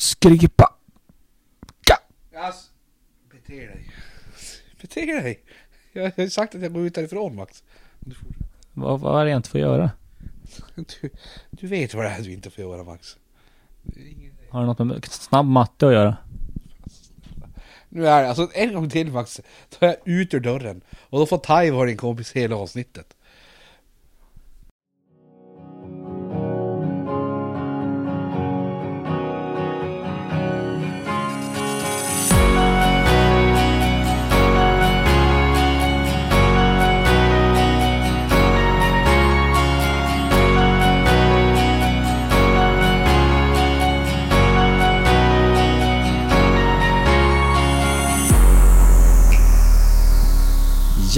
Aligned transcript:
Skripa. 0.00 0.74
Alltså, 2.36 2.70
bete 3.30 3.54
dig. 3.54 3.90
Bete 4.80 5.00
dig. 5.00 5.44
Jag 5.92 6.02
har 6.02 6.22
ju 6.22 6.30
sagt 6.30 6.54
att 6.54 6.62
jag 6.62 6.72
går 6.72 6.86
ut 6.86 6.94
därifrån 6.94 7.34
Max. 7.34 7.64
Vad, 8.72 9.00
vad 9.00 9.20
är 9.20 9.24
det 9.24 9.30
jag 9.30 9.38
inte 9.38 9.50
får 9.50 9.60
göra? 9.60 9.90
du, 10.74 11.10
du 11.50 11.66
vet 11.66 11.94
vad 11.94 12.04
det 12.04 12.10
är 12.10 12.22
du 12.22 12.32
inte 12.32 12.50
får 12.50 12.64
göra 12.64 12.84
Max. 12.84 13.16
Har 14.50 14.60
det 14.60 14.66
något 14.66 14.78
med 14.78 15.04
snabb 15.04 15.46
matte 15.46 15.86
att 15.86 15.92
göra? 15.92 16.16
Nu 17.88 18.06
är 18.06 18.22
det, 18.22 18.28
alltså 18.28 18.48
en 18.54 18.74
gång 18.74 18.90
till 18.90 19.12
Max, 19.12 19.40
då 19.70 19.86
är 19.86 19.90
jag 19.90 20.08
ut 20.08 20.34
ur 20.34 20.40
dörren. 20.40 20.80
Och 21.00 21.18
då 21.18 21.26
får 21.26 21.38
Tai 21.38 21.70
vara 21.70 21.86
din 21.86 21.96
kompis 21.96 22.32
hela 22.32 22.56
avsnittet. 22.56 23.16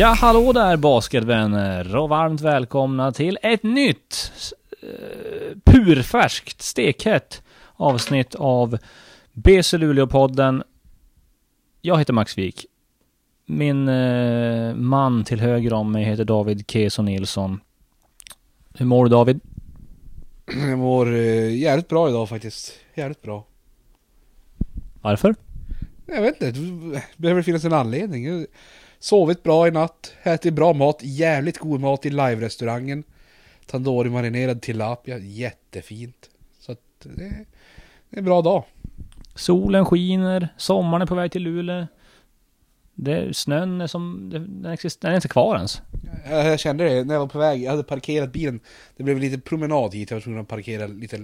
Ja, 0.02 0.08
hallå 0.08 0.52
där 0.52 0.76
basketvänner 0.76 1.96
och 1.96 2.08
varmt 2.08 2.40
välkomna 2.40 3.12
till 3.12 3.38
ett 3.42 3.62
nytt 3.62 4.32
eh, 4.82 5.58
purfärskt, 5.64 6.62
stekhett 6.62 7.42
avsnitt 7.76 8.34
av 8.34 8.78
BC 9.32 9.78
Luleå-podden. 9.78 10.62
Jag 11.80 11.98
heter 11.98 12.12
Max 12.12 12.38
Wik. 12.38 12.66
Min 13.46 13.88
eh, 13.88 14.74
man 14.74 15.24
till 15.24 15.40
höger 15.40 15.72
om 15.72 15.92
mig 15.92 16.04
heter 16.04 16.24
David 16.24 16.70
Keso 16.70 17.02
Nilsson. 17.02 17.60
Hur 18.74 18.86
mår 18.86 19.04
du 19.04 19.10
David? 19.10 19.40
Jag 20.46 20.78
mår 20.78 21.14
eh, 21.14 21.56
jävligt 21.56 21.88
bra 21.88 22.08
idag 22.08 22.28
faktiskt. 22.28 22.72
Jävligt 22.94 23.22
bra. 23.22 23.46
Varför? 25.02 25.34
Jag 26.06 26.22
vet 26.22 26.42
inte, 26.42 26.60
det 26.60 27.02
behöver 27.16 27.42
finnas 27.42 27.64
en 27.64 27.72
anledning. 27.72 28.46
Sovit 29.02 29.42
bra 29.42 29.68
i 29.68 29.70
natt, 29.70 30.14
ätit 30.22 30.54
bra 30.54 30.72
mat, 30.72 30.98
jävligt 31.02 31.58
god 31.58 31.80
mat 31.80 32.06
i 32.06 32.10
live-restaurangen. 32.10 33.04
Tandoori 33.66 34.10
marinerad 34.10 34.62
tilapia, 34.62 35.18
jättefint. 35.18 36.30
Så 36.60 36.72
att 36.72 36.78
det, 37.02 37.10
det 37.14 38.16
är 38.16 38.18
en 38.18 38.24
bra 38.24 38.42
dag. 38.42 38.64
Solen 39.34 39.84
skiner, 39.84 40.48
sommaren 40.56 41.02
är 41.02 41.06
på 41.06 41.14
väg 41.14 41.32
till 41.32 41.42
Luleå. 41.42 41.86
Det, 42.94 43.36
snön 43.36 43.80
är 43.80 43.86
som, 43.86 44.30
den, 44.32 44.72
exist, 44.72 45.00
den 45.00 45.10
är 45.10 45.16
inte 45.16 45.28
kvar 45.28 45.56
ens. 45.56 45.82
Jag, 46.30 46.46
jag 46.46 46.60
kände 46.60 46.84
det 46.84 47.04
när 47.04 47.14
jag 47.14 47.20
var 47.20 47.28
på 47.28 47.38
väg, 47.38 47.62
jag 47.62 47.70
hade 47.70 47.84
parkerat 47.84 48.32
bilen. 48.32 48.60
Det 48.96 49.02
blev 49.02 49.18
lite 49.18 49.38
promenad 49.40 49.94
hit, 49.94 50.10
jag 50.10 50.16
var 50.16 50.22
tvungen 50.22 50.40
att 50.40 50.48
parkera 50.48 50.86
lite 50.86 51.20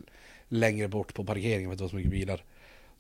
längre 0.49 0.89
bort 0.89 1.15
på 1.15 1.25
parkeringen 1.25 1.71
för 1.71 1.73
att 1.73 1.79
det 1.79 1.85
var 1.85 1.91
så 1.91 1.97
mycket 1.97 2.13
bilar. 2.13 2.45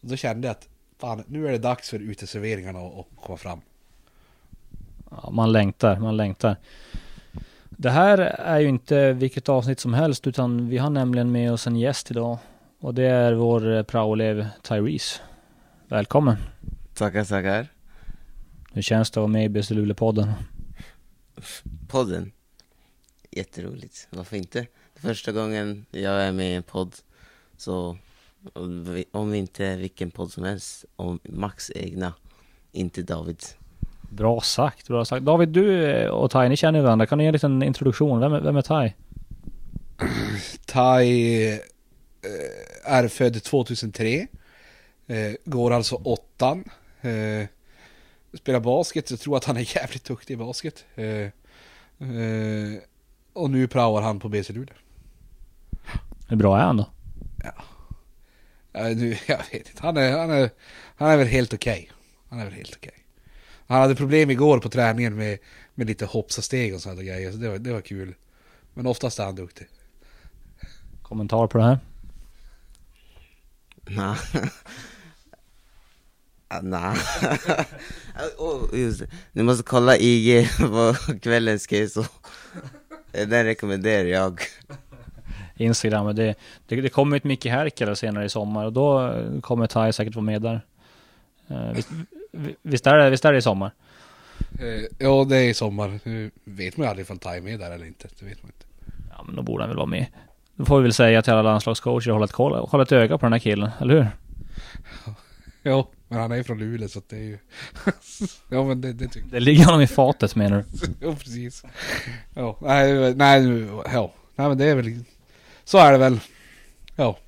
Och 0.01 0.09
då 0.09 0.17
kände 0.17 0.49
jag 0.49 0.53
att 0.53 0.69
fan, 0.99 1.25
nu 1.27 1.49
är 1.49 1.53
det 1.53 1.59
dags 1.59 1.91
för 1.91 1.99
uteserveringarna 1.99 2.79
att 2.79 3.06
komma 3.23 3.37
fram. 3.39 3.61
Ja, 5.11 5.31
man 5.31 5.53
längtar, 5.53 5.97
man 5.98 6.17
längtar. 6.17 6.56
Det 7.70 7.91
här 7.91 8.19
är 8.19 8.59
ju 8.61 8.69
inte 8.69 9.12
vilket 9.12 9.48
avsnitt 9.48 9.81
som 9.81 9.95
helst 9.95 10.27
utan 10.27 10.69
vi 10.69 10.78
har 10.78 10.91
nämligen 10.91 11.33
med 11.33 11.53
oss 11.53 11.67
en 11.67 11.77
gäst 11.77 12.11
idag. 12.11 12.39
Och 12.81 12.95
det 12.95 13.03
är 13.05 13.33
vår 13.33 13.73
eh, 13.77 13.83
praoelev 13.83 14.47
Tyrese. 14.62 15.20
Välkommen. 15.89 16.37
Tackar, 16.95 17.25
tackar. 17.25 17.67
Hur 18.73 18.83
känns 18.83 19.11
det 19.11 19.20
att 19.20 19.23
vara 19.23 19.27
med 19.33 19.45
i 19.45 19.48
BC 19.48 19.75
Luleå-podden? 19.75 20.33
Podden. 21.88 22.32
Jätteroligt. 23.31 24.09
Varför 24.11 24.37
inte? 24.37 24.66
Första 24.94 25.32
gången 25.32 25.87
jag 25.91 26.22
är 26.22 26.32
med 26.32 26.50
i 26.53 26.55
en 26.55 26.62
podd. 26.62 26.94
Så 27.56 27.99
om 28.53 28.84
vi- 28.94 29.05
om 29.12 29.34
inte 29.34 29.77
vilken 29.77 30.11
podd 30.11 30.32
som 30.32 30.44
helst, 30.44 30.84
om 30.97 31.21
Max 31.25 31.71
egna, 31.75 32.12
inte 32.72 33.03
Davids. 33.03 33.56
Bra 34.08 34.41
sagt, 34.41 34.88
bra 34.88 35.04
sagt. 35.04 35.24
David, 35.24 35.48
du 35.48 35.91
eh, 35.91 36.08
och 36.08 36.30
Ty, 36.30 36.48
ni 36.48 36.56
känner 36.56 36.78
ju 36.78 36.82
varandra. 36.82 37.06
Kan 37.06 37.19
du 37.19 37.24
ge 37.24 37.28
en 37.28 37.32
liten 37.32 37.62
introduktion? 37.62 38.20
Vem 38.20 38.32
är, 38.32 38.41
vem 38.41 38.56
är 38.56 38.62
Ty? 38.62 38.92
Tai 40.66 41.52
eh, 41.52 41.58
är 42.84 43.08
född 43.08 43.42
2003. 43.42 44.26
Eh, 45.06 45.32
går 45.44 45.72
alltså 45.72 45.94
åttan. 45.94 46.64
Spelar 48.38 48.60
basket, 48.60 49.10
jag 49.10 49.20
tror 49.20 49.36
att 49.36 49.44
han 49.44 49.56
är 49.56 49.76
jävligt 49.76 50.04
duktig 50.04 50.34
i 50.34 50.36
basket. 50.36 50.84
Och 53.32 53.50
nu 53.50 53.69
praoar 53.69 54.02
han 54.02 54.20
på 54.20 54.28
BC 54.28 54.52
Luleå. 54.52 54.75
Hur 56.28 56.36
bra 56.36 56.58
är 56.58 56.62
han 56.62 56.76
då? 56.76 56.86
Eh, 58.78 58.96
nu, 58.96 59.16
jag 59.26 59.38
vet 59.38 59.69
inte, 59.69 59.82
han 59.82 59.96
är, 59.96 60.19
han 60.19 60.30
är, 60.30 60.50
han 60.96 61.10
är 61.10 61.16
väl 61.16 61.26
helt 61.26 61.54
okej. 61.54 61.90
Han 62.28 62.40
är 62.40 62.44
väl 62.44 62.54
helt 62.54 62.76
okej. 62.76 63.04
Han 63.69 63.81
hade 63.81 63.95
problem 63.95 64.31
igår 64.31 64.59
på 64.59 64.69
träningen 64.69 65.17
med, 65.17 65.39
med 65.75 65.87
lite 65.87 66.06
hoppsasteg 66.06 66.75
och 66.75 66.81
sådana 66.81 67.03
grejer, 67.03 67.33
så 67.33 67.39
det 67.39 67.49
var, 67.49 67.59
det 67.59 67.73
var 67.73 67.81
kul. 67.81 68.15
Men 68.75 68.87
oftast 68.87 69.19
är 69.19 69.25
han 69.25 69.34
duktig. 69.34 69.67
Kommentar 71.03 71.47
på 71.47 71.59
det 71.59 71.65
här? 71.65 71.79
Ah, 73.99 74.17
Nja. 76.62 76.95
oh, 78.39 78.79
just. 78.79 79.03
Ni 79.33 79.43
måste 79.43 79.65
kolla 79.65 79.97
IG 79.97 80.49
på 80.59 80.95
kvällens 81.23 81.71
keso. 81.71 82.05
Den 83.12 83.45
rekommenderar 83.45 84.09
jag. 84.09 84.41
Instagram. 85.56 86.17
Det, 86.17 86.35
det, 86.67 86.81
det 86.81 86.89
kommer 86.89 87.17
ett 87.17 87.25
Micke 87.25 87.47
Härkela 87.47 87.97
senare 87.97 88.25
i 88.25 88.29
sommar 88.29 88.65
och 88.65 88.73
då 88.73 89.15
kommer 89.41 89.67
Ty 89.67 89.93
säkert 89.93 90.15
vara 90.15 90.25
med 90.25 90.43
där. 90.43 90.61
Eh, 91.49 91.73
visst, 91.73 91.89
visst, 92.62 92.87
är 92.87 92.99
det, 92.99 93.11
visst 93.11 93.25
är 93.25 93.33
det 93.33 93.39
i 93.39 93.43
sommar? 93.43 93.72
Eh, 94.61 94.84
ja, 94.99 95.25
det 95.28 95.37
är 95.37 95.49
i 95.49 95.55
sommar. 95.55 96.00
Nu 96.05 96.31
vet 96.44 96.77
man 96.77 96.84
ju 96.84 96.91
aldrig 96.91 97.05
ifall 97.05 97.19
Tai 97.19 97.39
är 97.55 97.59
där 97.59 97.71
eller 97.71 97.87
inte. 97.87 98.09
Det 98.19 98.27
vet 98.27 98.43
man 98.43 98.53
inte. 98.55 98.66
Ja, 99.11 99.25
men 99.27 99.37
då 99.37 99.43
borde 99.43 99.62
han 99.62 99.71
väl 99.71 99.77
vara 99.77 99.87
med. 99.87 100.06
Då 100.55 100.65
får 100.65 100.77
vi 100.77 100.83
väl 100.83 100.93
säga 100.93 101.22
till 101.22 101.33
alla 101.33 101.43
landslagscoacher 101.43 102.11
att 102.11 102.15
hålla 102.15 102.25
ett, 102.25 102.33
koll, 102.33 102.69
hålla 102.69 102.83
ett 102.83 102.93
öga 102.93 103.19
på 103.19 103.27
den 103.27 103.33
här 103.33 103.41
killen, 103.41 103.71
eller 103.81 103.94
hur? 103.94 104.06
Ja, 105.62 105.88
men 106.09 106.19
han 106.19 106.33
är 106.33 106.43
från 106.43 106.59
Luleå 106.59 106.88
så 106.88 107.00
det 107.09 107.17
är 107.17 107.21
ju... 107.21 107.38
ja, 108.50 108.65
men 108.65 108.81
det, 108.81 108.93
det 108.93 109.09
tycker 109.09 109.28
Det 109.31 109.41
ligger 109.41 109.65
honom 109.65 109.81
i 109.81 109.87
fatet 109.87 110.37
menar 110.37 110.56
du? 110.56 110.87
Ja, 111.06 111.15
precis. 111.15 111.65
Ja, 112.34 112.59
nej, 112.62 113.15
nej, 113.15 113.67
ja. 113.93 114.12
Nej, 114.37 114.49
men 114.49 114.59
det 114.59 114.65
är 114.65 114.75
väl... 114.75 115.05
Så 115.65 115.78
är 115.78 115.93
det 115.93 115.99
väl. 115.99 116.21
Ja. 116.97 117.19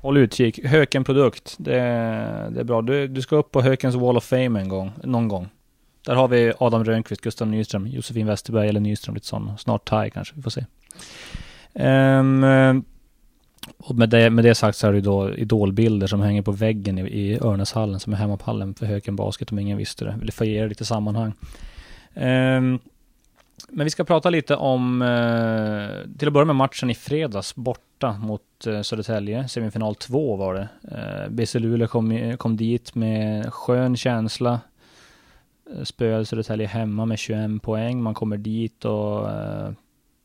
Håll 0.00 0.16
utkik. 0.16 0.64
Höken 0.64 1.04
produkt. 1.04 1.54
Det, 1.58 1.72
det 2.50 2.60
är 2.60 2.64
bra. 2.64 2.82
Du, 2.82 3.08
du 3.08 3.22
ska 3.22 3.36
upp 3.36 3.50
på 3.50 3.62
Hökens 3.62 3.94
Wall 3.94 4.16
of 4.16 4.24
Fame 4.24 4.60
en 4.60 4.68
gång, 4.68 4.92
någon 5.04 5.28
gång. 5.28 5.48
Där 6.06 6.14
har 6.14 6.28
vi 6.28 6.52
Adam 6.58 6.84
Rönnqvist, 6.84 7.20
Gustav 7.22 7.48
Nyström, 7.48 7.86
Josefin 7.86 8.26
Westerberg 8.26 8.68
eller 8.68 8.80
Nyström, 8.80 9.14
lite 9.14 9.26
sån. 9.26 9.58
Snart 9.58 9.88
Thai 9.88 10.10
kanske, 10.10 10.34
vi 10.36 10.42
får 10.42 10.50
se. 10.50 10.64
Um, 11.74 12.84
och 13.78 13.94
med 13.94 14.08
det, 14.08 14.30
med 14.30 14.44
det 14.44 14.54
sagt 14.54 14.78
så 14.78 14.86
är 14.86 14.92
det 14.92 14.98
ju 14.98 15.02
då 15.02 15.34
idolbilder 15.34 16.06
som 16.06 16.20
hänger 16.20 16.42
på 16.42 16.52
väggen 16.52 16.98
i, 16.98 17.02
i 17.02 17.38
Örnäshallen 17.40 18.00
som 18.00 18.12
är 18.12 18.16
hemmapallen 18.16 18.74
för 18.74 18.86
Höken 18.86 19.16
Basket 19.16 19.52
om 19.52 19.58
ingen 19.58 19.78
visste 19.78 20.04
det. 20.04 20.16
Vill 20.20 20.32
få 20.32 20.44
ge 20.44 20.62
er 20.62 20.68
lite 20.68 20.84
sammanhang. 20.84 21.32
Um, 22.14 22.78
men 23.68 23.84
vi 23.84 23.90
ska 23.90 24.04
prata 24.04 24.30
lite 24.30 24.56
om, 24.56 25.02
eh, 25.02 26.18
till 26.18 26.28
att 26.28 26.34
börja 26.34 26.44
med 26.44 26.56
matchen 26.56 26.90
i 26.90 26.94
fredags 26.94 27.54
borta 28.02 28.18
mot 28.18 28.66
eh, 28.66 28.82
Södertälje. 28.82 29.48
Semifinal 29.48 29.94
2 29.94 30.36
var 30.36 30.54
det. 30.54 30.68
Eh, 30.90 31.28
BC 31.30 31.58
Luleå 31.58 31.88
kom, 31.88 32.36
kom 32.38 32.56
dit 32.56 32.94
med 32.94 33.52
skön 33.52 33.96
känsla. 33.96 34.60
Eh, 35.70 35.84
Spöade 35.84 36.26
Södertälje 36.26 36.66
hemma 36.66 37.06
med 37.06 37.18
21 37.18 37.62
poäng. 37.62 38.02
Man 38.02 38.14
kommer 38.14 38.36
dit 38.36 38.84
och 38.84 39.28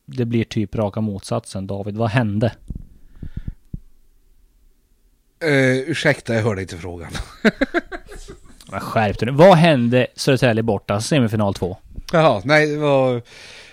det 0.05 0.25
blir 0.25 0.43
typ 0.43 0.75
raka 0.75 1.01
motsatsen. 1.01 1.67
David, 1.67 1.97
vad 1.97 2.09
hände? 2.09 2.51
Uh, 5.43 5.89
ursäkta, 5.89 6.33
jag 6.33 6.43
hörde 6.43 6.61
inte 6.61 6.77
frågan. 6.77 7.11
Men 8.71 8.79
skärp 8.79 9.19
dig. 9.19 9.31
Vad 9.31 9.57
hände 9.57 10.07
Södertälje 10.15 10.63
borta, 10.63 11.01
semifinal 11.01 11.53
2? 11.53 11.77
Jaha, 12.11 12.41
nej 12.45 12.67
det 12.67 12.77
var... 12.77 13.21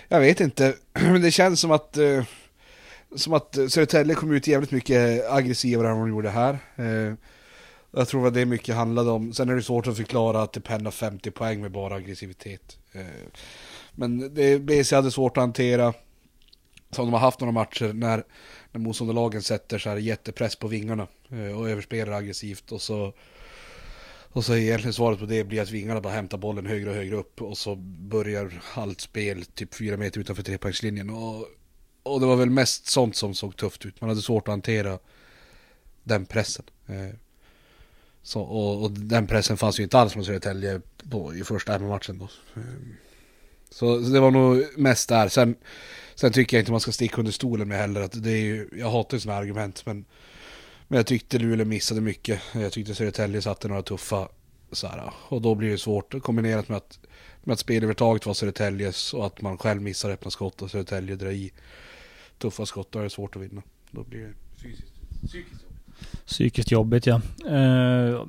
Jag 0.07 0.19
vet 0.19 0.39
inte. 0.39 0.73
Men 0.93 1.21
det 1.21 1.31
känns 1.31 1.59
som 1.59 1.71
att... 1.71 1.97
eh, 1.97 2.23
som 3.15 3.33
att 3.33 3.53
Södertälje 3.53 4.15
kom 4.15 4.31
ut 4.31 4.47
jävligt 4.47 4.71
mycket 4.71 5.31
aggressivare 5.31 5.89
än 5.89 5.97
vad 5.97 6.07
de 6.07 6.09
gjorde 6.09 6.29
här. 6.29 6.59
Eh, 6.75 7.13
jag 7.91 8.07
tror 8.07 8.27
att 8.27 8.33
det 8.33 8.45
mycket 8.45 8.75
handlade 8.75 9.11
om. 9.11 9.33
Sen 9.33 9.49
är 9.49 9.55
det 9.55 9.61
svårt 9.61 9.87
att 9.87 9.97
förklara 9.97 10.41
att 10.41 10.53
det 10.53 10.61
pendlar 10.61 10.91
50 10.91 11.31
poäng 11.31 11.61
med 11.61 11.71
bara 11.71 11.95
aggressivitet. 11.95 12.77
Eh, 12.91 13.05
men 13.91 14.33
det 14.33 14.59
BC 14.59 14.95
hade 14.95 15.11
svårt 15.11 15.37
att 15.37 15.41
hantera. 15.41 15.93
Som 16.91 17.05
de 17.05 17.13
har 17.13 17.19
haft 17.19 17.39
några 17.39 17.51
matcher 17.51 17.93
när, 17.93 18.23
när 18.71 18.81
motståndarlagen 18.81 19.41
sätter 19.41 19.79
så 19.79 19.89
här 19.89 19.97
jättepress 19.97 20.55
på 20.55 20.67
vingarna 20.67 21.07
eh, 21.29 21.59
och 21.59 21.69
överspelar 21.69 22.13
aggressivt 22.13 22.71
och 22.71 22.81
så 22.81 23.13
och 24.35 24.45
så 24.45 24.55
egentligen 24.55 24.93
svaret 24.93 25.19
på 25.19 25.25
det 25.25 25.43
blir 25.43 25.61
att 25.61 25.71
vingarna 25.71 26.01
bara 26.01 26.13
hämtar 26.13 26.37
bollen 26.37 26.65
högre 26.65 26.89
och 26.89 26.95
högre 26.95 27.15
upp 27.15 27.41
och 27.41 27.57
så 27.57 27.75
börjar 27.75 28.61
allt 28.73 29.01
spel 29.01 29.45
typ 29.45 29.75
fyra 29.75 29.97
meter 29.97 30.19
utanför 30.19 30.43
trepoängslinjen 30.43 31.09
och, 31.09 31.47
och 32.05 32.19
det 32.19 32.25
var 32.25 32.35
väl 32.35 32.49
mest 32.49 32.87
sånt 32.87 33.15
som 33.15 33.33
såg 33.33 33.57
tufft 33.57 33.85
ut. 33.85 34.01
Man 34.01 34.09
hade 34.09 34.21
svårt 34.21 34.47
att 34.47 34.51
hantera 34.51 34.99
den 36.03 36.25
pressen. 36.25 36.65
Eh, 36.87 37.15
så, 38.23 38.41
och, 38.41 38.83
och, 38.83 38.91
den 38.91 39.27
pressen 39.27 39.57
fanns 39.57 39.79
ju 39.79 39.83
inte 39.83 39.97
alls 39.97 40.13
från 40.13 40.25
Södertälje 40.25 40.81
på, 41.09 41.35
i 41.35 41.43
första 41.43 41.79
matchen 41.79 42.17
då. 42.17 42.25
Eh, 42.55 42.61
så, 43.69 44.03
så, 44.03 44.09
det 44.09 44.19
var 44.19 44.31
nog 44.31 44.65
mest 44.77 45.09
där. 45.09 45.27
Sen, 45.27 45.55
sen 46.15 46.31
tycker 46.31 46.57
jag 46.57 46.61
inte 46.61 46.71
man 46.71 46.81
ska 46.81 46.91
sticka 46.91 47.17
under 47.17 47.31
stolen 47.31 47.67
med 47.67 47.77
heller. 47.77 48.01
Att 48.01 48.23
det 48.23 48.31
är 48.31 48.41
ju, 48.41 48.69
jag 48.77 48.89
hatar 48.89 49.17
ju 49.17 49.21
sådana 49.21 49.39
argument. 49.39 49.85
Men, 49.85 50.05
men 50.87 50.97
jag 50.97 51.05
tyckte 51.05 51.37
Luleå 51.37 51.65
missade 51.65 52.01
mycket. 52.01 52.41
Jag 52.53 52.71
tyckte 52.71 52.95
Södertälje 52.95 53.41
satte 53.41 53.67
några 53.67 53.81
tuffa 53.81 54.27
så 54.71 54.87
här, 54.87 55.11
Och 55.29 55.41
då 55.41 55.55
blir 55.55 55.71
det 55.71 55.77
svårt 55.77 56.23
kombinerat 56.23 56.69
med 56.69 56.77
att, 56.77 56.99
med 57.43 57.53
att 57.53 57.59
spelövertaget 57.59 58.25
var 58.25 58.33
Södertäljes 58.33 59.13
och 59.13 59.25
att 59.25 59.41
man 59.41 59.57
själv 59.57 59.81
missar 59.81 60.09
öppna 60.09 60.31
skott 60.31 60.61
och 60.61 60.71
Södertälje 60.71 61.15
drar 61.15 61.31
i 61.31 61.51
tuffa 62.37 62.65
skott. 62.65 62.91
Då 62.91 62.99
är 62.99 63.03
det 63.03 63.09
svårt 63.09 63.35
att 63.35 63.41
vinna. 63.41 63.61
Då 63.91 64.03
blir 64.03 64.19
det 64.19 64.33
fysiskt, 64.61 64.93
psykiskt 65.27 65.65
Psykiskt 66.25 66.71
jobbigt 66.71 67.07
ja. 67.07 67.21
Uh, 67.45 68.25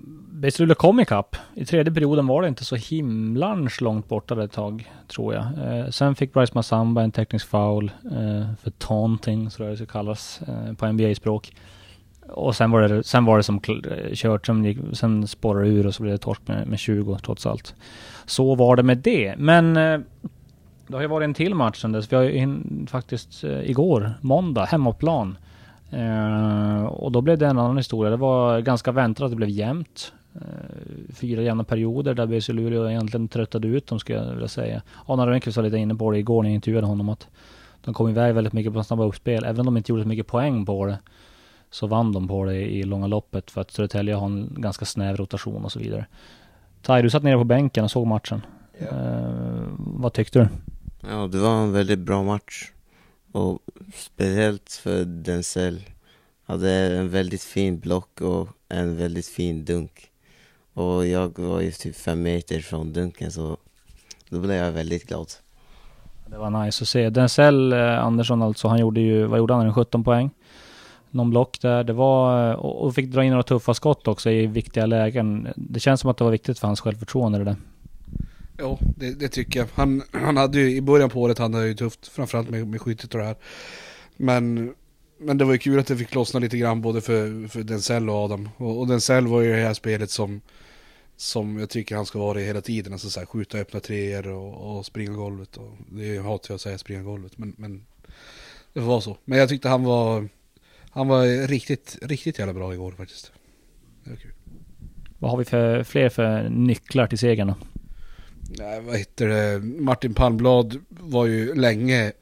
Luleå 0.58 0.74
kom 0.74 1.00
ikapp. 1.00 1.36
I 1.54 1.64
tredje 1.64 1.92
perioden 1.94 2.26
var 2.26 2.42
det 2.42 2.48
inte 2.48 2.64
så 2.64 2.76
himlans 2.76 3.80
långt 3.80 4.08
borta 4.08 4.44
ett 4.44 4.52
tag, 4.52 4.92
tror 5.08 5.34
jag. 5.34 5.44
Uh, 5.44 5.90
sen 5.90 6.14
fick 6.14 6.32
Bryce 6.32 6.52
Massamba 6.54 7.02
en 7.02 7.12
teknisk 7.12 7.46
foul 7.46 7.90
uh, 8.04 8.54
för 8.62 8.70
taunting, 8.70 9.50
så 9.50 9.62
det 9.62 9.76
ska 9.76 9.86
kallas 9.86 10.40
uh, 10.48 10.72
på 10.72 10.92
NBA-språk. 10.92 11.52
Och 12.28 12.56
sen 12.56 12.70
var 12.70 12.82
det, 12.82 13.04
sen 13.04 13.24
var 13.24 13.36
det 13.36 13.42
som 13.42 13.60
kört, 14.14 14.46
sen, 14.46 14.64
gick, 14.64 14.78
sen 14.92 15.26
spårade 15.26 15.68
ur 15.68 15.86
och 15.86 15.94
så 15.94 16.02
blev 16.02 16.12
det 16.12 16.18
torsk 16.18 16.40
med, 16.44 16.66
med 16.66 16.78
20 16.78 17.18
trots 17.18 17.46
allt. 17.46 17.74
Så 18.24 18.54
var 18.54 18.76
det 18.76 18.82
med 18.82 18.98
det. 18.98 19.34
Men 19.38 19.76
det 20.86 20.94
har 20.94 21.02
ju 21.02 21.08
varit 21.08 21.24
en 21.24 21.34
till 21.34 21.54
match 21.54 21.80
sen 21.80 21.92
dess. 21.92 22.12
Vi 22.12 22.16
har 22.16 22.22
ju 22.22 22.32
in, 22.32 22.86
faktiskt 22.90 23.44
igår, 23.44 24.12
måndag, 24.20 24.64
hemmaplan. 24.64 25.36
Uh, 25.92 26.84
och 26.84 27.12
då 27.12 27.20
blev 27.20 27.38
det 27.38 27.46
en 27.46 27.58
annan 27.58 27.76
historia. 27.76 28.10
Det 28.10 28.16
var 28.16 28.60
ganska 28.60 28.92
väntat 28.92 29.24
att 29.24 29.30
det 29.30 29.36
blev 29.36 29.48
jämnt. 29.48 30.12
Uh, 30.36 30.42
fyra 31.14 31.42
jämna 31.42 31.64
perioder 31.64 32.14
där 32.14 32.26
BC 32.26 32.52
Luleå 32.52 32.90
egentligen 32.90 33.28
tröttade 33.28 33.68
ut 33.68 33.86
dem 33.86 33.98
skulle 33.98 34.18
jag 34.18 34.32
vilja 34.32 34.48
säga. 34.48 34.82
Anna 35.06 35.26
Rönnqvist 35.26 35.56
var 35.56 35.64
lite 35.64 35.76
inne 35.76 35.94
på 35.94 36.10
det 36.10 36.18
igår 36.18 36.42
när 36.42 36.50
jag 36.50 36.54
intervjuade 36.54 36.86
honom 36.86 37.08
att 37.08 37.28
de 37.84 37.94
kom 37.94 38.08
iväg 38.08 38.34
väldigt 38.34 38.52
mycket 38.52 38.72
på 38.72 38.84
snabba 38.84 39.04
uppspel. 39.04 39.44
Även 39.44 39.60
om 39.60 39.66
de 39.66 39.76
inte 39.76 39.92
gjorde 39.92 40.02
så 40.02 40.08
mycket 40.08 40.26
poäng 40.26 40.66
på 40.66 40.86
det 40.86 40.98
så 41.70 41.86
vann 41.86 42.12
de 42.12 42.28
på 42.28 42.44
det 42.44 42.56
i 42.56 42.82
långa 42.82 43.06
loppet 43.06 43.50
för 43.50 43.60
att 43.60 43.70
Södertälje 43.70 44.14
har 44.14 44.26
en 44.26 44.54
ganska 44.56 44.84
snäv 44.84 45.16
rotation 45.16 45.64
och 45.64 45.72
så 45.72 45.78
vidare. 45.78 46.06
Tai, 46.82 47.02
du 47.02 47.10
satt 47.10 47.22
nere 47.22 47.38
på 47.38 47.44
bänken 47.44 47.84
och 47.84 47.90
såg 47.90 48.06
matchen. 48.06 48.42
Yeah. 48.80 48.96
Uh, 48.96 49.68
vad 49.78 50.12
tyckte 50.12 50.38
du? 50.38 50.48
Ja, 51.08 51.26
det 51.26 51.38
var 51.38 51.62
en 51.62 51.72
väldigt 51.72 51.98
bra 51.98 52.22
match. 52.22 52.70
Och 53.32 53.58
speciellt 53.94 54.80
för 54.82 55.04
Denzel. 55.04 55.80
Hade 56.44 56.72
en 56.72 57.08
väldigt 57.10 57.42
fin 57.42 57.78
block 57.78 58.20
och 58.20 58.48
en 58.68 58.96
väldigt 58.96 59.26
fin 59.26 59.64
dunk. 59.64 60.10
Och 60.72 61.06
jag 61.06 61.38
var 61.38 61.60
ju 61.60 61.70
typ 61.70 61.96
fem 61.96 62.22
meter 62.22 62.60
från 62.60 62.92
dunken 62.92 63.32
så 63.32 63.56
då 64.28 64.40
blev 64.40 64.56
jag 64.56 64.72
väldigt 64.72 65.08
glad. 65.08 65.26
Det 66.26 66.38
var 66.38 66.64
nice 66.64 66.82
att 66.82 66.88
se. 66.88 67.10
Denzel 67.10 67.72
eh, 67.72 68.04
Andersson 68.04 68.42
alltså, 68.42 68.68
han 68.68 68.78
gjorde 68.78 69.00
ju, 69.00 69.24
vad 69.24 69.38
gjorde 69.38 69.54
han? 69.54 69.74
17 69.74 70.04
poäng. 70.04 70.30
Någon 71.10 71.30
block 71.30 71.60
där. 71.60 71.84
Det 71.84 71.92
var, 71.92 72.50
eh, 72.50 72.56
och 72.56 72.94
fick 72.94 73.06
dra 73.06 73.24
in 73.24 73.30
några 73.30 73.42
tuffa 73.42 73.74
skott 73.74 74.08
också 74.08 74.30
i 74.30 74.46
viktiga 74.46 74.86
lägen. 74.86 75.48
Det 75.56 75.80
känns 75.80 76.00
som 76.00 76.10
att 76.10 76.16
det 76.16 76.24
var 76.24 76.30
viktigt 76.30 76.58
för 76.58 76.66
hans 76.66 76.80
självförtroende 76.80 77.38
det 77.38 77.44
där. 77.44 77.56
Ja, 78.58 78.78
det, 78.96 79.10
det, 79.10 79.28
tycker 79.28 79.60
jag. 79.60 79.68
Han, 79.74 80.02
han 80.12 80.36
hade 80.36 80.60
ju 80.60 80.76
i 80.76 80.80
början 80.80 81.10
på 81.10 81.20
året, 81.20 81.38
han 81.38 81.54
hade 81.54 81.66
ju 81.66 81.74
tufft, 81.74 82.08
framförallt 82.08 82.50
med, 82.50 82.66
med 82.66 82.80
skyttet 82.80 83.14
och 83.14 83.20
det 83.20 83.26
här. 83.26 83.36
Men, 84.16 84.74
men 85.18 85.38
det 85.38 85.44
var 85.44 85.52
ju 85.52 85.58
kul 85.58 85.78
att 85.78 85.86
det 85.86 85.96
fick 85.96 86.14
lossna 86.14 86.40
lite 86.40 86.58
grann 86.58 86.80
både 86.82 87.00
för, 87.00 87.48
för 87.48 87.62
Denzel 87.62 88.10
och 88.10 88.16
Adam. 88.16 88.48
Och, 88.56 88.80
och 88.80 88.86
Denzel 88.86 89.26
var 89.26 89.40
ju 89.40 89.52
det 89.52 89.62
här 89.62 89.74
spelet 89.74 90.10
som, 90.10 90.40
som 91.16 91.58
jag 91.58 91.70
tycker 91.70 91.96
han 91.96 92.06
ska 92.06 92.18
vara 92.18 92.40
i 92.40 92.44
hela 92.44 92.60
tiden. 92.60 92.92
Alltså 92.92 93.10
så 93.10 93.20
här, 93.20 93.26
skjuta 93.26 93.58
öppna 93.58 93.80
treor 93.80 94.28
och, 94.28 94.78
och 94.78 94.86
springa 94.86 95.12
golvet. 95.12 95.56
Och, 95.56 95.72
det 95.88 96.18
hatar 96.18 96.50
jag 96.50 96.54
att 96.54 96.60
säga 96.60 96.78
springa 96.78 97.02
golvet, 97.02 97.38
men, 97.38 97.54
men 97.58 97.86
det 98.72 98.80
var 98.80 99.00
så. 99.00 99.16
Men 99.24 99.38
jag 99.38 99.48
tyckte 99.48 99.68
han 99.68 99.84
var, 99.84 100.28
han 100.90 101.08
var 101.08 101.46
riktigt, 101.46 101.98
riktigt 102.02 102.38
jävla 102.38 102.54
bra 102.54 102.74
igår 102.74 102.92
faktiskt. 102.92 103.32
Det 104.04 104.10
var 104.10 104.16
kul. 104.16 104.32
Vad 105.18 105.30
har 105.30 105.38
vi 105.38 105.44
för 105.44 105.84
fler 105.84 106.08
för 106.08 106.48
nycklar 106.48 107.06
till 107.06 107.18
segern 107.18 107.46
då? 107.48 107.54
Nej, 108.48 108.80
vad 108.80 108.98
heter 108.98 109.28
det? 109.28 109.58
Martin 109.60 110.14
Palmblad 110.14 110.80
var 110.88 111.26
ju 111.26 111.54
länge 111.54 112.12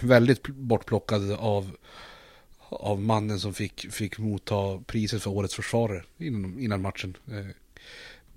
väldigt 0.00 0.48
bortplockad 0.48 1.32
av, 1.32 1.76
av 2.68 3.00
mannen 3.00 3.40
som 3.40 3.54
fick, 3.54 3.92
fick 3.92 4.18
motta 4.18 4.82
priset 4.86 5.22
för 5.22 5.30
årets 5.30 5.54
försvarare 5.54 6.02
innan, 6.18 6.58
innan 6.60 6.82
matchen. 6.82 7.16
Eh, 7.26 7.46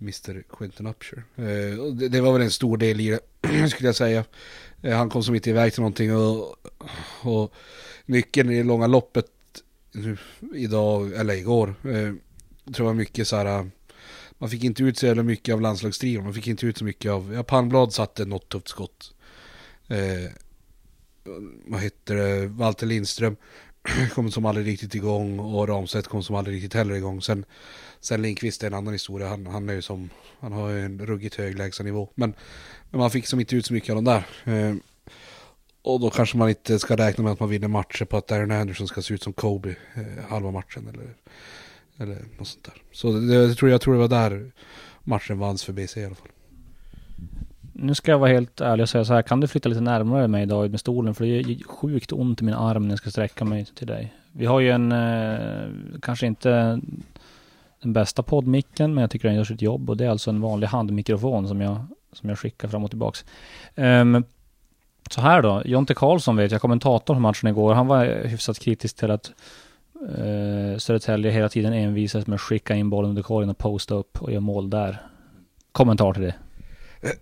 Mr 0.02 0.44
Quentin 0.50 0.88
Upshur. 0.88 1.24
Eh, 1.36 1.86
det, 1.94 2.10
det, 2.10 2.22
var 2.22 2.34
väl 2.34 2.42
en 2.42 2.52
stor 2.52 2.78
del 2.78 3.00
i 3.02 3.10
det, 3.42 3.70
skulle 3.70 3.88
jag 3.88 3.96
säga. 3.96 4.26
Eh, 4.82 4.98
han 4.98 5.10
kom 5.10 5.24
som 5.24 5.36
inte 5.36 5.50
iväg 5.50 5.74
till 5.74 5.82
någonting 5.82 6.16
och, 6.16 6.56
och 7.22 7.54
nyckeln 8.06 8.52
i 8.52 8.58
det 8.58 8.64
långa 8.64 8.88
loppet 8.88 9.26
nu, 9.92 10.18
idag, 10.56 11.14
eller 11.14 11.34
igår, 11.34 11.76
eh, 11.84 12.14
tror 12.74 12.78
jag 12.78 12.84
var 12.86 12.94
mycket 12.94 13.28
så 13.28 13.36
här 13.36 13.70
man 14.42 14.50
fick 14.50 14.64
inte 14.64 14.84
ut 14.84 14.98
så 14.98 15.06
jävla 15.06 15.24
mycket 15.24 15.54
av 15.54 15.62
landslagsdriven. 15.62 16.24
Man 16.24 16.34
fick 16.34 16.48
inte 16.48 16.66
ut 16.66 16.78
så 16.78 16.86
mycket 16.86 17.12
av, 17.12 17.34
ja 17.34 17.44
Palmblad 17.44 17.94
satte 17.94 18.26
något 18.26 18.50
tufft 18.50 18.68
skott. 18.68 19.14
Eh, 19.88 20.32
vad 21.66 21.82
heter 21.82 22.16
det, 22.16 22.48
Walter 22.48 22.86
Lindström 22.88 23.36
kom 24.14 24.32
som 24.32 24.46
aldrig 24.46 24.68
riktigt 24.68 24.96
igång 24.96 25.40
och 25.40 25.68
Ramstedt 25.68 26.08
kom 26.08 26.24
som 26.24 26.36
aldrig 26.36 26.56
riktigt 26.56 26.74
heller 26.74 26.96
igång. 26.96 27.22
Sen, 27.22 27.46
sen 28.00 28.22
Lindqvist 28.22 28.64
är 28.64 28.68
en 28.68 28.74
annan 28.74 28.94
historia. 28.94 29.28
Han, 29.28 29.46
han 29.46 29.70
är 29.70 29.74
ju 29.74 29.82
som, 29.82 30.10
han 30.40 30.52
har 30.52 30.70
ju 30.70 30.86
en 30.86 31.06
ruggigt 31.06 31.36
hög 31.36 31.58
lägstanivå. 31.58 32.10
Men, 32.16 32.34
men 32.90 33.00
man 33.00 33.12
fick 33.12 33.28
som 33.28 33.40
inte 33.40 33.56
ut 33.56 33.66
så 33.66 33.74
mycket 33.74 33.90
av 33.90 34.04
de 34.04 34.06
där. 34.06 34.54
Eh, 34.54 34.76
och 35.82 36.00
då 36.00 36.10
kanske 36.10 36.38
man 36.38 36.50
inte 36.50 36.80
ska 36.80 36.96
räkna 36.96 37.24
med 37.24 37.34
att 37.34 37.40
man 37.40 37.50
vinner 37.50 37.68
matcher 37.68 38.06
på 38.06 38.18
att 38.18 38.32
Aaron 38.32 38.52
Anderson 38.52 38.88
ska 38.88 39.02
se 39.02 39.14
ut 39.14 39.24
som 39.24 39.34
Kobe 39.34 39.70
eh, 39.70 40.26
halva 40.30 40.52
matchen. 40.52 40.88
Eller 40.88 41.16
eller 42.02 42.18
något 42.38 42.48
sånt 42.48 42.64
där. 42.64 42.74
Så 42.92 43.12
det, 43.12 43.34
jag, 43.34 43.58
tror, 43.58 43.72
jag 43.72 43.82
tror 43.82 43.94
det 43.94 44.00
var 44.00 44.08
där 44.08 44.52
matchen 45.04 45.40
vanns 45.40 45.64
för 45.64 45.74
BC 45.74 46.02
i 46.02 46.06
alla 46.06 46.16
fall. 46.16 46.28
Nu 47.74 47.96
ska 47.96 48.12
jag 48.12 48.20
vara 48.20 48.32
helt 48.32 48.62
ärlig 48.62 48.84
och 48.84 48.90
säga 48.90 49.06
så 49.06 49.14
här, 49.14 49.22
kan 49.22 49.40
du 49.40 49.48
flytta 49.48 49.70
lite 49.70 49.82
närmare 49.82 50.28
mig 50.28 50.44
idag 50.44 50.72
med 50.72 50.80
stolen? 50.80 51.16
För 51.16 51.26
det 51.26 51.30
gör 51.30 51.64
sjukt 51.64 52.12
ont 52.12 52.42
i 52.42 52.46
min 52.46 52.54
arm 52.54 52.84
när 52.84 52.90
jag 52.90 53.00
ska 53.00 53.10
sträcka 53.10 53.46
mig 53.46 53.66
till 53.66 53.88
dig. 53.88 54.14
Vi 54.32 54.46
har 54.46 54.60
ju 54.60 54.72
en, 54.72 54.92
eh, 54.92 55.70
kanske 56.02 56.28
inte 56.28 56.82
den 57.82 57.94
bästa 57.94 58.24
poddmicken, 58.24 58.94
men 58.94 59.02
jag 59.02 59.12
tycker 59.12 59.28
den 59.28 59.38
gör 59.38 59.44
sitt 59.44 59.62
jobb. 59.62 59.90
Och 59.90 59.98
det 59.98 60.06
är 60.06 60.10
alltså 60.10 60.30
en 60.30 60.42
vanlig 60.42 60.68
handmikrofon 60.68 61.48
som 61.48 61.62
jag, 61.62 61.86
som 62.14 62.30
jag 62.30 62.40
skickar 62.40 62.68
fram 62.68 62.84
och 62.84 62.90
tillbaks. 62.90 63.26
Um, 63.76 64.24
så 65.10 65.22
här 65.22 65.42
då, 65.42 65.62
Jonte 65.66 65.94
Karlsson 65.94 66.36
vet 66.36 66.52
jag, 66.52 66.62
kommentator 66.62 67.14
på 67.14 67.20
matchen 67.20 67.50
igår, 67.50 67.74
han 67.74 67.88
var 67.88 68.06
hyfsat 68.06 68.60
kritisk 68.60 68.98
till 68.98 69.12
att 69.12 69.32
eh, 70.02 70.78
Södertälje 70.78 71.32
hela 71.32 71.50
tiden 71.50 71.74
envisas 71.74 72.28
med 72.28 72.36
att 72.36 72.42
skicka 72.42 72.76
in 72.76 72.90
bollen 72.90 73.10
under 73.10 73.24
korgen 73.24 73.50
och 73.50 73.58
posta 73.58 73.96
upp 73.96 74.22
och 74.22 74.32
göra 74.32 74.42
mål 74.42 74.70
där. 74.70 75.02
Kommentar 75.72 76.14
till 76.14 76.22
det? 76.22 76.36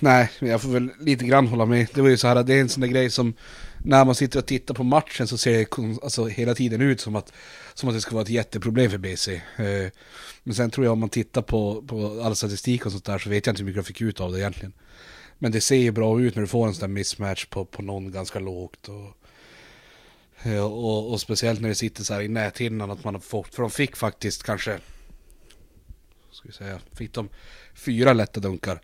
Nej, 0.00 0.30
jag 0.38 0.62
får 0.62 0.68
väl 0.68 0.90
lite 1.00 1.24
grann 1.24 1.46
hålla 1.46 1.66
med. 1.66 1.88
Det 1.94 2.02
var 2.02 2.08
ju 2.08 2.16
så 2.16 2.28
här, 2.28 2.42
det 2.42 2.54
är 2.54 2.60
en 2.60 2.68
sån 2.68 2.80
där 2.80 2.88
grej 2.88 3.10
som 3.10 3.34
när 3.78 4.04
man 4.04 4.14
sitter 4.14 4.38
och 4.38 4.46
tittar 4.46 4.74
på 4.74 4.84
matchen 4.84 5.28
så 5.28 5.38
ser 5.38 5.58
det 5.58 6.02
alltså, 6.02 6.26
hela 6.26 6.54
tiden 6.54 6.80
ut 6.80 7.00
som 7.00 7.16
att, 7.16 7.32
som 7.74 7.88
att 7.88 7.94
det 7.94 8.00
ska 8.00 8.14
vara 8.14 8.22
ett 8.22 8.28
jätteproblem 8.28 8.90
för 8.90 8.98
BC. 8.98 9.34
Eh, 9.34 9.90
men 10.42 10.54
sen 10.54 10.70
tror 10.70 10.86
jag 10.86 10.92
om 10.92 11.00
man 11.00 11.08
tittar 11.08 11.42
på, 11.42 11.82
på 11.82 12.20
all 12.24 12.36
statistik 12.36 12.86
och 12.86 12.92
sånt 12.92 13.04
där 13.04 13.18
så 13.18 13.30
vet 13.30 13.46
jag 13.46 13.52
inte 13.52 13.62
hur 13.62 13.66
mycket 13.66 13.76
jag 13.76 13.86
fick 13.86 14.00
ut 14.00 14.20
av 14.20 14.32
det 14.32 14.40
egentligen. 14.40 14.72
Men 15.38 15.52
det 15.52 15.60
ser 15.60 15.76
ju 15.76 15.90
bra 15.90 16.20
ut 16.20 16.34
när 16.34 16.40
du 16.40 16.46
får 16.46 16.66
en 16.66 16.74
sån 16.74 16.80
där 16.80 16.94
mismatch 16.94 17.46
på, 17.46 17.64
på 17.64 17.82
någon 17.82 18.12
ganska 18.12 18.38
lågt. 18.38 18.88
Och, 18.88 19.21
Eh, 19.21 19.21
Eh, 20.44 20.64
och, 20.64 21.12
och, 21.12 21.20
speciellt 21.20 21.60
när 21.60 21.68
det 21.68 21.74
sitter 21.74 22.04
så 22.04 22.14
här 22.14 22.20
i 22.20 22.28
näthinnan 22.28 22.90
att 22.90 23.04
man 23.04 23.14
har 23.14 23.20
fått, 23.20 23.54
för 23.54 23.62
de 23.62 23.70
fick 23.70 23.96
faktiskt 23.96 24.42
kanske, 24.42 24.78
ska 26.30 26.48
vi 26.48 26.54
säga, 26.54 26.78
fick 26.92 27.12
de 27.12 27.28
fyra 27.74 28.12
lätta 28.12 28.40
dunkar 28.40 28.80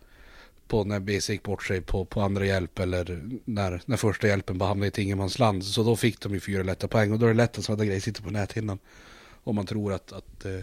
på 0.67 0.83
när 0.83 0.99
BC 0.99 1.33
gick 1.33 1.43
bort 1.43 1.63
sig 1.63 1.81
på, 1.81 2.05
på 2.05 2.21
andra 2.21 2.45
hjälp 2.45 2.79
eller 2.79 3.21
när, 3.45 3.81
när 3.85 3.97
första 3.97 4.27
hjälpen 4.27 4.57
bara 4.57 4.69
hamnade 4.69 4.87
i 4.87 4.89
ett 4.89 4.97
ingenmansland. 4.97 5.65
Så 5.65 5.83
då 5.83 5.95
fick 5.95 6.19
de 6.19 6.33
ju 6.33 6.39
fyra 6.39 6.63
lätta 6.63 6.87
poäng 6.87 7.11
och 7.11 7.19
då 7.19 7.25
är 7.25 7.29
det 7.29 7.35
lätt 7.35 7.57
att 7.57 7.65
sådana 7.65 7.85
grejer 7.85 7.99
sitter 7.99 8.21
på 8.21 8.29
näthinnan. 8.29 8.79
Om 9.43 9.55
man 9.55 9.65
tror 9.65 9.93
att, 9.93 10.11
att, 10.11 10.45
eh, 10.45 10.59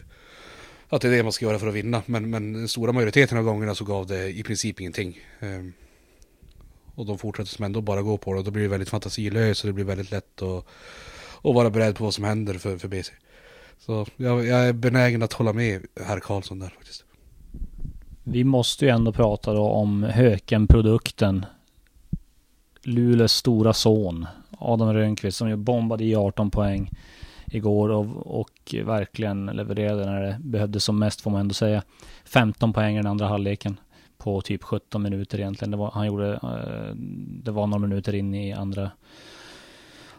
att 0.88 1.03
det 1.03 1.09
är 1.09 1.12
det 1.12 1.23
man 1.23 1.33
ska 1.33 1.45
göra 1.45 1.59
för 1.59 1.67
att 1.67 1.75
vinna. 1.75 2.03
Men, 2.07 2.31
men 2.31 2.53
den 2.53 2.69
stora 2.69 2.93
majoriteten 2.93 3.38
av 3.38 3.45
gångerna 3.45 3.75
så 3.75 3.85
gav 3.85 4.07
det 4.07 4.29
i 4.29 4.43
princip 4.43 4.81
ingenting. 4.81 5.21
Ehm. 5.41 5.73
Och 6.97 7.07
de 7.07 7.19
fortsätter 7.19 7.50
som 7.50 7.65
ändå 7.65 7.81
bara 7.81 8.03
gå 8.03 8.17
på 8.17 8.33
det. 8.33 8.38
Och 8.38 8.45
då 8.45 8.50
blir 8.50 8.62
det 8.62 8.69
väldigt 8.69 8.88
fantasilöst 8.88 9.65
och 9.65 9.69
det 9.69 9.73
blir 9.73 9.85
väldigt 9.85 10.11
lätt 10.11 10.43
att, 10.43 10.67
att 11.43 11.55
vara 11.55 11.71
beredd 11.71 11.97
på 11.97 12.05
vad 12.05 12.15
som 12.15 12.25
händer 12.25 12.55
för, 12.55 12.79
för 12.79 12.88
BC. 12.88 13.12
Så 13.79 14.07
jag, 14.17 14.47
jag 14.47 14.69
är 14.69 14.73
benägen 14.73 15.23
att 15.23 15.33
hålla 15.33 15.53
med 15.53 15.83
herr 16.07 16.21
Karlsson 16.21 16.59
där 16.59 16.69
faktiskt. 16.69 17.05
Vi 18.25 18.45
måste 18.45 18.85
ju 18.85 18.91
ändå 18.91 19.12
prata 19.12 19.53
då 19.53 19.62
om 19.62 20.03
Höken-produkten. 20.03 21.47
Luleås 22.83 23.33
stora 23.33 23.73
son, 23.73 24.26
Adam 24.59 24.93
Rönnqvist, 24.93 25.38
som 25.38 25.49
ju 25.49 25.57
bombade 25.57 26.05
i 26.05 26.17
18 26.17 26.50
poäng 26.50 26.91
igår 27.47 27.88
och, 27.88 28.41
och 28.41 28.75
verkligen 28.85 29.47
levererade 29.47 30.07
när 30.07 30.21
det 30.21 30.38
behövdes 30.41 30.85
som 30.85 30.99
mest 30.99 31.21
får 31.21 31.31
man 31.31 31.41
ändå 31.41 31.55
säga. 31.55 31.83
15 32.25 32.73
poäng 32.73 32.95
i 32.95 32.99
den 32.99 33.07
andra 33.07 33.26
halvleken 33.26 33.76
på 34.26 34.40
typ 34.40 34.62
17 34.62 35.02
minuter 35.02 35.38
egentligen. 35.38 35.71
Det 35.71 35.76
var, 35.76 35.90
han 35.90 36.06
gjorde, 36.06 36.33
eh, 36.33 36.95
det 37.45 37.50
var 37.50 37.66
några 37.66 37.87
minuter 37.87 38.14
in 38.14 38.35
i 38.35 38.52
andra 38.52 38.90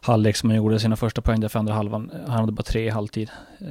halvlek 0.01 0.35
som 0.35 0.49
han 0.49 0.57
gjorde 0.57 0.79
sina 0.79 0.95
första 0.95 1.21
poäng 1.21 1.39
där 1.39 1.47
för 1.47 1.59
andra 1.59 1.73
halvan. 1.73 2.11
Han 2.27 2.39
hade 2.39 2.51
bara 2.51 2.63
tre 2.63 2.85
i 2.85 2.89
halvtid. 2.89 3.29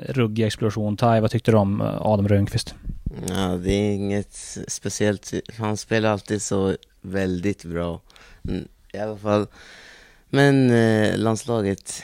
Ruggig 0.09 0.47
explosion. 0.47 0.97
Tai, 0.97 1.21
vad 1.21 1.31
tyckte 1.31 1.51
du 1.51 1.57
om 1.57 1.81
eh, 1.81 2.07
Adam 2.07 2.29
Rönnqvist? 2.29 2.75
Ja, 3.29 3.57
det 3.57 3.73
är 3.73 3.95
inget 3.95 4.59
speciellt. 4.69 5.33
Han 5.59 5.77
spelar 5.77 6.11
alltid 6.11 6.43
så 6.43 6.77
väldigt 7.01 7.65
bra. 7.65 8.01
Mm, 8.49 8.69
I 8.93 8.99
alla 8.99 9.17
fall. 9.17 9.47
Men 10.31 10.71
eh, 10.71 11.19
landslaget 11.19 12.03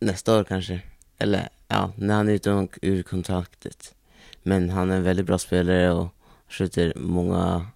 nästa 0.00 0.38
år 0.38 0.44
kanske. 0.44 0.80
Eller 1.18 1.48
ja, 1.68 1.92
när 1.96 2.14
han 2.14 2.28
är 2.28 2.32
ute 2.32 2.68
ur 2.82 3.02
kontraktet. 3.02 3.94
Men 4.42 4.70
han 4.70 4.90
är 4.90 4.96
en 4.96 5.02
väldigt 5.02 5.26
bra 5.26 5.38
spelare 5.38 5.92
och 5.92 6.14
skjuter 6.48 6.92
många, 6.96 7.66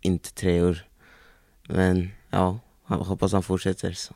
inte 0.00 0.34
treor. 0.34 0.84
Men 1.68 2.10
ja, 2.30 2.58
jag 2.88 2.96
hoppas 2.96 3.32
han 3.32 3.42
fortsätter 3.42 3.92
så. 3.92 4.14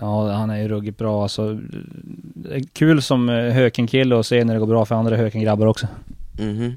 Ja, 0.00 0.32
han 0.32 0.50
är 0.50 0.62
ju 0.62 0.68
ruggigt 0.68 0.98
bra 0.98 1.22
alltså. 1.22 1.60
Kul 2.72 3.02
som 3.02 3.28
eh, 3.28 3.52
Höken-kille 3.52 4.14
och 4.14 4.26
se 4.26 4.44
när 4.44 4.54
det 4.54 4.60
går 4.60 4.66
bra 4.66 4.84
för 4.84 4.94
andra 4.94 5.16
Höken-grabbar 5.16 5.66
också. 5.66 5.86
Mhm. 6.38 6.48
Mm 6.48 6.76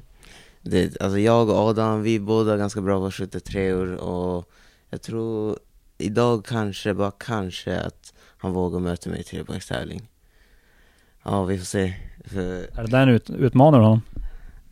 det, 0.62 1.00
alltså 1.00 1.18
jag 1.18 1.48
och 1.48 1.56
Adam, 1.56 2.02
vi 2.02 2.16
är 2.16 2.20
båda 2.20 2.56
ganska 2.56 2.80
bra 2.80 2.98
på 2.98 3.06
att 3.06 3.14
skjuta 3.14 3.40
treor 3.40 3.94
och 3.94 4.50
jag 4.90 5.02
tror 5.02 5.58
idag 5.98 6.44
kanske, 6.44 6.94
bara 6.94 7.10
kanske, 7.10 7.80
att 7.80 8.14
han 8.38 8.52
vågar 8.52 8.80
möta 8.80 9.10
mig 9.10 9.20
i 9.20 9.24
trepoängstävling. 9.24 10.08
Ja, 11.22 11.44
vi 11.44 11.58
får 11.58 11.64
se. 11.64 11.94
För... 12.24 12.78
Är 12.78 12.82
det 12.82 12.90
där 12.90 13.02
en 13.02 13.08
ut, 13.08 13.30
utmanar 13.30 13.78
honom? 13.78 14.02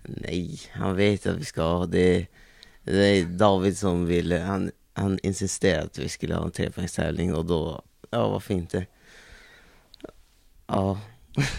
Nej, 0.09 0.61
han 0.73 0.97
vet 0.97 1.27
att 1.27 1.37
vi 1.37 1.45
ska 1.45 1.63
ha 1.63 1.87
det. 1.87 2.27
Det 2.85 3.07
är 3.07 3.25
David 3.25 3.79
som 3.79 4.07
ville, 4.07 4.39
han, 4.39 4.71
han 4.93 5.19
insisterade 5.23 5.83
att 5.83 5.99
vi 5.99 6.09
skulle 6.09 6.35
ha 6.35 6.45
en 6.45 6.51
trepoängstävling 6.51 7.35
och 7.35 7.45
då, 7.45 7.83
ja 8.11 8.29
varför 8.29 8.55
inte? 8.55 8.87
Ja. 10.67 10.99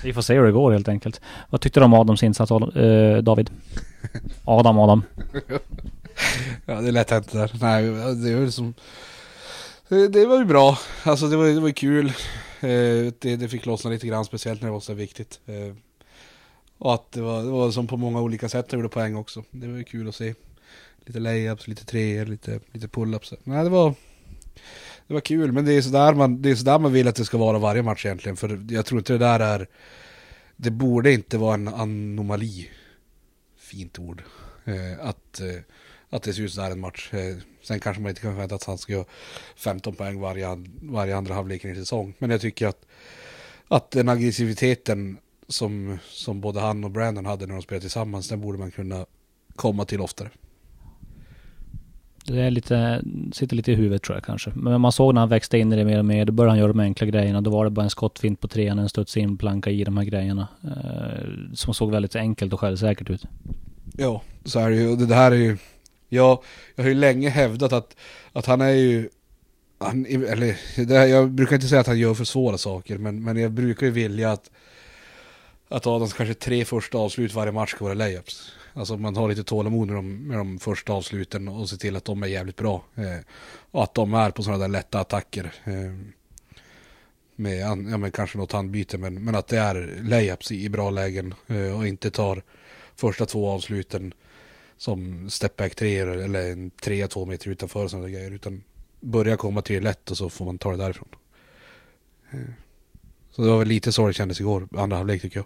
Vi 0.03 0.13
får 0.13 0.21
se 0.21 0.35
hur 0.35 0.45
det 0.45 0.51
går 0.51 0.71
helt 0.71 0.87
enkelt. 0.87 1.21
Vad 1.49 1.61
tyckte 1.61 1.79
du 1.79 1.83
om 1.83 1.93
Adams 1.93 2.23
insats, 2.23 2.51
äh, 2.51 3.17
David? 3.17 3.49
Adam, 4.45 4.79
Adam. 4.79 5.03
ja, 6.65 6.81
det 6.81 6.91
lät 6.91 7.11
inte 7.11 7.37
där. 7.37 7.51
Nej, 7.61 7.83
det 8.15 8.35
var 8.35 8.49
som... 8.49 8.73
Det 9.89 10.25
var 10.25 10.37
ju 10.37 10.45
bra. 10.45 10.77
Alltså 11.03 11.27
det 11.27 11.37
var, 11.37 11.45
det 11.45 11.59
var 11.59 11.69
kul. 11.69 12.07
Eh, 12.59 13.13
det, 13.19 13.35
det 13.35 13.49
fick 13.49 13.65
lossna 13.65 13.89
lite 13.89 14.07
grann, 14.07 14.25
speciellt 14.25 14.61
när 14.61 14.67
det 14.67 14.73
var 14.73 14.79
så 14.79 14.93
viktigt. 14.93 15.39
Och 16.77 16.93
att 16.93 17.11
det 17.11 17.21
var, 17.21 17.43
det 17.43 17.49
var 17.49 17.71
som 17.71 17.87
på 17.87 17.97
många 17.97 18.21
olika 18.21 18.49
sätt 18.49 18.71
han 18.71 18.79
gjorde 18.79 18.93
poäng 18.93 19.15
också. 19.15 19.43
Det 19.51 19.67
var 19.67 19.77
ju 19.77 19.83
kul 19.83 20.07
att 20.07 20.15
se. 20.15 20.33
Lite 21.05 21.19
layups, 21.19 21.67
lite 21.67 21.85
treor, 21.85 22.25
lite, 22.25 22.59
lite 22.71 22.87
pull-ups. 22.87 23.33
Nej, 23.43 23.63
det 23.63 23.69
var, 23.69 23.93
det 25.07 25.13
var 25.13 25.21
kul, 25.21 25.51
men 25.51 25.65
det 25.65 25.73
är 25.73 25.81
sådär 25.81 26.13
man, 26.13 26.41
det 26.41 26.51
är 26.51 26.55
sådär 26.55 26.79
man 26.79 26.93
vill 26.93 27.07
att 27.07 27.15
det 27.15 27.25
ska 27.25 27.37
vara 27.37 27.59
varje 27.59 27.81
match 27.83 28.05
egentligen. 28.05 28.37
För 28.37 28.65
jag 28.69 28.85
tror 28.85 28.99
inte 28.99 29.13
det 29.13 29.19
där 29.19 29.39
är... 29.39 29.67
Det 30.55 30.71
borde 30.71 31.13
inte 31.13 31.37
vara 31.37 31.53
en 31.53 31.67
anomali. 31.67 32.69
Fint 33.57 33.99
ord. 33.99 34.23
Eh, 34.65 35.07
att, 35.07 35.39
eh, 35.39 35.61
att 36.09 36.23
det 36.23 36.33
ser 36.33 36.41
ut 36.41 36.53
sådär 36.53 36.71
en 36.71 36.79
match. 36.79 37.13
Eh, 37.13 37.37
sen 37.63 37.79
kanske 37.79 38.01
man 38.01 38.09
inte 38.09 38.21
kan 38.21 38.31
förvänta 38.31 38.55
att 38.55 38.63
han 38.63 38.77
ska 38.77 38.93
göra 38.93 39.05
15 39.55 39.95
poäng 39.95 40.19
varje, 40.19 40.47
varje 40.81 41.17
andra 41.17 41.33
halvlek 41.33 41.65
i 41.65 41.69
en 41.69 41.75
säsong. 41.75 42.13
Men 42.19 42.29
jag 42.29 42.41
tycker 42.41 42.67
att, 42.67 42.85
att 43.67 43.91
den 43.91 44.09
aggressiviteten 44.09 45.17
som, 45.47 45.97
som 46.09 46.41
både 46.41 46.59
han 46.59 46.83
och 46.83 46.91
Brandon 46.91 47.25
hade 47.25 47.45
när 47.47 47.53
de 47.53 47.61
spelade 47.61 47.81
tillsammans, 47.81 48.29
den 48.29 48.41
borde 48.41 48.57
man 48.57 48.71
kunna 48.71 49.05
komma 49.55 49.85
till 49.85 50.01
oftare. 50.01 50.29
Det 52.27 52.41
är 52.41 52.51
lite, 52.51 53.03
sitter 53.33 53.55
lite 53.55 53.71
i 53.71 53.75
huvudet 53.75 54.03
tror 54.03 54.17
jag 54.17 54.23
kanske. 54.23 54.51
Men 54.55 54.81
man 54.81 54.91
såg 54.91 55.13
när 55.13 55.21
han 55.21 55.29
växte 55.29 55.57
in 55.57 55.73
i 55.73 55.75
det 55.75 55.85
mer 55.85 55.99
och 55.99 56.05
mer, 56.05 56.25
då 56.25 56.33
började 56.33 56.51
han 56.51 56.59
göra 56.59 56.67
de 56.67 56.79
enkla 56.79 57.07
grejerna. 57.07 57.41
Då 57.41 57.51
var 57.51 57.65
det 57.65 57.71
bara 57.71 57.83
en 57.83 57.89
skottfint 57.89 58.39
på 58.39 58.47
trean, 58.47 58.79
en 58.79 58.89
studs 58.89 59.17
in, 59.17 59.37
planka 59.37 59.69
i 59.69 59.83
de 59.83 59.97
här 59.97 60.03
grejerna. 60.03 60.47
Eh, 60.63 61.53
som 61.53 61.73
såg 61.73 61.91
väldigt 61.91 62.15
enkelt 62.15 62.53
och 62.53 62.59
självsäkert 62.59 63.09
ut. 63.09 63.25
Ja, 63.97 64.21
så 64.45 64.59
är 64.59 64.69
det 64.69 64.75
ju. 64.75 64.95
Det 64.95 65.15
här 65.15 65.31
är 65.31 65.35
ju... 65.35 65.57
Jag, 66.09 66.43
jag 66.75 66.83
har 66.83 66.89
ju 66.89 66.95
länge 66.95 67.29
hävdat 67.29 67.73
att, 67.73 67.95
att 68.33 68.45
han 68.45 68.61
är 68.61 68.69
ju... 68.69 69.09
Han, 69.77 70.05
eller, 70.05 70.85
det, 70.85 71.07
jag 71.07 71.31
brukar 71.31 71.55
inte 71.55 71.67
säga 71.67 71.81
att 71.81 71.87
han 71.87 71.99
gör 71.99 72.13
för 72.13 72.23
svåra 72.23 72.57
saker, 72.57 72.97
men, 72.97 73.23
men 73.23 73.37
jag 73.37 73.51
brukar 73.51 73.85
ju 73.85 73.91
vilja 73.91 74.31
att 74.31 74.51
att 75.67 75.87
Adams 75.87 76.13
kanske 76.13 76.33
tre 76.33 76.65
första 76.65 76.97
avslut 76.97 77.33
varje 77.33 77.51
match 77.51 77.71
ska 77.71 77.83
vara 77.85 77.93
layups. 77.93 78.51
Alltså 78.73 78.97
man 78.97 79.15
har 79.15 79.29
lite 79.29 79.43
tålamod 79.43 79.87
med 79.87 79.95
de, 79.95 80.27
med 80.27 80.37
de 80.37 80.59
första 80.59 80.93
avsluten 80.93 81.47
och 81.47 81.69
ser 81.69 81.77
till 81.77 81.95
att 81.95 82.05
de 82.05 82.23
är 82.23 82.27
jävligt 82.27 82.55
bra. 82.55 82.83
Eh, 82.95 83.19
och 83.71 83.83
att 83.83 83.93
de 83.93 84.13
är 84.13 84.31
på 84.31 84.43
sådana 84.43 84.59
där 84.59 84.67
lätta 84.67 84.99
attacker. 84.99 85.53
Eh, 85.63 85.93
med 87.35 87.59
ja, 87.59 87.75
men 87.75 88.11
kanske 88.11 88.37
något 88.37 88.51
handbyte, 88.51 88.97
men, 88.97 89.23
men 89.23 89.35
att 89.35 89.47
det 89.47 89.57
är 89.57 89.99
layups 90.03 90.51
i, 90.51 90.63
i 90.63 90.69
bra 90.69 90.89
lägen. 90.89 91.33
Eh, 91.47 91.77
och 91.77 91.87
inte 91.87 92.11
tar 92.11 92.43
första 92.95 93.25
två 93.25 93.49
avsluten 93.49 94.13
som 94.77 95.29
stepback 95.29 95.75
tre 95.75 95.97
eller 95.97 96.51
en 96.51 96.69
trea 96.69 97.07
två 97.07 97.25
meter 97.25 97.49
utanför 97.49 97.83
och 97.83 97.91
sådana 97.91 98.09
grejer. 98.09 98.31
Utan 98.31 98.63
börja 98.99 99.37
komma 99.37 99.61
till 99.61 99.75
det 99.75 99.81
lätt 99.81 100.11
och 100.11 100.17
så 100.17 100.29
får 100.29 100.45
man 100.45 100.57
ta 100.57 100.71
det 100.71 100.77
därifrån. 100.77 101.09
Eh. 102.31 102.39
Så 103.37 103.43
det 103.43 103.49
var 103.49 103.59
väl 103.59 103.67
lite 103.67 103.91
så 103.91 104.07
det 104.07 104.13
kändes 104.13 104.39
igår, 104.39 104.67
andra 104.77 104.97
halvlek 104.97 105.21
tycker 105.21 105.39
jag. 105.39 105.45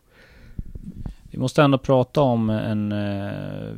Vi 1.32 1.38
måste 1.38 1.64
ändå 1.64 1.78
prata 1.78 2.22
om 2.22 2.50
en 2.50 2.92
eh, 2.92 3.76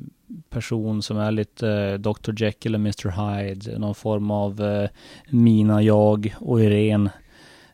person 0.50 1.02
som 1.02 1.18
är 1.18 1.32
lite 1.32 1.70
eh, 1.70 1.94
Dr 1.94 2.44
Jekyll 2.44 2.76
och 2.76 2.80
Mr 2.80 3.10
Hyde. 3.10 3.80
Någon 3.80 3.96
form 3.96 4.32
av 4.32 4.62
eh, 4.62 4.90
Mina, 5.30 5.82
jag 5.82 6.36
och 6.40 6.62
Irene 6.62 7.10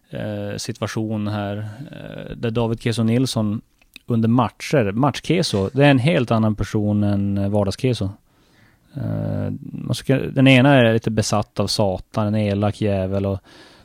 eh, 0.09 0.57
situation 0.57 1.27
här. 1.27 1.57
Eh, 1.91 2.35
där 2.35 2.51
David 2.51 2.81
Keso 2.81 3.03
Nilsson 3.03 3.61
under 4.05 4.29
matcher, 4.29 4.91
match-Keso, 4.91 5.69
det 5.73 5.85
är 5.85 5.91
en 5.91 5.99
helt 5.99 6.31
annan 6.31 6.55
person 6.55 7.03
än 7.03 7.37
eh, 7.37 7.49
vardags-Keso. 7.49 8.09
den 10.33 10.47
ena 10.47 10.75
är 10.75 10.93
lite 10.93 11.11
besatt 11.11 11.59
av 11.59 11.67
Satan, 11.67 12.27
en 12.27 12.35
elak 12.35 12.81
jävel 12.81 13.25
och 13.25 13.39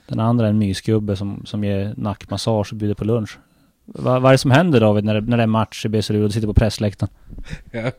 den 0.07 0.21
andra 0.21 0.47
är 0.47 0.51
en 0.51 0.59
mysgubbe 0.59 1.17
som, 1.17 1.43
som 1.47 1.65
ger 1.65 1.95
nackmassage 1.97 2.73
och 2.73 2.79
bjuder 2.79 2.95
på 2.95 3.05
lunch. 3.05 3.39
Va, 3.85 4.19
vad 4.21 4.31
är 4.31 4.35
det 4.35 4.39
som 4.39 4.51
händer 4.51 4.81
David 4.81 5.05
när 5.05 5.15
det, 5.15 5.21
när 5.21 5.37
det 5.37 5.43
är 5.43 5.47
match 5.47 5.87
i 5.87 5.89
BC 5.89 6.15
och 6.15 6.21
du 6.21 6.31
sitter 6.31 6.47
på 6.47 6.55
pressläktaren? 6.55 7.13
Ja. 7.71 7.91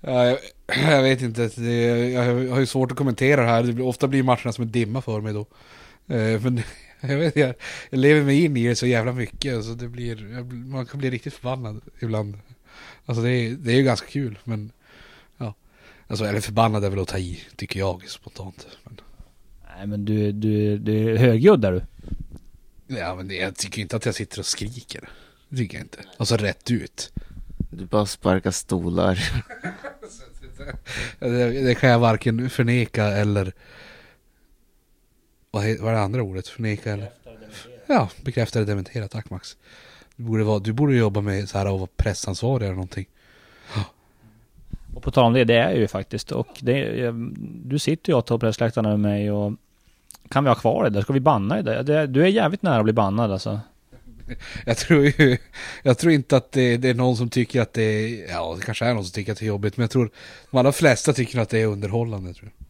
Ja, 0.00 0.24
jag, 0.24 0.38
jag, 0.66 1.02
vet 1.02 1.22
inte, 1.22 1.50
det, 1.56 2.10
jag 2.10 2.50
har 2.50 2.60
ju 2.60 2.66
svårt 2.66 2.90
att 2.90 2.98
kommentera 2.98 3.40
det 3.40 3.46
här. 3.46 3.62
Det 3.62 3.72
blir, 3.72 3.86
ofta 3.86 4.08
blir 4.08 4.22
matcherna 4.22 4.52
som 4.52 4.64
en 4.64 4.70
dimma 4.70 5.02
för 5.02 5.20
mig 5.20 5.32
då. 5.32 5.40
Eh, 6.14 6.40
men 6.40 6.62
jag, 7.00 7.16
vet, 7.16 7.36
jag, 7.36 7.54
jag 7.90 7.98
lever 7.98 8.22
mig 8.22 8.44
in 8.44 8.56
i 8.56 8.68
det 8.68 8.76
så 8.76 8.86
jävla 8.86 9.12
mycket, 9.12 9.64
så 9.64 9.70
det 9.70 9.88
blir, 9.88 10.42
man 10.44 10.86
kan 10.86 11.00
bli 11.00 11.10
riktigt 11.10 11.34
förbannad 11.34 11.80
ibland. 12.00 12.38
Alltså 13.06 13.22
det 13.22 13.30
är, 13.30 13.50
det 13.50 13.72
är 13.72 13.76
ju 13.76 13.82
ganska 13.82 14.06
kul, 14.06 14.38
men 14.44 14.72
ja. 15.38 15.54
Alltså, 16.06 16.24
eller 16.24 16.40
förbannad 16.40 16.84
är 16.84 16.90
väl 16.90 16.98
att 16.98 17.08
ta 17.08 17.18
i, 17.18 17.40
tycker 17.56 17.80
jag 17.80 18.08
spontant. 18.08 18.66
Men. 18.84 19.00
Nej 19.80 19.86
men 19.86 20.04
du, 20.04 20.32
du, 20.32 20.78
du 20.78 21.14
är 21.14 21.16
högljudd 21.16 21.64
är 21.64 21.72
du. 21.72 21.82
Ja 22.86 23.14
men 23.14 23.28
det, 23.28 23.34
jag 23.34 23.56
tycker 23.56 23.82
inte 23.82 23.96
att 23.96 24.06
jag 24.06 24.14
sitter 24.14 24.38
och 24.38 24.46
skriker. 24.46 25.08
Det 25.48 25.56
tycker 25.56 25.78
jag 25.78 25.84
inte. 25.84 25.98
Alltså 26.16 26.36
rätt 26.36 26.70
ut. 26.70 27.12
Du 27.70 27.86
bara 27.86 28.06
sparkar 28.06 28.50
stolar. 28.50 29.32
det, 31.18 31.64
det, 31.64 31.74
kan 31.74 31.90
jag 31.90 31.98
varken 31.98 32.50
förneka 32.50 33.04
eller... 33.04 33.52
Vad, 35.50 35.64
är, 35.64 35.78
vad 35.78 35.90
är 35.90 35.96
det 35.96 36.02
andra 36.02 36.22
ordet? 36.22 36.48
Förneka 36.48 36.92
eller? 36.92 37.10
Ja, 37.86 38.10
bekräfta 38.24 38.58
eller 38.58 38.66
dementera. 38.66 39.08
Tack 39.08 39.30
Max. 39.30 39.56
Du 40.16 40.22
borde, 40.22 40.44
vara, 40.44 40.58
du 40.58 40.72
borde 40.72 40.94
jobba 40.94 41.20
med 41.20 41.48
så 41.48 41.58
här 41.58 41.66
att 41.66 41.80
vara 41.80 41.90
pressansvarig 41.96 42.64
eller 42.64 42.74
någonting. 42.74 43.06
Och 44.94 45.02
på 45.02 45.10
tal 45.10 45.24
om 45.24 45.32
det, 45.32 45.44
det 45.44 45.56
är 45.56 45.74
ju 45.74 45.88
faktiskt. 45.88 46.32
Och 46.32 46.48
det, 46.60 47.10
du 47.64 47.78
sitter 47.78 48.12
ju 48.12 48.22
på 48.22 48.38
pressläktaren 48.38 48.90
med 48.90 49.00
mig 49.00 49.30
och 49.30 49.52
kan 50.28 50.44
vi 50.44 50.50
ha 50.50 50.54
kvar 50.54 50.84
det 50.84 50.90
där? 50.90 51.02
Ska 51.02 51.12
vi 51.12 51.20
banna 51.20 51.62
det? 51.62 51.82
det? 51.82 52.06
Du 52.06 52.22
är 52.22 52.26
jävligt 52.26 52.62
nära 52.62 52.78
att 52.78 52.84
bli 52.84 52.92
bannad 52.92 53.32
alltså. 53.32 53.60
Jag 54.66 54.76
tror 54.76 55.04
ju, 55.04 55.38
jag 55.82 55.98
tror 55.98 56.12
inte 56.12 56.36
att 56.36 56.52
det, 56.52 56.76
det, 56.76 56.88
är 56.88 56.94
någon 56.94 57.16
som 57.16 57.28
tycker 57.28 57.60
att 57.60 57.72
det 57.72 57.82
är, 57.82 58.30
ja 58.32 58.54
det 58.58 58.64
kanske 58.64 58.84
är 58.86 58.94
någon 58.94 59.04
som 59.04 59.12
tycker 59.12 59.32
att 59.32 59.38
det 59.38 59.44
är 59.44 59.48
jobbigt, 59.48 59.76
men 59.76 59.82
jag 59.82 59.90
tror 59.90 60.10
de 60.50 60.56
allra 60.58 60.72
flesta 60.72 61.12
tycker 61.12 61.40
att 61.40 61.48
det 61.48 61.58
är 61.58 61.66
underhållande 61.66 62.34
tror 62.34 62.50
jag. 62.56 62.66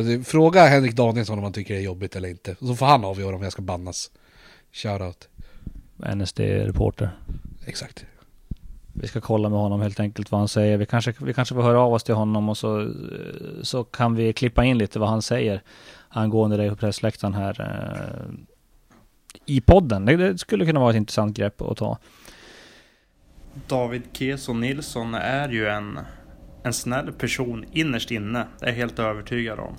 Ja, 0.00 0.06
det- 0.06 0.24
Fråga 0.24 0.66
Henrik 0.66 0.94
Danielsson 0.94 1.38
om 1.38 1.44
han 1.44 1.52
tycker 1.52 1.74
det 1.74 1.80
är 1.80 1.84
jobbigt 1.84 2.16
eller 2.16 2.28
inte. 2.28 2.56
Så 2.60 2.74
får 2.76 2.86
han 2.86 3.04
avgöra 3.04 3.36
om 3.36 3.42
jag 3.42 3.52
ska 3.52 3.62
bannas. 3.62 4.10
Shoutout. 4.72 5.28
NSD-reporter. 5.96 7.10
Exakt. 7.66 8.04
Vi 8.92 9.06
ska 9.06 9.20
kolla 9.20 9.48
med 9.48 9.58
honom 9.58 9.80
helt 9.80 10.00
enkelt 10.00 10.30
vad 10.30 10.40
han 10.40 10.48
säger. 10.48 10.76
Vi 10.76 10.86
kanske, 10.86 11.14
vi 11.18 11.34
kanske 11.34 11.54
får 11.54 11.62
höra 11.62 11.80
av 11.80 11.92
oss 11.92 12.04
till 12.04 12.14
honom 12.14 12.48
och 12.48 12.58
så, 12.58 12.92
så 13.62 13.84
kan 13.84 14.14
vi 14.14 14.32
klippa 14.32 14.64
in 14.64 14.78
lite 14.78 14.98
vad 14.98 15.08
han 15.08 15.22
säger 15.22 15.62
angående 16.08 16.56
dig 16.56 16.70
på 16.70 16.76
pressläktaren 16.76 17.34
här 17.34 17.60
eh, 17.60 18.34
i 19.46 19.60
podden. 19.60 20.04
Det, 20.04 20.16
det 20.16 20.38
skulle 20.38 20.66
kunna 20.66 20.80
vara 20.80 20.90
ett 20.90 20.96
intressant 20.96 21.36
grepp 21.36 21.62
att 21.62 21.76
ta. 21.76 21.98
David 23.66 24.02
Keso 24.12 24.52
Nilsson 24.52 25.14
är 25.14 25.48
ju 25.48 25.68
en, 25.68 25.98
en 26.62 26.72
snäll 26.72 27.12
person 27.12 27.64
innerst 27.72 28.10
inne. 28.10 28.46
Det 28.58 28.64
är 28.64 28.70
jag 28.70 28.76
helt 28.76 28.98
övertygad 28.98 29.58
om. 29.58 29.76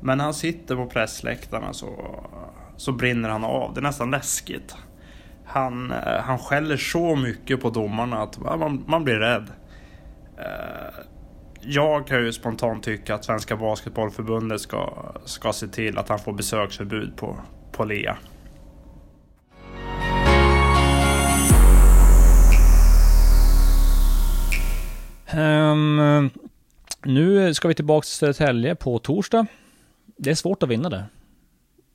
Men 0.00 0.18
när 0.18 0.24
han 0.24 0.34
sitter 0.34 0.76
på 0.76 0.86
pressläktarna 0.86 1.72
så, 1.72 2.20
så 2.76 2.92
brinner 2.92 3.28
han 3.28 3.44
av. 3.44 3.74
Det 3.74 3.80
är 3.80 3.82
nästan 3.82 4.10
läskigt. 4.10 4.76
Han, 5.48 5.90
eh, 5.92 6.20
han 6.20 6.38
skäller 6.38 6.76
så 6.76 7.16
mycket 7.16 7.60
på 7.60 7.70
domarna 7.70 8.22
att 8.22 8.38
man, 8.38 8.84
man 8.86 9.04
blir 9.04 9.14
rädd. 9.14 9.46
Eh, 10.38 11.04
Jag 11.60 12.06
kan 12.06 12.24
ju 12.24 12.32
spontant 12.32 12.84
tycka 12.84 13.14
att 13.14 13.24
Svenska 13.24 13.56
Basketbollförbundet 13.56 14.60
ska, 14.60 15.12
ska 15.24 15.52
se 15.52 15.68
till 15.68 15.98
att 15.98 16.08
han 16.08 16.18
får 16.18 16.32
besöksförbud 16.32 17.16
på, 17.16 17.36
på 17.72 17.84
Lea. 17.84 18.16
Ehm, 25.26 26.30
nu 27.04 27.54
ska 27.54 27.68
vi 27.68 27.74
tillbaka 27.74 28.04
till 28.04 28.12
Södertälje 28.12 28.74
på 28.74 28.98
torsdag. 28.98 29.46
Det 30.16 30.30
är 30.30 30.34
svårt 30.34 30.62
att 30.62 30.68
vinna 30.68 30.88
där. 30.88 31.04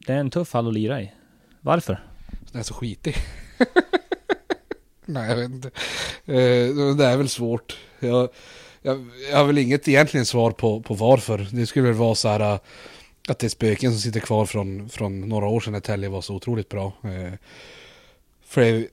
Det 0.08 0.14
är 0.14 0.18
en 0.18 0.30
tuff 0.30 0.54
hall 0.54 0.68
att 0.68 0.74
lira 0.74 1.02
i. 1.02 1.12
Varför? 1.62 2.04
Den 2.52 2.60
är 2.60 2.64
så 2.64 2.74
skitig. 2.74 3.16
Nej, 5.06 5.30
jag 5.30 5.36
vet 5.36 5.50
inte. 5.50 5.68
Eh, 6.26 6.96
det 6.96 7.06
är 7.06 7.18
väl 7.18 7.30
svårt. 7.30 7.78
Jag, 8.00 8.30
jag, 8.82 9.10
jag 9.32 9.38
har 9.38 9.46
väl 9.46 9.58
inget 9.58 9.88
egentligen 9.88 10.26
svar 10.26 10.52
på, 10.52 10.82
på 10.82 10.94
varför. 10.94 11.48
Det 11.52 11.66
skulle 11.66 11.88
väl 11.88 11.98
vara 11.98 12.16
så 12.16 12.28
här 12.28 12.40
eh, 12.40 12.60
att 13.28 13.40
det 13.40 13.48
är 13.48 13.50
spöken 13.50 13.92
som 13.92 14.00
sitter 14.00 14.20
kvar 14.20 14.46
från, 14.46 14.90
från 14.90 15.22
några 15.22 15.48
år 15.48 15.60
sedan 15.60 15.74
när 15.74 15.80
Tälje 15.80 16.10
var 16.10 16.22
så 16.22 16.36
otroligt 16.36 16.70
bra. 16.70 16.94
Eh, 17.04 17.34
för 18.46 18.62
det, 18.62 18.88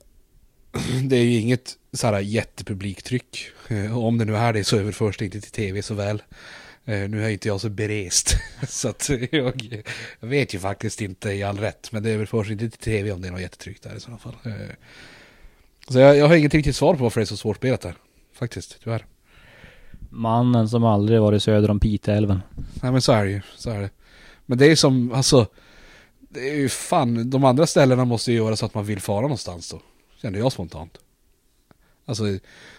det 1.09 1.17
är 1.17 1.25
ju 1.25 1.41
inget 1.41 1.77
så 1.93 2.07
här 2.07 2.21
jättepubliktryck. 2.21 3.51
Eh, 3.69 3.99
om 3.99 4.19
det 4.19 4.25
nu 4.25 4.37
är 4.37 4.53
det 4.53 4.65
så 4.65 4.77
överförs 4.77 5.19
det 5.19 5.25
inte 5.25 5.41
till 5.41 5.51
tv 5.51 5.83
så 5.83 5.95
väl. 5.95 6.23
Eh, 6.85 7.09
nu 7.09 7.25
är 7.25 7.29
inte 7.29 7.49
jag 7.49 7.61
så 7.61 7.69
berest. 7.69 8.37
så 8.69 8.89
att 8.89 9.09
jag, 9.31 9.85
jag 10.21 10.29
vet 10.29 10.55
ju 10.55 10.59
faktiskt 10.59 11.01
inte 11.01 11.31
i 11.31 11.43
all 11.43 11.59
rätt. 11.59 11.93
Men 11.93 12.03
det 12.03 12.11
överförs 12.11 12.51
inte 12.51 12.71
till 12.71 12.79
tv 12.79 13.13
om 13.13 13.23
det 13.23 13.29
är 13.29 13.33
något 13.33 13.41
jättetryck 13.41 13.83
där 13.83 13.97
i 13.97 14.01
sådana 14.01 14.19
fall. 14.19 14.37
Eh, 14.45 14.53
så 15.89 15.99
jag, 15.99 16.17
jag 16.17 16.29
har 16.29 16.37
inget 16.37 16.55
riktigt 16.55 16.77
svar 16.77 16.95
på 16.95 17.03
varför 17.03 17.21
det 17.21 17.25
är 17.25 17.27
så 17.27 17.37
svårspelat 17.37 17.81
där. 17.81 17.95
Faktiskt, 18.35 18.81
tyvärr. 18.83 19.07
Mannen 20.11 20.69
som 20.69 20.85
aldrig 20.85 21.21
varit 21.21 21.43
söder 21.43 21.71
om 21.71 21.81
Piteälven. 21.81 22.41
Nej 22.83 22.93
men 22.93 23.03
så 23.03 23.13
är 23.13 23.25
det 23.25 23.31
ju, 23.31 23.41
så 23.57 23.71
är 23.71 23.81
det. 23.81 23.91
Men 24.47 24.59
det 24.59 24.67
är 24.67 24.77
som, 24.77 25.13
alltså, 25.13 25.47
det 26.19 26.51
är 26.51 26.55
ju 26.55 26.69
fan, 26.69 27.31
de 27.31 27.45
andra 27.45 27.67
ställena 27.67 28.05
måste 28.05 28.33
ju 28.33 28.39
göra 28.39 28.57
så 28.57 28.67
att 28.67 28.75
man 28.75 28.85
vill 28.85 29.01
fara 29.01 29.21
någonstans 29.21 29.71
då. 29.71 29.81
Kände 30.23 30.39
jag 30.39 30.53
spontant. 30.53 30.99
Alltså, 32.05 32.25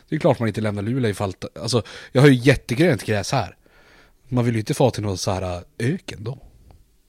det 0.10 0.16
är 0.16 0.20
klart 0.20 0.40
man 0.40 0.48
inte 0.48 0.62
lämnar 0.62 0.82
Luleå 0.82 1.12
ifall, 1.12 1.34
alltså, 1.62 1.84
jag 2.12 2.22
har 2.22 2.30
ju 2.30 2.36
jättegrönt 2.36 3.04
gräs 3.04 3.32
här. 3.32 3.56
Man 4.34 4.46
vill 4.46 4.54
ju 4.54 4.60
inte 4.60 4.74
få 4.74 4.92
till 4.92 5.04
någon 5.04 5.18
så 5.18 5.32
här 5.32 5.64
öken 5.80 6.24
då. 6.24 6.38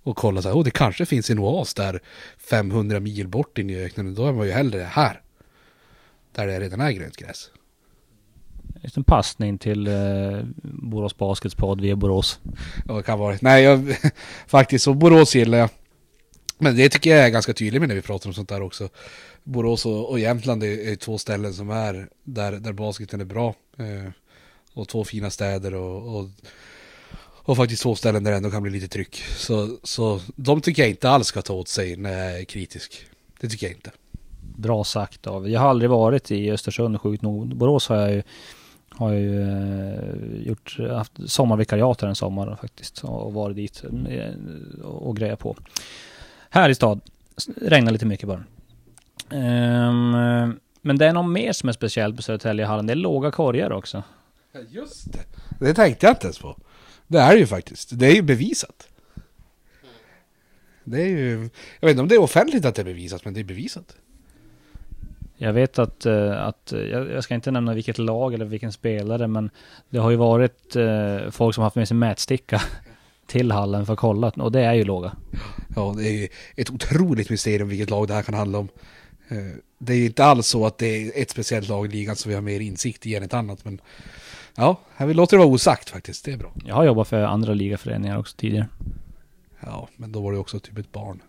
Och 0.03 0.17
kolla 0.17 0.43
så 0.43 0.49
här, 0.49 0.57
oh 0.57 0.65
det 0.65 0.71
kanske 0.71 1.07
finns 1.07 1.31
en 1.31 1.39
oas 1.39 1.75
där 1.75 2.03
500 2.39 3.01
mil 3.01 3.29
bort 3.29 3.59
in 3.59 3.71
i 3.71 3.77
öknen, 3.85 4.15
då 4.15 4.27
är 4.27 4.33
man 4.33 4.47
ju 4.47 4.53
hellre 4.53 4.83
här. 4.83 5.21
Där 6.33 6.47
det 6.47 6.61
redan 6.61 6.81
är 6.81 6.91
grönt 6.91 7.17
gräs. 7.17 7.51
En 8.75 8.81
liten 8.83 9.05
passning 9.05 9.59
till 9.59 9.87
eh, 9.87 10.43
Borås 10.63 11.17
Baskets 11.17 11.55
podd 11.55 11.81
via 11.81 11.97
Borås. 11.97 12.41
Ja, 12.89 12.95
det 12.95 13.03
kan 13.03 13.19
vara. 13.19 13.39
Nej, 13.41 13.63
jag, 13.63 13.97
faktiskt 14.47 14.85
så 14.85 14.95
Borås 14.95 15.35
gillar 15.35 15.59
jag. 15.59 15.71
Men 16.59 16.77
det 16.77 16.89
tycker 16.89 17.11
jag 17.11 17.27
är 17.27 17.31
ganska 17.31 17.53
tydligt 17.53 17.83
med 17.83 17.89
när 17.89 17.97
vi 17.97 18.03
pratar 18.03 18.31
om 18.31 18.35
sånt 18.35 18.49
där 18.49 18.63
också. 18.63 18.89
Borås 19.45 19.87
och, 19.87 20.11
och 20.11 20.21
Jämtland 20.21 20.63
är, 20.63 20.93
är 20.93 20.97
två 20.97 21.19
ställen 21.19 21.55
som 21.55 21.71
är 21.71 22.09
där, 22.25 22.53
där 22.53 22.73
basketen 22.73 23.21
är 23.21 23.25
bra. 23.25 23.55
Eh, 23.77 24.11
och 24.75 24.89
två 24.89 25.05
fina 25.05 25.31
städer 25.31 25.75
och, 25.75 26.17
och, 26.17 26.29
och 27.45 27.57
faktiskt 27.57 27.83
två 27.83 27.95
ställen 27.95 28.25
där 28.25 28.31
det 28.31 28.37
ändå 28.37 28.51
kan 28.51 28.63
bli 28.63 28.73
lite 28.73 28.89
tryck. 28.89 29.23
Så, 29.37 29.79
så 29.83 30.21
de 30.37 30.61
tycker 30.61 30.83
jag 30.83 30.91
inte 30.91 31.11
alls 31.11 31.27
ska 31.27 31.43
ta 31.43 31.55
åt 31.55 31.69
sig 31.69 31.97
när 31.97 32.13
jag 32.13 32.41
är 32.41 32.45
kritisk. 32.45 33.07
Det 33.41 33.49
tycker 33.49 33.67
jag 33.67 33.75
inte. 33.75 33.91
Bra 34.57 34.85
sagt 34.85 35.27
av. 35.27 35.51
Jag 35.51 35.61
har 35.61 35.69
aldrig 35.69 35.91
varit 35.91 36.31
i 36.31 36.51
Östersund 36.51 37.01
sjukt 37.01 37.23
nog. 37.23 37.57
Borås 37.57 37.89
har 37.89 37.97
jag 37.97 38.13
ju, 38.13 38.23
har 38.89 39.13
jag 39.13 39.21
ju 39.21 39.43
eh, 39.43 40.47
gjort, 40.47 40.79
haft 40.91 41.13
sommarvikariat 41.27 42.01
här 42.01 42.09
en 42.09 42.15
sommar 42.15 42.59
faktiskt. 42.61 43.05
Och 43.05 43.33
varit 43.33 43.57
dit 43.57 43.85
eh, 44.09 44.85
och 44.85 45.17
grejat 45.17 45.39
på. 45.39 45.57
Här 46.51 46.69
i 46.69 46.75
stad, 46.75 47.01
regnar 47.57 47.93
lite 47.93 48.07
mycket 48.07 48.29
bara. 48.29 48.45
Ehm, 49.31 50.57
men 50.81 50.99
det 50.99 51.07
är 51.07 51.13
något 51.13 51.31
mer 51.31 51.53
som 51.53 51.69
är 51.69 51.73
speciellt 51.73 52.17
på 52.17 52.23
Södertäljehallen. 52.23 52.87
Det 52.87 52.93
är 52.93 52.97
låga 52.97 53.31
korgar 53.31 53.73
också. 53.73 54.03
Just 54.69 55.13
det. 55.13 55.25
Det 55.61 55.75
tänkte 55.75 56.07
jag 56.07 56.13
inte 56.13 56.27
ens 56.27 56.39
på. 56.39 56.57
Det 57.13 57.21
är 57.21 57.33
det 57.33 57.39
ju 57.39 57.47
faktiskt. 57.47 57.99
Det 57.99 58.07
är 58.07 58.15
ju 58.15 58.23
bevisat. 58.23 58.89
Det 60.85 61.03
är 61.03 61.07
ju... 61.07 61.51
Jag 61.81 61.87
vet 61.87 61.91
inte 61.91 62.03
om 62.03 62.09
det 62.09 62.15
är 62.15 62.21
offentligt 62.21 62.65
att 62.65 62.75
det 62.75 62.83
är 62.83 62.85
bevisat, 62.85 63.25
men 63.25 63.35
det 63.35 63.41
är 63.41 63.45
bevisat. 63.45 63.97
Jag 65.37 65.53
vet 65.53 65.79
att, 65.79 66.07
eh, 66.07 66.47
att 66.47 66.73
eh, 66.73 66.81
jag, 66.81 67.25
ska 67.25 67.35
inte 67.35 67.51
nämna 67.51 67.75
vilket 67.75 67.99
lag 67.99 68.35
eller 68.35 68.45
vilken 68.45 68.73
spelare, 68.73 69.27
men 69.27 69.51
det 69.91 69.99
har 69.99 70.11
ju 70.11 70.17
varit 70.17 70.77
eh, 70.77 71.31
folk 71.31 71.55
som 71.55 71.65
haft 71.65 71.77
med 71.77 71.89
sig 71.89 71.97
mätsticka 71.97 72.63
till 73.27 73.53
hallen 73.53 73.87
för 73.87 73.93
att 73.93 73.99
kolla, 73.99 74.29
och 74.29 74.53
det 74.53 74.61
är 74.61 74.75
ju 74.75 74.85
låga. 74.85 75.13
Ja, 75.77 75.95
det 75.97 76.25
är 76.25 76.29
ett 76.57 76.71
otroligt 76.71 77.31
mysterium 77.31 77.69
vilket 77.69 77.91
lag 77.91 78.09
det 78.09 78.15
här 78.15 78.23
kan 78.23 78.35
handla 78.35 78.59
om. 78.59 78.69
Det 79.79 79.93
är 79.95 80.07
inte 80.07 80.25
alls 80.25 80.47
så 80.47 80.67
att 80.67 80.79
det 80.79 80.87
är 80.87 81.23
ett 81.23 81.31
speciellt 81.31 81.69
lag 81.69 81.87
i 81.87 81.89
ligan 81.89 82.17
som 82.17 82.29
vi 82.29 82.35
har 82.35 82.43
mer 82.43 82.61
insikt 82.61 83.07
i 83.07 83.15
än 83.15 83.23
ett 83.23 83.35
annat, 83.35 83.65
men... 83.65 83.81
Ja, 84.55 84.81
vill 84.99 85.17
låta 85.17 85.37
det 85.37 85.41
vara 85.41 85.49
osagt 85.49 85.91
faktiskt. 85.91 86.25
Det 86.25 86.33
är 86.33 86.37
bra. 86.37 86.53
Jag 86.65 86.75
har 86.75 86.85
jobbat 86.85 87.09
för 87.09 87.23
andra 87.23 87.55
ligaföreningar 87.55 88.19
också 88.19 88.37
tidigare. 88.37 88.69
Ja, 89.61 89.89
men 89.97 90.13
då 90.13 90.21
var 90.21 90.33
det 90.33 90.39
också 90.39 90.61
typ 90.61 90.79
ett 90.79 90.93
barn. 90.93 91.23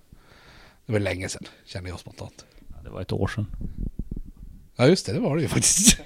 Det 0.86 0.91
var 0.91 0.99
länge 0.99 1.29
sedan, 1.29 1.43
känner 1.65 1.89
jag 1.89 1.99
spontant. 1.99 2.45
Ja, 2.67 2.75
Det 2.83 2.89
var 2.89 3.01
ett 3.01 3.12
år 3.12 3.27
sedan. 3.27 3.47
Ja, 4.75 4.88
just 4.88 5.05
det, 5.05 5.13
det 5.13 5.19
var 5.19 5.36
det 5.36 5.41
ju 5.41 5.47
faktiskt. 5.47 5.99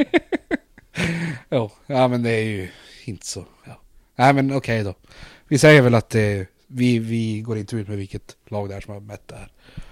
jo, 1.50 1.72
ja 1.86 2.08
men 2.08 2.24
det 2.24 2.32
är 2.32 2.44
ju 2.44 2.70
inte 3.06 3.26
så. 3.28 3.46
Ja. 3.66 3.80
Nej 4.16 4.34
men 4.34 4.54
okej 4.56 4.84
då. 4.84 4.94
Vi 5.48 5.58
säger 5.58 5.82
väl 5.82 5.96
att 5.96 6.16
eh, 6.16 6.22
vi, 6.68 7.00
vi 7.00 7.42
går 7.42 7.58
inte 7.58 7.76
ut 7.76 7.88
med 7.88 7.98
vilket 7.98 8.38
lag 8.48 8.70
det 8.70 8.76
är 8.76 8.82
som 8.82 8.94
har 8.94 9.02
mätt 9.02 9.28
det 9.28 9.36
här. 9.36 9.52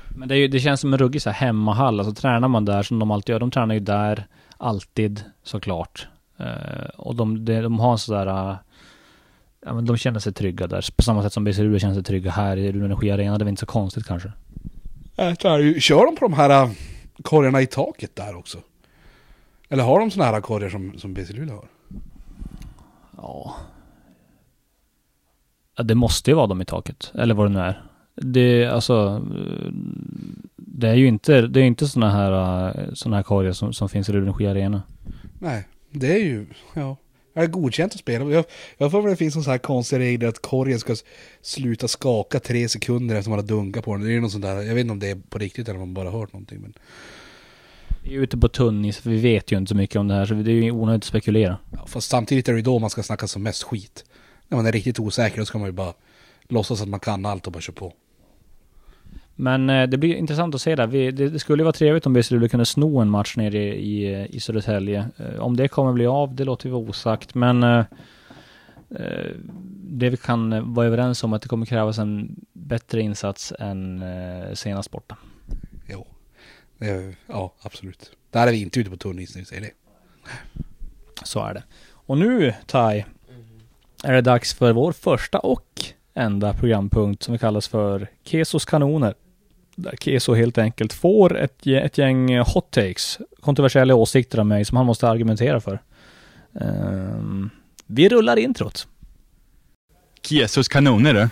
Men 0.10 0.28
det, 0.28 0.38
ju, 0.38 0.48
det 0.48 0.60
känns 0.60 0.82
som 0.82 0.94
en 0.94 1.00
ruggig 1.00 1.22
så 1.22 1.30
här 1.30 1.48
hemmahall. 1.48 2.00
Alltså 2.00 2.14
tränar 2.14 2.48
man 2.48 2.66
där 2.66 2.84
som 2.84 3.00
de 3.00 3.12
alltid 3.12 3.34
gör. 3.34 3.40
De 3.40 3.52
tränar 3.52 3.74
ju 3.74 3.80
där 3.80 4.28
alltid 4.58 5.24
såklart. 5.44 6.08
Eh, 6.38 6.90
och 6.98 7.16
de, 7.16 7.46
de, 7.46 7.62
de 7.62 7.80
har 7.80 7.98
sådär... 7.98 8.28
Uh, 8.28 8.56
ja, 9.66 9.74
men 9.74 9.86
de 9.86 9.98
känner 9.98 10.20
sig 10.20 10.34
trygga 10.34 10.68
där. 10.68 10.86
På 10.96 11.04
samma 11.04 11.24
sätt 11.24 11.34
som 11.34 11.44
BC 11.44 11.62
Luleå 11.62 11.80
känner 11.80 11.94
sig 11.94 12.04
trygga 12.04 12.32
här 12.32 12.58
i 12.58 12.72
Luleå 12.72 12.86
Energi 12.86 13.12
Arena. 13.12 13.38
Det 13.38 13.44
är 13.44 13.46
väl 13.46 13.48
inte 13.48 13.60
så 13.60 13.66
konstigt 13.66 14.06
kanske. 14.06 14.32
Jag 15.16 15.40
tror 15.40 15.60
ju, 15.60 15.80
kör 15.80 16.06
de 16.06 16.16
på 16.16 16.26
de 16.26 16.34
här 16.34 16.70
korgarna 17.24 17.62
i 17.62 17.68
taket 17.68 18.16
där 18.16 18.36
också? 18.36 18.58
Eller 19.70 19.84
har 19.84 20.00
de 20.00 20.12
såna 20.12 20.26
här 20.26 20.42
korgar 20.42 20.70
som, 20.70 20.98
som 20.98 21.14
BC 21.14 21.34
Luleå 21.34 21.56
har? 21.56 21.68
Ja. 23.18 23.56
ja. 25.78 25.84
Det 25.84 25.96
måste 25.96 26.32
ju 26.32 26.36
vara 26.36 26.48
de 26.48 26.62
i 26.62 26.66
taket. 26.66 27.12
Eller 27.16 27.36
vad 27.36 27.46
det 27.46 27.54
nu 27.54 27.60
är. 27.60 27.84
Det, 28.16 28.66
alltså... 28.66 29.22
eh, 29.38 29.72
Det 30.56 30.88
är 30.88 30.94
ju 30.96 31.08
inte, 31.08 31.42
det 31.42 31.60
är 31.60 31.64
inte 31.64 31.88
såna 31.88 32.12
här, 32.12 32.68
eh, 32.68 32.94
såna 32.94 33.16
här 33.16 33.24
korgar 33.24 33.52
som, 33.52 33.74
som 33.74 33.90
finns 33.90 34.10
i 34.10 34.12
Luleå 34.12 34.24
Energi 34.28 34.48
Arena. 34.48 34.82
Nej, 35.40 35.68
det 36.00 36.14
är 36.14 36.24
ju, 36.24 36.46
ja. 36.74 36.98
Är 37.34 37.42
det 37.42 37.48
godkänt 37.48 37.94
att 37.94 38.00
spela? 38.00 38.32
Jag, 38.32 38.46
jag 38.78 38.92
får 38.92 39.02
väl 39.02 39.10
det 39.12 39.18
finns 39.18 39.36
någon 39.36 39.44
sån 39.44 39.52
här 39.52 39.58
konstig 39.58 40.00
regel 40.00 40.30
att 40.30 40.42
korgen 40.42 40.80
ska 40.80 40.96
sluta 41.42 41.88
skaka 41.88 42.40
tre 42.40 42.70
sekunder 42.70 43.16
efter 43.16 43.30
man 43.30 43.40
har 43.40 43.48
dunkat 43.48 43.86
på 43.86 43.96
den. 43.96 44.06
Det 44.08 44.14
är 44.14 44.20
någon 44.20 44.32
sån 44.32 44.42
där, 44.42 44.56
jag 44.62 44.76
vet 44.76 44.82
inte 44.82 44.92
om 44.92 45.00
det 45.00 45.10
är 45.10 45.16
på 45.30 45.38
riktigt 45.38 45.70
eller 45.70 45.82
om 45.82 45.88
man 45.88 45.94
bara 45.94 46.12
hört 46.12 46.34
någonting. 46.34 46.60
Men, 46.62 46.74
Vi 48.04 48.16
är 48.16 48.20
ute 48.20 48.38
på 48.38 48.48
tunn 48.48 48.86
is, 48.86 48.98
för 48.98 49.10
vi 49.10 49.18
vet 49.18 49.52
ju 49.52 49.58
inte 49.58 49.70
så 49.70 49.76
mycket 49.76 49.96
om 49.96 50.08
det 50.08 50.14
här. 50.14 50.26
Så 50.26 50.34
det 50.34 50.52
är 50.52 50.54
ju 50.54 50.72
onödigt 50.72 51.04
att 51.04 51.08
spekulera. 51.08 51.58
ja, 51.72 51.86
fast 51.88 52.10
samtidigt 52.10 52.48
är 52.48 52.54
det 52.54 52.60
ju 52.60 52.64
då 52.64 52.80
man 52.80 52.90
ska 52.90 53.04
snacka 53.04 53.28
som 53.28 53.44
mest 53.44 53.64
skit. 53.64 54.06
När 54.48 54.58
man 54.58 54.66
är 54.66 54.72
riktigt 54.72 55.00
osäker 55.00 55.40
då 55.40 55.46
ska 55.46 55.58
man 55.58 55.68
ju 55.68 55.72
bara 55.72 55.94
låtsas 56.48 56.82
att 56.82 56.88
man 56.88 57.00
kan 57.00 57.26
allt 57.26 57.48
och 57.48 57.54
bara 57.54 57.62
köra 57.62 57.76
på. 57.76 57.94
Men 59.36 59.70
eh, 59.70 59.88
det 59.88 59.98
blir 59.98 60.16
intressant 60.16 60.56
att 60.56 60.62
se 60.62 60.76
där. 60.76 60.88
Vi, 60.88 61.12
det, 61.12 61.30
det 61.30 61.40
skulle 61.40 61.62
ju 61.62 61.64
vara 61.64 61.74
trevligt 61.74 62.06
om 62.06 62.14
BC 62.14 62.34
Luleå 62.34 62.50
kunde 62.50 62.66
sno 62.66 63.00
en 63.00 63.10
match 63.10 63.38
nere 63.38 63.58
i, 63.58 64.06
i, 64.06 64.28
i 64.30 64.40
Södertälje. 64.40 65.10
Eh, 65.18 65.40
om 65.40 65.58
det 65.58 65.68
kommer 65.68 65.94
bli 65.94 66.06
av, 66.06 66.36
det 66.36 66.44
låter 66.44 66.66
ju 66.66 66.72
vara 66.72 66.90
osagt. 66.90 67.36
Men 67.36 67.64
eh, 67.64 67.86
Eh, 68.90 69.32
det 69.88 70.10
vi 70.10 70.18
kan 70.18 70.74
vara 70.74 70.88
överens 70.88 71.24
om 71.24 71.34
är 71.34 71.36
att 71.36 71.42
det 71.42 71.48
kommer 71.48 71.66
krävas 71.66 71.98
en 71.98 72.36
bättre 72.54 73.02
insats 73.02 73.54
än 73.60 74.02
eh, 74.02 74.54
senast 74.54 74.92
borta. 74.92 75.18
Jo. 75.88 76.08
Det, 76.78 77.16
ja, 77.28 77.54
absolut. 77.62 78.12
Där 78.30 78.48
är 78.48 78.52
vi 78.52 78.62
inte 78.62 78.80
ute 78.80 78.90
på 78.90 78.98
tunn 78.98 79.20
is 79.20 79.36
när 79.36 79.42
vi 79.42 79.46
säger 79.46 79.62
det. 79.62 79.72
Så 81.24 81.46
är 81.46 81.54
det. 81.54 81.64
Och 81.92 82.18
nu, 82.18 82.54
Tai, 82.66 83.06
är 84.04 84.14
det 84.14 84.22
dags 84.22 84.54
för 84.54 84.74
vår 84.74 84.92
första 84.92 85.40
och 85.40 85.82
enda 86.14 86.54
programpunkt 86.54 87.24
som 87.24 87.32
vi 87.32 87.38
kallas 87.38 87.68
för 87.68 88.08
Kesos 88.24 88.66
kanoner. 88.66 89.14
Där 89.76 89.96
Keso 90.00 90.34
helt 90.34 90.58
enkelt 90.58 90.94
får 90.94 91.38
ett, 91.38 91.68
ett 91.68 91.98
gäng 91.98 92.38
hot 92.40 92.72
takes, 92.72 93.20
kontroversiella 93.40 93.96
åsikter 93.96 94.40
av 94.40 94.46
mig 94.46 94.66
som 94.66 94.78
han 94.78 94.86
måste 94.86 95.10
argumentera 95.10 95.62
för. 95.62 95.82
Ehm, 96.62 97.50
vi 97.88 98.10
rullar 98.10 98.38
introt. 98.38 98.88
Jesus 100.30 100.68
kanoner 100.68 101.14
du. 101.14 101.30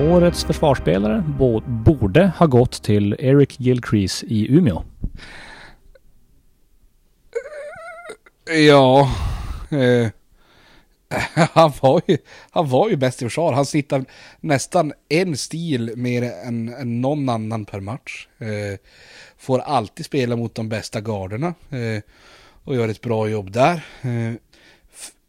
Årets 0.00 0.44
försvarsspelare 0.44 1.24
bo- 1.38 1.60
borde 1.66 2.32
ha 2.38 2.46
gått 2.46 2.82
till 2.82 3.16
Eric 3.18 3.60
Gilcrease 3.60 4.26
i 4.26 4.54
Umeå. 4.56 4.82
Ja. 8.68 9.10
Eh, 9.70 10.08
han, 11.34 11.72
var 11.80 12.02
ju, 12.06 12.18
han 12.50 12.68
var 12.68 12.88
ju 12.90 12.96
bäst 12.96 13.22
i 13.22 13.24
försvar. 13.24 13.52
Han 13.52 13.66
snittar 13.66 14.04
nästan 14.40 14.92
en 15.08 15.36
stil 15.36 15.92
mer 15.96 16.22
än, 16.22 16.68
än 16.68 17.00
någon 17.00 17.28
annan 17.28 17.64
per 17.64 17.80
match. 17.80 18.28
Eh, 18.38 18.78
får 19.36 19.58
alltid 19.58 20.06
spela 20.06 20.36
mot 20.36 20.54
de 20.54 20.68
bästa 20.68 21.00
garderna. 21.00 21.54
Eh, 21.70 22.02
och 22.64 22.74
gör 22.74 22.88
ett 22.88 23.00
bra 23.00 23.28
jobb 23.28 23.52
där. 23.52 23.86
Eh, 24.02 24.32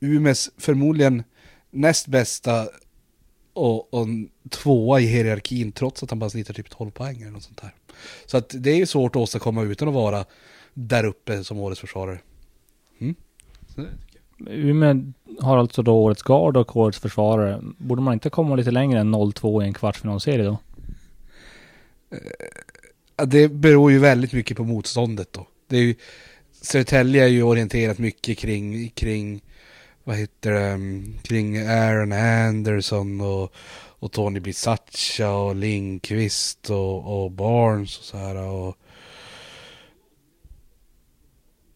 Umes 0.02 0.50
förmodligen 0.58 1.24
näst 1.72 2.08
bästa 2.08 2.70
och, 3.54 3.94
och 3.94 4.08
tvåa 4.50 5.00
i 5.00 5.06
hierarkin 5.06 5.72
trots 5.72 6.04
att 6.04 6.10
han 6.10 6.20
bara 6.20 6.30
snittar 6.30 6.54
typ 6.54 6.70
12 6.70 6.92
poäng 6.92 7.22
eller 7.22 7.32
något 7.32 7.44
sånt 7.44 7.62
där. 7.62 7.76
Så 8.26 8.38
att 8.38 8.56
det 8.58 8.72
är 8.72 8.76
ju 8.76 8.86
svårt 8.86 9.16
att 9.16 9.22
åstadkomma 9.22 9.64
utan 9.64 9.88
att 9.88 9.94
vara 9.94 10.26
där 10.74 11.04
uppe 11.04 11.44
som 11.44 11.60
årets 11.60 11.82
försvarare. 11.82 12.20
Mm. 13.00 13.16
Umeå 14.46 15.14
har 15.40 15.58
alltså 15.58 15.82
då 15.82 15.96
årets 15.96 16.24
gard 16.24 16.58
och 16.58 16.78
årets 16.78 17.00
försvarare. 17.00 17.62
Borde 17.78 18.02
man 18.02 18.14
inte 18.14 18.30
komma 18.30 18.56
lite 18.56 18.72
längre 18.72 19.00
än 19.00 19.16
0-2 19.16 19.64
i 19.64 19.66
en 19.66 19.74
kvartsfinalserie 19.74 20.46
då? 20.46 20.58
Eh, 22.12 23.26
det 23.26 23.48
beror 23.52 23.92
ju 23.92 24.00
väldigt 24.00 24.34
mycket 24.34 24.58
på 24.58 24.64
motståndet 24.64 25.34
då. 25.34 25.48
Det 25.68 25.78
är 25.78 25.82
ju, 25.82 25.96
Södertälje 26.62 27.24
är 27.24 27.28
ju 27.28 27.44
orienterat 27.44 27.98
mycket 27.98 28.38
kring, 28.38 28.90
kring 28.90 29.42
vad 30.04 30.16
heter 30.16 30.52
det, 30.52 30.68
mm, 30.68 31.18
kring 31.24 31.58
Aaron 31.58 32.12
Anderson 32.12 33.22
och, 33.22 33.54
och 34.00 34.12
Tony 34.12 34.40
Bisaccia 34.40 35.32
och 35.32 35.56
Lindqvist 35.56 36.70
och, 36.70 37.24
och 37.24 37.32
Barnes 37.32 37.98
och 37.98 38.04
så 38.04 38.18
här 38.18 38.36
och 38.36 38.78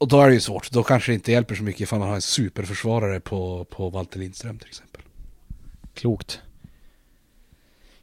och 0.02 0.08
då 0.08 0.22
är 0.22 0.28
det 0.28 0.34
ju 0.34 0.40
svårt. 0.40 0.72
Då 0.72 0.84
kanske 0.84 1.12
det 1.12 1.14
inte 1.14 1.32
hjälper 1.32 1.56
så 1.56 1.64
mycket 1.64 1.82
ifall 1.82 2.00
man 2.00 2.08
har 2.08 2.16
en 2.16 2.22
superförsvarare 2.22 3.20
på, 3.20 3.66
på 3.66 3.90
Walter 3.90 4.20
Lindström 4.20 4.58
till 4.58 4.68
exempel. 4.68 5.02
Klokt. 5.94 6.42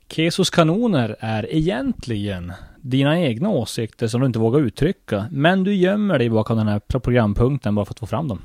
Kesos 0.09 0.51
kanoner 0.51 1.17
är 1.21 1.55
egentligen 1.55 2.53
dina 2.77 3.21
egna 3.21 3.49
åsikter 3.49 4.09
som 4.09 4.21
du 4.21 4.27
inte 4.27 4.39
vågar 4.39 4.61
uttrycka. 4.61 5.29
Men 5.31 5.65
du 5.65 5.75
gömmer 5.75 6.19
dig 6.19 6.31
bakom 6.31 6.59
den 6.59 6.69
här 6.69 6.79
programpunkten 6.79 7.75
bara 7.75 7.85
för 7.85 7.95
att 7.95 7.99
få 7.99 8.07
fram 8.07 8.29
dem. 8.29 8.41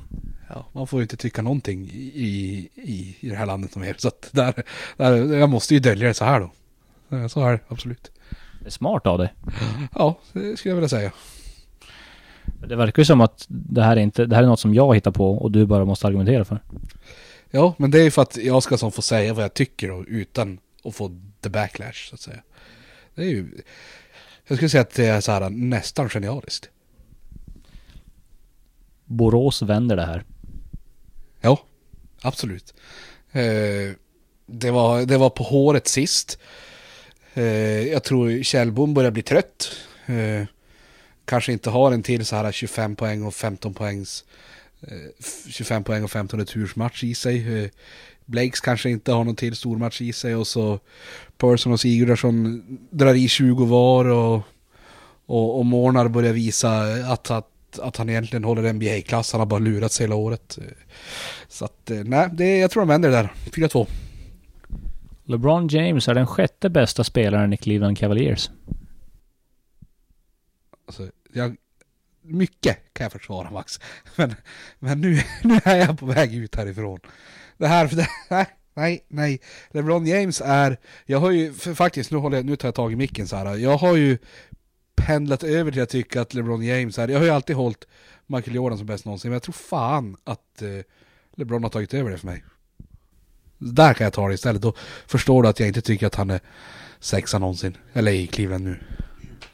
Ja, 0.48 0.66
man 0.72 0.86
får 0.86 1.00
ju 1.00 1.02
inte 1.02 1.16
tycka 1.16 1.42
någonting 1.42 1.84
i, 1.84 2.70
i, 2.74 3.16
i 3.20 3.28
det 3.28 3.36
här 3.36 3.46
landet 3.46 3.76
mer. 3.76 3.94
Så 3.98 4.08
att 4.08 4.28
där, 4.32 4.62
där, 4.96 5.34
jag 5.34 5.48
måste 5.48 5.74
ju 5.74 5.80
dölja 5.80 6.08
det 6.08 6.14
så 6.14 6.24
här 6.24 6.40
då. 6.40 6.50
Så 7.28 7.40
är 7.40 7.52
det, 7.52 7.60
absolut. 7.68 8.10
Det 8.60 8.66
är 8.66 8.70
smart 8.70 9.06
av 9.06 9.18
dig. 9.18 9.34
Ja, 9.94 10.18
det 10.32 10.56
skulle 10.56 10.70
jag 10.70 10.76
vilja 10.76 10.88
säga. 10.88 11.12
Det 12.68 12.76
verkar 12.76 13.00
ju 13.00 13.06
som 13.06 13.20
att 13.20 13.44
det 13.48 13.82
här 13.82 13.96
är 13.96 14.00
inte, 14.00 14.26
det 14.26 14.36
här 14.36 14.42
är 14.42 14.46
något 14.46 14.60
som 14.60 14.74
jag 14.74 14.94
hittar 14.94 15.10
på 15.10 15.32
och 15.32 15.50
du 15.50 15.66
bara 15.66 15.84
måste 15.84 16.06
argumentera 16.06 16.44
för. 16.44 16.60
Ja, 17.50 17.74
men 17.78 17.90
det 17.90 17.98
är 17.98 18.02
ju 18.02 18.10
för 18.10 18.22
att 18.22 18.36
jag 18.36 18.62
ska 18.62 18.76
som 18.78 18.92
få 18.92 19.02
säga 19.02 19.34
vad 19.34 19.44
jag 19.44 19.54
tycker 19.54 19.88
då, 19.88 20.04
utan 20.04 20.58
att 20.84 20.94
få 20.94 21.20
the 21.40 21.48
backlash 21.48 22.08
så 22.08 22.14
att 22.14 22.20
säga. 22.20 22.42
Det 23.14 23.22
är 23.22 23.26
ju... 23.26 23.62
Jag 24.46 24.58
skulle 24.58 24.68
säga 24.68 24.80
att 24.80 24.94
det 24.94 25.06
är 25.06 25.20
så 25.20 25.32
här 25.32 25.50
nästan 25.50 26.08
genialiskt. 26.08 26.68
Borås 29.04 29.62
vänder 29.62 29.96
det 29.96 30.06
här. 30.06 30.24
Ja, 31.40 31.58
absolut. 32.22 32.74
Eh, 33.32 33.96
det, 34.46 34.70
var, 34.70 35.06
det 35.06 35.16
var 35.16 35.30
på 35.30 35.42
håret 35.42 35.88
sist. 35.88 36.38
Eh, 37.34 37.44
jag 37.88 38.04
tror 38.04 38.42
Kjellbom 38.42 38.94
börjar 38.94 39.10
bli 39.10 39.22
trött. 39.22 39.76
Eh, 40.06 40.46
kanske 41.24 41.52
inte 41.52 41.70
har 41.70 41.92
en 41.92 42.02
till 42.02 42.26
så 42.26 42.36
här 42.36 42.52
25 42.52 42.96
poäng 42.96 43.22
och 43.22 43.34
15 43.34 43.74
poängs 43.74 44.24
eh, 44.80 45.24
25 45.48 45.84
poäng 45.84 46.04
och 46.04 46.10
15 46.10 46.40
retursmatch 46.40 47.04
i 47.04 47.14
sig. 47.14 47.64
Eh, 47.64 47.70
Blakes 48.24 48.60
kanske 48.60 48.90
inte 48.90 49.12
har 49.12 49.24
någon 49.24 49.36
till 49.36 49.56
stormatch 49.56 50.00
i 50.00 50.12
sig 50.12 50.34
och 50.34 50.46
så 50.46 50.80
Persson 51.36 51.72
och 51.72 51.80
Sigurdarsson 51.80 52.62
drar 52.90 53.14
i 53.14 53.28
20 53.28 53.64
var 53.64 54.04
och, 54.04 54.42
och, 55.26 55.58
och 55.58 55.66
Mornar 55.66 56.08
börjar 56.08 56.32
visa 56.32 56.82
att, 56.82 57.30
att, 57.30 57.78
att 57.82 57.96
han 57.96 58.10
egentligen 58.10 58.44
håller 58.44 58.72
NBA-klass. 58.72 59.32
Han 59.32 59.40
har 59.40 59.46
bara 59.46 59.60
lurat 59.60 59.92
sig 59.92 60.04
hela 60.04 60.14
året. 60.14 60.58
Eh, 60.60 60.64
så 61.48 61.64
att, 61.64 61.90
nej, 62.04 62.28
det, 62.32 62.58
jag 62.58 62.70
tror 62.70 62.80
de 62.80 62.88
vänder 62.88 63.10
det 63.10 63.16
där. 63.16 63.32
4-2. 63.52 63.86
LeBron 65.24 65.68
James 65.68 66.08
är 66.08 66.14
den 66.14 66.26
sjätte 66.26 66.70
bästa 66.70 67.04
spelaren 67.04 67.52
i 67.52 67.56
Cleveland 67.56 67.98
Cavaliers. 67.98 68.50
Alltså, 71.00 71.16
jag, 71.32 71.56
mycket 72.22 72.78
kan 72.92 73.04
jag 73.04 73.12
försvara 73.12 73.50
Max. 73.50 73.80
Men, 74.16 74.34
men 74.78 75.00
nu, 75.00 75.22
nu 75.42 75.60
är 75.64 75.76
jag 75.76 75.98
på 75.98 76.06
väg 76.06 76.34
ut 76.34 76.54
härifrån. 76.54 77.00
Det 77.56 77.66
här, 77.66 77.86
det, 77.96 78.08
nej, 78.30 78.46
nej, 78.74 79.04
nej. 79.08 79.40
LeBron 79.70 80.06
James 80.06 80.42
är, 80.44 80.76
jag 81.06 81.18
har 81.18 81.30
ju, 81.30 81.52
faktiskt, 81.52 82.10
nu, 82.10 82.18
håller 82.18 82.36
jag, 82.36 82.46
nu 82.46 82.56
tar 82.56 82.68
jag 82.68 82.74
tag 82.74 82.92
i 82.92 82.96
micken 82.96 83.28
så 83.28 83.36
här. 83.36 83.56
Jag 83.56 83.76
har 83.76 83.96
ju 83.96 84.18
pendlat 84.94 85.42
över 85.42 85.72
till 85.72 85.82
att 85.82 85.88
tycka 85.88 86.20
att 86.20 86.34
LeBron 86.34 86.62
James 86.62 86.98
är, 86.98 87.08
jag 87.08 87.18
har 87.18 87.24
ju 87.24 87.30
alltid 87.30 87.56
hållit 87.56 87.84
Michael 88.26 88.56
Jordan 88.56 88.78
som 88.78 88.86
bäst 88.86 89.04
någonsin, 89.04 89.30
men 89.30 89.34
jag 89.34 89.42
tror 89.42 89.52
fan 89.52 90.16
att 90.24 90.62
eh, 90.62 90.68
LeBron 91.36 91.62
har 91.62 91.70
tagit 91.70 91.94
över 91.94 92.10
det 92.10 92.18
för 92.18 92.26
mig. 92.26 92.44
Där 93.58 93.94
kan 93.94 94.04
jag 94.04 94.12
ta 94.12 94.28
det 94.28 94.34
istället, 94.34 94.62
då 94.62 94.74
förstår 95.06 95.42
du 95.42 95.48
att 95.48 95.60
jag 95.60 95.68
inte 95.68 95.80
tycker 95.80 96.06
att 96.06 96.14
han 96.14 96.30
är 96.30 96.40
sexa 97.00 97.38
någonsin, 97.38 97.76
eller 97.92 98.12
i 98.12 98.26
Cleveland 98.26 98.64
nu. 98.64 98.80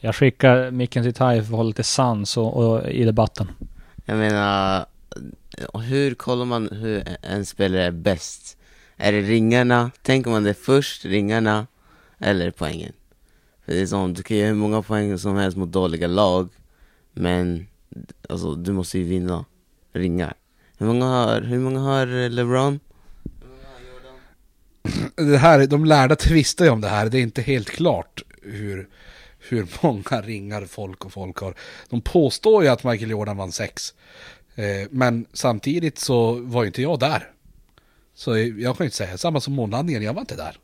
Jag 0.02 0.14
skickar 0.14 0.70
micken 0.70 1.02
till 1.02 1.14
Tai 1.14 1.36
för 1.36 1.44
att 1.44 1.56
hålla 1.56 1.68
lite 1.68 1.82
sans 1.82 2.36
och, 2.36 2.56
och, 2.56 2.90
i 2.90 3.04
debatten. 3.04 3.48
Jag 4.04 4.18
menar, 4.18 4.86
hur 5.88 6.14
kollar 6.14 6.44
man 6.44 6.68
hur 6.72 7.04
en 7.22 7.46
spelare 7.46 7.84
är 7.84 7.90
bäst? 7.90 8.56
Är 8.96 9.12
det 9.12 9.20
ringarna? 9.20 9.90
Tänker 10.02 10.30
man 10.30 10.44
det 10.44 10.54
först, 10.54 11.04
ringarna, 11.04 11.66
eller 12.18 12.50
poängen? 12.50 12.92
För 13.64 13.72
det 13.72 13.80
är 13.80 13.86
sånt, 13.86 14.16
du 14.16 14.22
kan 14.22 14.36
göra 14.36 14.48
hur 14.48 14.54
många 14.54 14.82
poäng 14.82 15.18
som 15.18 15.36
helst 15.36 15.56
mot 15.56 15.72
dåliga 15.72 16.06
lag, 16.06 16.48
men 17.12 17.66
alltså, 18.28 18.54
du 18.54 18.72
måste 18.72 18.98
ju 18.98 19.04
vinna 19.04 19.44
ringar. 19.92 20.34
Hur 20.78 20.86
många 20.86 21.06
har, 21.06 21.40
hur 21.40 21.58
många 21.58 21.80
har 21.80 22.28
LeBron? 22.28 22.80
det 25.16 25.38
här, 25.38 25.66
de 25.66 25.84
lärda 25.84 26.16
tvistar 26.16 26.64
ju 26.64 26.70
om 26.70 26.80
det 26.80 26.88
här, 26.88 27.08
det 27.08 27.18
är 27.18 27.22
inte 27.22 27.42
helt 27.42 27.70
klart 27.70 28.22
hur, 28.42 28.88
hur 29.52 29.66
många 29.82 30.22
ringar 30.22 30.64
folk 30.64 31.04
och 31.04 31.12
folk 31.12 31.38
har. 31.38 31.54
De 31.88 32.00
påstår 32.00 32.62
ju 32.62 32.68
att 32.68 32.84
Michael 32.84 33.10
Jordan 33.10 33.36
vann 33.36 33.52
sex. 33.52 33.94
Eh, 34.54 34.88
men 34.90 35.26
samtidigt 35.32 35.98
så 35.98 36.32
var 36.32 36.62
ju 36.62 36.66
inte 36.66 36.82
jag 36.82 36.98
där. 36.98 37.30
Så 38.14 38.38
jag 38.38 38.76
kan 38.76 38.84
ju 38.84 38.86
inte 38.86 38.96
säga, 38.96 39.18
samma 39.18 39.40
som 39.40 39.54
månlandningen, 39.54 40.02
jag 40.02 40.14
var 40.14 40.20
inte 40.20 40.36
där. 40.36 40.58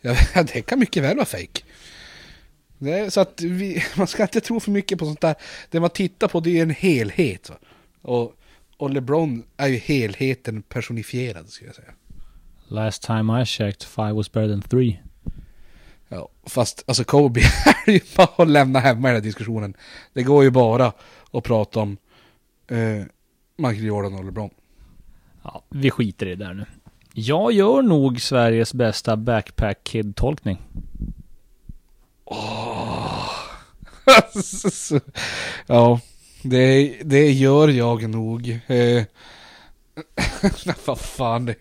Jag, 0.00 0.16
det 0.54 0.62
kan 0.62 0.78
mycket 0.78 1.02
väl 1.02 1.16
vara 1.16 1.26
fejk. 1.26 1.64
Så 3.08 3.20
att 3.20 3.40
vi, 3.40 3.84
man 3.96 4.06
ska 4.06 4.22
inte 4.22 4.40
tro 4.40 4.60
för 4.60 4.70
mycket 4.70 4.98
på 4.98 5.04
sånt 5.04 5.20
där. 5.20 5.34
Det 5.70 5.80
man 5.80 5.90
tittar 5.90 6.28
på 6.28 6.40
det 6.40 6.50
är 6.50 6.54
ju 6.54 6.60
en 6.60 6.70
helhet. 6.70 7.50
Va? 7.50 7.56
Och, 8.02 8.34
och 8.76 8.90
LeBron 8.90 9.44
är 9.56 9.68
ju 9.68 9.76
helheten 9.76 10.62
personifierad 10.62 11.48
skulle 11.48 11.68
jag 11.68 11.76
säga. 11.76 11.92
Last 12.68 13.02
time 13.02 13.42
I 13.42 13.46
checked, 13.46 13.82
five 13.82 14.12
was 14.12 14.32
better 14.32 14.48
than 14.48 14.62
three. 14.62 15.00
Ja, 16.08 16.28
fast 16.46 16.84
alltså 16.86 17.04
Kobe 17.04 17.40
är 17.86 17.92
ju 17.92 18.00
bara 18.16 18.42
att 18.42 18.48
lämna 18.48 18.80
hemma 18.80 19.08
i 19.08 19.12
den 19.12 19.16
här 19.16 19.20
diskussionen. 19.20 19.74
Det 20.12 20.22
går 20.22 20.44
ju 20.44 20.50
bara 20.50 20.92
att 21.32 21.44
prata 21.44 21.80
om 21.80 21.96
eh, 22.70 23.04
Michael 23.56 23.84
Jordan 23.84 24.14
och 24.14 24.24
LeBron. 24.24 24.50
Ja, 25.42 25.64
vi 25.68 25.90
skiter 25.90 26.26
i 26.26 26.34
det 26.34 26.44
där 26.44 26.54
nu. 26.54 26.66
Jag 27.12 27.52
gör 27.52 27.82
nog 27.82 28.20
Sveriges 28.20 28.74
bästa 28.74 29.16
backpack 29.16 29.84
kid-tolkning. 29.84 30.58
ja, 35.66 36.00
det, 36.42 36.96
det 37.04 37.30
gör 37.30 37.68
jag 37.68 38.10
nog. 38.10 38.60
Eh, 38.66 39.04
vad 40.86 40.98
fan, 41.00 41.46
det, 41.46 41.54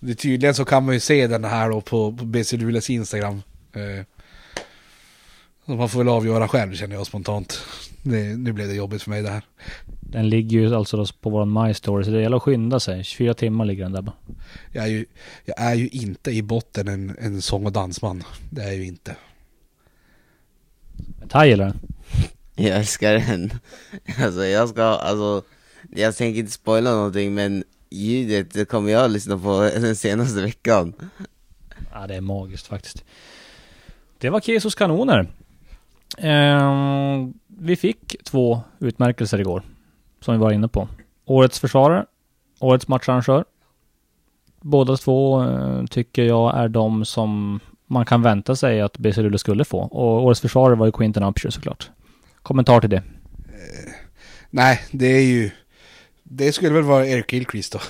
det, 0.00 0.14
tydligen 0.14 0.54
så 0.54 0.64
kan 0.64 0.84
man 0.84 0.94
ju 0.94 1.00
se 1.00 1.26
den 1.26 1.44
här 1.44 1.70
då 1.70 1.80
på, 1.80 2.12
på 2.12 2.24
BC 2.24 2.56
Luleås 2.56 2.90
Instagram. 2.90 3.42
Eh, 3.76 4.04
man 5.64 5.88
får 5.88 5.98
väl 5.98 6.08
avgöra 6.08 6.48
själv 6.48 6.74
känner 6.74 6.96
jag 6.96 7.06
spontant. 7.06 7.60
Det, 8.02 8.36
nu 8.36 8.52
blev 8.52 8.68
det 8.68 8.74
jobbigt 8.74 9.02
för 9.02 9.10
mig 9.10 9.22
det 9.22 9.30
här. 9.30 9.42
Den 10.00 10.28
ligger 10.28 10.58
ju 10.58 10.74
alltså 10.74 11.06
på 11.20 11.30
vår 11.30 11.66
My 11.66 11.74
Story, 11.74 12.04
så 12.04 12.10
det 12.10 12.22
gäller 12.22 12.36
att 12.36 12.42
skynda 12.42 12.80
sig. 12.80 13.04
24 13.04 13.34
timmar 13.34 13.64
ligger 13.64 13.82
den 13.82 13.92
där 13.92 14.02
bara. 14.02 14.16
Jag 14.72 14.84
är 14.84 14.88
ju, 14.88 15.06
jag 15.44 15.60
är 15.60 15.74
ju 15.74 15.88
inte 15.88 16.30
i 16.30 16.42
botten 16.42 16.88
en, 16.88 17.16
en 17.18 17.42
sång 17.42 17.66
och 17.66 17.72
dansman. 17.72 18.22
Det 18.50 18.62
är 18.62 18.66
jag 18.66 18.76
ju 18.76 18.86
inte. 18.86 19.16
Thai 21.28 21.52
eller? 21.52 21.72
Jag 22.54 22.78
älskar 22.78 23.14
den. 23.14 23.52
Alltså 24.18 24.44
jag 24.44 24.68
ska, 24.68 24.82
alltså, 24.82 25.42
jag 25.90 26.16
tänker 26.16 26.40
inte 26.40 26.52
spoila 26.52 26.90
någonting 26.90 27.34
men 27.34 27.64
ljudet 27.90 28.52
det 28.52 28.64
kommer 28.64 28.92
jag 28.92 29.04
att 29.04 29.10
lyssna 29.10 29.38
på 29.38 29.70
den 29.74 29.96
senaste 29.96 30.42
veckan. 30.42 30.92
Ja, 31.92 32.06
det 32.06 32.14
är 32.14 32.20
magiskt 32.20 32.66
faktiskt. 32.66 33.04
Det 34.22 34.30
var 34.30 34.40
Kesos 34.40 34.74
kanoner. 34.74 35.26
Eh, 36.18 37.28
vi 37.46 37.76
fick 37.76 38.16
två 38.24 38.62
utmärkelser 38.78 39.38
igår. 39.38 39.62
Som 40.20 40.34
vi 40.34 40.40
var 40.40 40.52
inne 40.52 40.68
på. 40.68 40.88
Årets 41.24 41.60
försvarare, 41.60 42.06
Årets 42.58 42.88
matcharrangör. 42.88 43.44
Båda 44.60 44.96
två 44.96 45.44
eh, 45.44 45.84
tycker 45.84 46.22
jag 46.22 46.56
är 46.58 46.68
de 46.68 47.04
som 47.04 47.60
man 47.86 48.04
kan 48.06 48.22
vänta 48.22 48.56
sig 48.56 48.80
att 48.80 48.98
BC 48.98 49.22
Luleå 49.22 49.38
skulle 49.38 49.64
få. 49.64 49.78
Och 49.80 50.24
Årets 50.24 50.40
försvarare 50.40 50.76
var 50.76 50.86
ju 50.86 50.92
Quinton 50.92 51.22
Upshur 51.22 51.50
såklart. 51.50 51.90
Kommentar 52.42 52.80
till 52.80 52.90
det? 52.90 52.96
Eh, 52.96 53.92
nej, 54.50 54.80
det 54.90 55.06
är 55.06 55.24
ju... 55.24 55.50
Det 56.22 56.52
skulle 56.52 56.74
väl 56.74 56.82
vara 56.82 57.06
Eric 57.06 57.32
Gilchrist 57.32 57.72
då. 57.72 57.80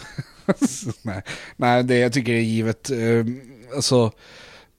nej, 1.02 1.22
nej, 1.56 1.84
det 1.84 1.98
jag 1.98 2.12
tycker 2.12 2.32
är 2.32 2.40
givet. 2.40 2.90
Eh, 2.90 3.26
alltså, 3.76 4.12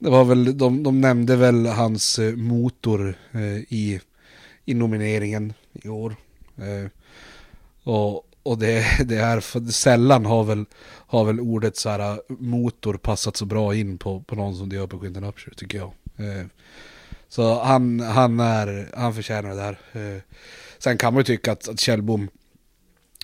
det 0.03 0.09
var 0.09 0.25
väl, 0.25 0.57
de, 0.57 0.83
de 0.83 1.01
nämnde 1.01 1.35
väl 1.35 1.65
hans 1.65 2.19
eh, 2.19 2.35
motor 2.35 3.15
eh, 3.31 3.57
i, 3.57 4.01
i 4.65 4.73
nomineringen 4.73 5.53
i 5.71 5.89
år. 5.89 6.15
Eh, 6.57 6.89
och, 7.83 8.27
och 8.43 8.57
det, 8.57 8.85
det 9.05 9.15
är 9.17 9.39
för 9.39 9.71
sällan 9.71 10.25
har 10.25 10.43
väl, 10.43 10.65
har 10.85 11.25
väl 11.25 11.39
ordet 11.39 11.77
så 11.77 11.89
här 11.89 12.11
eh, 12.11 12.17
motor 12.27 12.93
passat 12.97 13.37
så 13.37 13.45
bra 13.45 13.75
in 13.75 13.97
på, 13.97 14.21
på 14.21 14.35
någon 14.35 14.57
som 14.57 14.69
det 14.69 14.75
gör 14.75 14.87
på 14.87 14.99
Quinton 14.99 15.23
Upshur 15.23 15.53
tycker 15.57 15.77
jag. 15.77 15.91
Eh, 16.17 16.45
så 17.29 17.63
han, 17.63 17.99
han, 17.99 18.39
är, 18.39 18.89
han 18.93 19.13
förtjänar 19.13 19.49
det 19.49 19.55
där. 19.55 19.77
Eh, 19.91 20.21
sen 20.77 20.97
kan 20.97 21.13
man 21.13 21.19
ju 21.19 21.23
tycka 21.23 21.51
att, 21.51 21.69
att 21.69 21.79
Kjellbom 21.79 22.27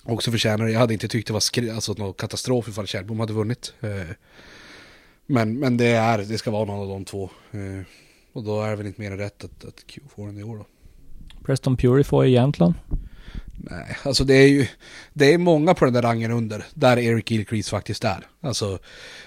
också 0.04 0.30
förtjänar 0.30 0.64
det. 0.64 0.72
Jag 0.72 0.80
hade 0.80 0.92
inte 0.92 1.08
tyckt 1.08 1.26
det 1.26 1.32
var 1.32 1.40
skri- 1.40 1.70
alltså, 1.70 1.92
någon 1.92 2.14
katastrof 2.14 2.68
ifall 2.68 2.86
Kjellbom 2.86 3.20
hade 3.20 3.32
vunnit. 3.32 3.72
Eh, 3.80 4.14
men, 5.30 5.58
men 5.58 5.76
det, 5.76 5.86
är, 5.86 6.18
det 6.18 6.38
ska 6.38 6.50
vara 6.50 6.64
någon 6.64 6.80
av 6.80 6.88
de 6.88 7.04
två. 7.04 7.30
Eh, 7.50 7.86
och 8.32 8.44
då 8.44 8.62
är 8.62 8.70
det 8.70 8.76
väl 8.76 8.86
inte 8.86 9.00
mer 9.00 9.10
än 9.10 9.18
rätt 9.18 9.44
att, 9.44 9.64
att 9.64 9.86
Q 9.86 10.00
får 10.16 10.26
den 10.26 10.38
i 10.38 10.42
år 10.42 10.56
då. 10.56 10.66
Preston 11.44 11.76
Purify 11.76 12.16
i 12.16 12.30
Jämtland. 12.30 12.74
Nej, 13.56 13.96
alltså 14.02 14.24
det 14.24 14.34
är 14.34 14.48
ju 14.48 14.66
Det 15.12 15.34
är 15.34 15.38
många 15.38 15.74
på 15.74 15.84
den 15.84 15.94
där 15.94 16.02
rangen 16.02 16.30
under 16.30 16.64
Där 16.74 16.98
Eric 16.98 17.30
Gilcrease 17.30 17.70
faktiskt 17.70 18.04
är 18.04 18.26
Alltså 18.40 18.78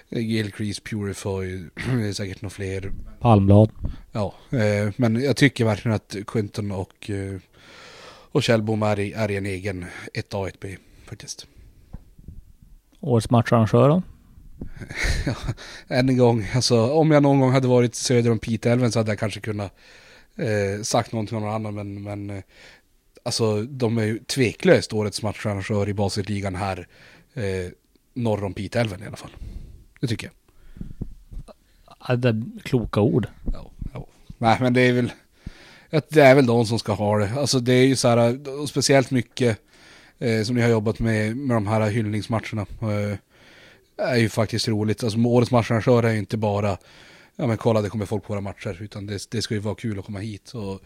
Gilcrease, 0.10 0.82
Purify 0.82 1.70
Det 1.76 2.08
är 2.08 2.14
säkert 2.14 2.42
några 2.42 2.54
fler 2.54 2.92
Palmblad. 3.20 3.70
Ja, 4.12 4.34
eh, 4.50 4.94
men 4.96 5.24
jag 5.24 5.38
tycker 5.38 5.66
verkligen 5.66 5.96
att 5.96 6.16
Quinton 6.28 6.72
och 6.72 7.10
eh, 7.10 7.40
Och 8.32 8.44
Kjellbom 8.44 8.84
är 8.84 9.00
i, 9.00 9.14
är 9.14 9.32
i 9.32 9.38
en 9.38 9.46
egen 9.46 9.86
1A, 10.14 10.52
1B 10.52 10.78
faktiskt 11.06 11.48
Årets 13.00 13.30
matcharrangör 13.30 13.90
då? 13.90 14.02
Än 15.88 16.10
en 16.10 16.18
gång, 16.18 16.48
alltså 16.56 16.92
om 16.92 17.12
jag 17.12 17.24
någon 17.24 17.40
gång 17.40 17.52
hade 17.52 17.68
varit 17.68 17.96
söder 17.96 18.32
om 18.32 18.40
Piteälven 18.40 18.92
så 18.92 19.00
hade 19.00 19.12
jag 19.12 19.20
kanske 19.20 19.40
kunnat 19.40 19.74
eh, 20.36 20.82
sagt 20.84 21.12
någonting 21.12 21.38
om 21.38 21.44
någon 21.44 21.54
annan 21.54 21.76
men, 21.76 22.04
men 22.04 22.30
eh, 22.30 22.44
alltså 23.24 23.62
de 23.62 23.98
är 23.98 24.04
ju 24.04 24.20
tveklöst 24.20 24.94
årets 24.94 25.22
matcharrangör 25.22 25.90
i 25.90 25.94
basketligan 25.94 26.56
här 26.56 26.88
eh, 27.34 27.72
norr 28.14 28.44
om 28.44 28.54
Piteälven 28.54 29.04
i 29.04 29.08
alla 29.08 29.18
fall. 29.18 29.32
Det 30.02 30.08
tycker 30.08 30.28
jag. 30.28 30.36
Ja, 32.08 32.16
det 32.16 32.30
är 32.30 32.44
kloka 32.64 33.02
ord. 33.02 33.28
Ja, 33.54 33.72
ja. 33.94 34.08
Nej 34.38 34.58
men 34.60 34.74
det 34.74 34.82
är 34.82 34.94
väl 34.94 35.12
att 35.90 36.10
det 36.10 36.22
är 36.22 36.36
väl 36.36 36.46
de 36.46 36.66
som 36.66 36.80
ska 36.80 36.94
ha 36.94 37.18
det. 37.18 37.32
Alltså 37.38 37.60
det 37.60 37.74
är 37.74 37.86
ju 37.86 37.96
så 37.96 38.08
här, 38.08 38.66
speciellt 38.66 39.12
mycket 39.12 39.60
eh, 40.20 40.44
som 40.44 40.56
ni 40.56 40.62
har 40.62 40.70
jobbat 40.70 41.00
med, 41.00 41.38
med 41.38 41.58
de 41.58 41.68
här 41.68 41.90
hyllningsmatcherna. 41.90 42.62
Eh, 42.62 43.18
är 44.10 44.16
ju 44.16 44.30
faktiskt 44.30 44.68
roligt. 44.68 45.04
Alltså 45.04 45.20
årets 45.20 45.52
matcharrangör 45.52 46.04
är 46.04 46.12
ju 46.12 46.20
inte 46.20 46.38
bara, 46.38 46.78
ja 47.36 47.48
men 47.48 47.58
kolla 47.58 47.82
det 47.82 47.90
kommer 47.90 48.06
folk 48.06 48.24
på 48.24 48.34
våra 48.34 48.42
matcher, 48.42 48.78
utan 48.82 49.06
det, 49.06 49.32
det 49.32 49.42
ska 49.42 49.54
ju 49.54 49.60
vara 49.60 49.76
kul 49.76 50.00
att 50.00 50.06
komma 50.06 50.20
hit. 50.20 50.52
Och, 50.52 50.82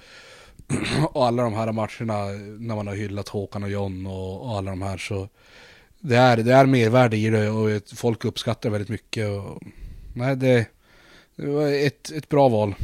och 1.14 1.26
alla 1.28 1.44
de 1.44 1.54
här 1.54 1.72
matcherna 1.72 2.26
när 2.60 2.76
man 2.76 2.88
har 2.88 2.96
hyllat 2.96 3.30
Håkan 3.30 3.64
och 3.64 3.70
John 3.70 4.08
och, 4.08 4.46
och 4.46 4.58
alla 4.58 4.72
de 4.72 4.82
här 4.82 4.98
så 4.98 5.30
det 6.00 6.16
är, 6.16 6.38
det 6.38 6.54
är 6.54 6.66
mervärde 6.66 7.18
i 7.18 7.30
det 7.30 7.50
och 7.50 7.82
folk 7.96 8.26
uppskattar 8.26 8.70
väldigt 8.70 8.90
mycket. 8.90 9.30
Och, 9.30 9.64
nej, 10.14 10.36
det, 10.36 10.66
det 11.36 11.48
var 11.48 11.68
ett, 11.68 12.12
ett 12.12 12.30
bra 12.30 12.50
val. 12.50 12.76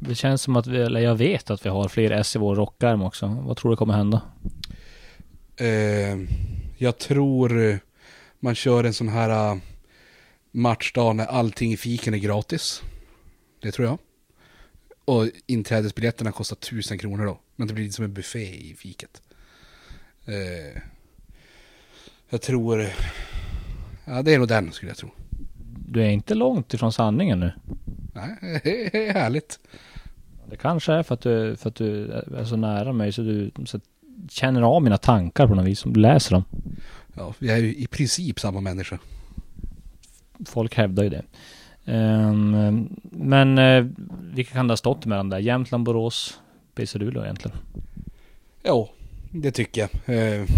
Det 0.00 0.14
känns 0.14 0.42
som 0.42 0.56
att 0.56 0.66
vi, 0.66 0.82
eller 0.82 1.00
jag 1.00 1.14
vet 1.14 1.50
att 1.50 1.66
vi 1.66 1.70
har 1.70 1.88
fler 1.88 2.10
S 2.10 2.36
i 2.36 2.38
vår 2.38 2.54
rockärm 2.54 3.02
också. 3.02 3.26
Vad 3.46 3.56
tror 3.56 3.70
du 3.70 3.76
kommer 3.76 3.94
hända? 3.94 4.22
Eh, 5.56 6.18
jag 6.78 6.98
tror 6.98 7.78
man 8.44 8.54
kör 8.54 8.84
en 8.84 8.94
sån 8.94 9.08
här 9.08 9.52
uh, 9.52 9.60
matchdag 10.50 11.16
när 11.16 11.26
allting 11.26 11.72
i 11.72 11.76
fiken 11.76 12.14
är 12.14 12.18
gratis. 12.18 12.82
Det 13.60 13.72
tror 13.72 13.88
jag. 13.88 13.98
Och 15.04 15.28
inträdesbiljetterna 15.46 16.32
kostar 16.32 16.56
tusen 16.56 16.98
kronor 16.98 17.26
då. 17.26 17.40
Men 17.56 17.68
det 17.68 17.74
blir 17.74 17.90
som 17.90 18.04
en 18.04 18.14
buffé 18.14 18.70
i 18.70 18.74
fiket. 18.78 19.22
Eh, 20.24 20.82
jag 22.28 22.42
tror... 22.42 22.86
Ja, 24.04 24.22
det 24.22 24.34
är 24.34 24.38
nog 24.38 24.48
den 24.48 24.72
skulle 24.72 24.90
jag 24.90 24.96
tro. 24.96 25.10
Du 25.88 26.02
är 26.02 26.08
inte 26.08 26.34
långt 26.34 26.74
ifrån 26.74 26.92
sanningen 26.92 27.40
nu. 27.40 27.52
Nej, 28.14 28.60
det 28.64 29.08
är 29.08 29.12
härligt. 29.12 29.58
Det 30.50 30.56
kanske 30.56 30.92
är 30.92 31.02
för 31.02 31.14
att 31.14 31.20
du, 31.20 31.56
för 31.56 31.68
att 31.68 31.74
du 31.74 32.12
är 32.12 32.44
så 32.44 32.56
nära 32.56 32.92
mig 32.92 33.12
så 33.12 33.22
du 33.22 33.50
så 33.64 33.80
känner 34.28 34.62
av 34.62 34.82
mina 34.82 34.98
tankar 34.98 35.46
på 35.46 35.54
något 35.54 35.66
vis 35.66 35.86
läser 35.86 36.30
dem. 36.34 36.44
Ja, 37.14 37.34
vi 37.38 37.50
är 37.50 37.56
ju 37.56 37.74
i 37.74 37.86
princip 37.86 38.40
samma 38.40 38.60
människa. 38.60 38.98
Folk 40.46 40.74
hävdar 40.74 41.02
ju 41.02 41.10
det. 41.10 41.22
Um, 41.84 42.88
men 43.02 43.58
uh, 43.58 43.86
vilka 44.34 44.52
kan 44.52 44.68
det 44.68 44.72
ha 44.72 44.76
stått 44.76 45.06
mellan 45.06 45.28
där? 45.28 45.38
Jämtland, 45.38 45.84
Borås, 45.84 46.40
PC 46.74 46.98
Luleå 46.98 47.24
egentligen? 47.24 47.56
Ja, 48.62 48.90
det 49.30 49.50
tycker 49.50 49.80
jag. 49.80 50.16
Uh, 50.16 50.48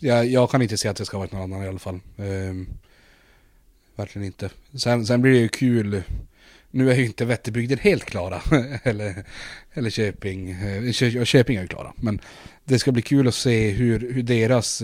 jag. 0.00 0.26
Jag 0.26 0.50
kan 0.50 0.62
inte 0.62 0.76
se 0.76 0.88
att 0.88 0.96
det 0.96 1.04
ska 1.04 1.18
varit 1.18 1.32
någon 1.32 1.42
annan 1.42 1.64
i 1.64 1.68
alla 1.68 1.78
fall. 1.78 1.94
Uh, 1.94 2.66
verkligen 3.96 4.26
inte. 4.26 4.50
Sen, 4.74 5.06
sen 5.06 5.22
blir 5.22 5.32
det 5.32 5.38
ju 5.38 5.48
kul. 5.48 6.02
Nu 6.70 6.90
är 6.90 6.96
ju 6.96 7.06
inte 7.06 7.24
Vätterbygden 7.24 7.78
helt 7.78 8.04
klara. 8.04 8.40
eller, 8.82 9.24
eller 9.72 9.90
Köping. 9.90 10.54
Uh, 10.54 10.92
Köping 11.24 11.56
är 11.56 11.62
ju 11.62 11.68
klara. 11.68 11.92
Men 11.96 12.20
det 12.64 12.78
ska 12.78 12.92
bli 12.92 13.02
kul 13.02 13.28
att 13.28 13.34
se 13.34 13.70
hur, 13.70 14.12
hur 14.12 14.22
deras 14.22 14.82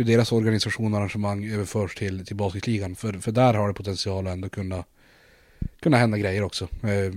hur 0.00 0.04
deras 0.04 0.32
organisation 0.32 0.94
och 0.94 0.98
arrangemang 0.98 1.52
överförs 1.52 1.94
till, 1.94 2.26
till 2.26 2.36
basketligan. 2.36 2.96
För, 2.96 3.12
för 3.12 3.32
där 3.32 3.54
har 3.54 3.68
det 3.68 3.74
potential 3.74 4.26
att 4.26 4.32
ändå 4.32 4.48
kunna, 4.48 4.84
kunna 5.82 5.96
hända 5.96 6.18
grejer 6.18 6.42
också. 6.42 6.64
Eh, 6.64 7.14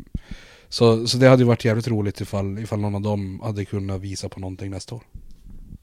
så, 0.69 1.07
så 1.07 1.17
det 1.17 1.27
hade 1.27 1.41
ju 1.41 1.47
varit 1.47 1.65
jävligt 1.65 1.87
roligt 1.87 2.21
ifall, 2.21 2.59
ifall 2.59 2.79
någon 2.79 2.95
av 2.95 3.01
dem 3.01 3.39
hade 3.43 3.65
kunnat 3.65 4.01
visa 4.01 4.29
på 4.29 4.39
någonting 4.39 4.71
nästa 4.71 4.95
år. 4.95 5.03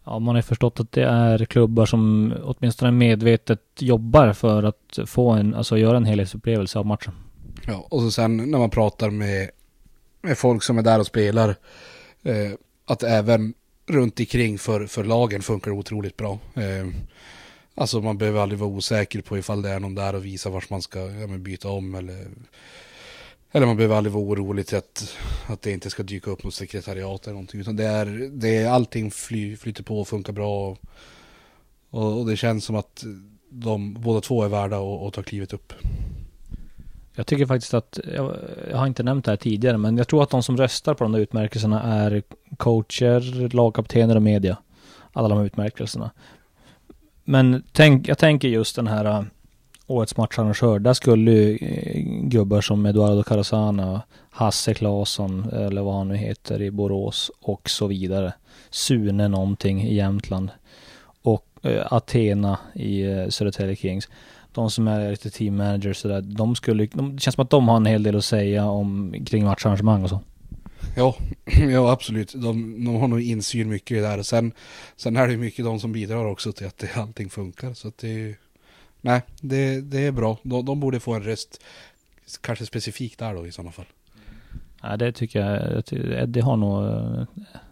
Ja, 0.05 0.19
man 0.19 0.35
har 0.35 0.43
förstått 0.43 0.81
att 0.81 0.93
det 0.93 1.05
är 1.05 1.45
klubbar 1.45 1.87
som 1.87 2.35
åtminstone 2.43 2.93
medvetet 2.93 3.63
jobbar 3.79 4.33
för 4.33 4.63
att 4.63 4.99
få 5.07 5.31
en, 5.31 5.55
alltså 5.55 5.79
göra 5.79 5.97
en 5.97 6.05
helhetsupplevelse 6.05 6.79
av 6.79 6.87
matchen. 6.87 7.13
Ja, 7.67 7.87
och 7.91 8.01
så 8.01 8.11
sen 8.11 8.37
när 8.37 8.59
man 8.59 8.71
pratar 8.71 9.11
med, 9.11 9.51
med 10.23 10.39
folk 10.39 10.63
som 10.63 10.79
är 10.79 10.83
där 10.83 11.01
och 11.01 11.07
spelar, 11.07 11.49
eh, 12.23 12.53
att 12.87 13.03
även 13.03 13.55
runt 13.91 14.21
omkring 14.21 14.59
för, 14.59 14.87
för 14.87 15.05
lagen 15.05 15.43
funkar 15.43 15.71
otroligt 15.71 16.17
bra. 16.17 16.39
Eh, 16.55 16.89
alltså 17.75 18.01
man 18.01 18.19
behöver 18.19 18.41
aldrig 18.41 18.59
vara 18.59 18.71
osäker 18.71 19.21
på 19.21 19.39
ifall 19.39 19.63
det 19.63 19.71
är 19.71 19.81
någon 19.81 19.95
där 19.95 20.15
och 20.15 20.25
visa 20.25 20.51
vart 20.51 20.71
man 20.71 20.83
ska 20.83 20.99
ja, 20.99 21.27
byta 21.27 21.69
om 21.69 21.95
eller 21.95 22.27
eller 23.53 23.67
man 23.67 23.77
behöver 23.77 23.97
aldrig 23.97 24.13
vara 24.13 24.25
orolig 24.25 24.67
till 24.67 24.79
att, 24.79 25.19
att 25.47 25.63
det 25.63 25.73
inte 25.73 25.91
ska 25.91 26.03
dyka 26.03 26.31
upp 26.31 26.45
något 26.45 26.55
sekretariat 26.55 27.25
eller 27.25 27.35
någonting. 27.35 27.61
Utan 27.61 27.77
det 27.77 27.85
är, 27.85 28.31
det 28.33 28.57
är 28.57 28.71
allting 28.71 29.11
fly, 29.11 29.57
flyter 29.57 29.83
på 29.83 30.01
och 30.01 30.09
funkar 30.09 30.33
bra. 30.33 30.77
Och, 31.91 32.19
och, 32.19 32.27
det 32.27 32.37
känns 32.37 32.65
som 32.65 32.77
att 32.77 33.05
de 33.49 33.95
båda 33.95 34.21
två 34.21 34.43
är 34.43 34.49
värda 34.49 34.77
att, 34.77 35.03
att 35.03 35.15
ta 35.15 35.23
klivet 35.23 35.53
upp. 35.53 35.73
Jag 37.21 37.27
tycker 37.27 37.47
faktiskt 37.47 37.75
att, 37.75 37.99
jag, 38.17 38.37
jag 38.71 38.79
har 38.79 38.87
inte 38.87 39.03
nämnt 39.03 39.25
det 39.25 39.31
här 39.31 39.37
tidigare, 39.37 39.79
men 39.79 39.97
jag 39.97 40.09
tror 40.09 40.23
att 40.23 40.31
de 40.31 40.43
som 40.43 40.57
röstar 40.57 40.95
på 40.95 41.05
de 41.05 41.13
där 41.13 41.21
utmärkelserna 41.21 41.83
är 41.83 42.23
coacher, 42.57 43.49
lagkaptener 43.57 44.17
och 44.17 44.23
media. 44.23 44.57
Alla 45.13 45.29
de 45.29 45.39
här 45.39 45.45
utmärkelserna. 45.45 46.11
Men 47.25 47.63
tänk, 47.73 48.09
jag 48.09 48.19
tänker 48.19 48.49
just 48.49 48.77
den 48.77 48.87
här 48.87 49.05
äh, 49.05 49.23
årets 49.87 50.17
matcharrangör. 50.17 50.79
Där 50.79 50.93
skulle 50.93 51.31
ju 51.31 51.57
äh, 51.57 52.03
gubbar 52.29 52.61
som 52.61 52.87
Eduardo 52.87 53.23
Carasana, 53.23 54.03
Hasse 54.31 54.75
Claesson 54.75 55.51
eller 55.53 55.83
vad 55.83 55.95
han 55.95 56.09
nu 56.09 56.17
heter 56.17 56.63
i 56.63 56.71
Borås 56.71 57.31
och 57.41 57.71
så 57.71 57.87
vidare. 57.87 58.33
Sune 58.71 59.29
någonting 59.29 59.83
i 59.83 59.95
Jämtland. 59.95 60.51
Och 61.23 61.47
eh, 61.63 61.93
Athena 61.93 62.59
i 62.75 63.03
eh, 63.03 63.29
Södertälje 63.29 63.77
Kings. 63.77 64.09
De 64.53 64.71
som 64.71 64.89
är 64.89 65.11
lite 65.11 65.31
team 65.31 65.57
managers 65.57 65.97
sådär, 65.97 66.21
de 66.21 66.55
skulle, 66.55 66.87
de, 66.87 67.17
det 67.17 67.23
känns 67.23 67.35
som 67.35 67.45
att 67.45 67.51
de 67.51 67.69
har 67.69 67.77
en 67.77 67.87
hel 67.87 68.03
del 68.03 68.17
att 68.17 68.25
säga 68.25 68.65
om 68.65 69.15
kring 69.27 69.45
matcharrangemang 69.45 70.03
och 70.03 70.09
så. 70.09 70.21
Ja, 70.97 71.15
ja 71.71 71.93
absolut. 71.93 72.33
De, 72.33 72.85
de 72.85 72.97
har 72.97 73.09
nog 73.09 73.23
insyn 73.23 73.69
mycket 73.69 73.91
i 73.91 73.95
det 73.95 74.07
där. 74.07 74.23
Sen, 74.23 74.53
sen 74.97 75.17
är 75.17 75.29
det 75.29 75.37
mycket 75.37 75.65
de 75.65 75.81
som 75.81 75.93
bidrar 75.93 76.25
också 76.25 76.53
till 76.53 76.67
att 76.67 76.79
det, 76.79 76.97
allting 76.97 77.31
funkar. 77.31 77.75
Så 77.75 77.89
att 77.89 77.99
det 77.99 78.37
Nej, 79.01 79.23
det, 79.41 79.81
det 79.81 80.07
är 80.07 80.13
bra. 80.13 80.39
De, 80.43 80.65
de 80.65 80.81
borde 80.81 81.01
få 81.01 81.15
en 81.15 81.23
röst. 81.23 81.61
Kanske 82.41 82.67
specifikt 82.67 83.19
där 83.19 83.35
då 83.35 83.47
i 83.47 83.53
sådana 83.53 83.73
fall. 83.73 83.85
Ja, 84.83 84.97
det 84.97 85.13
tycker 85.13 85.41
jag. 85.41 85.83
Eddie 85.93 86.41
har 86.41 86.57
nog 86.57 86.87
eh, 86.87 87.25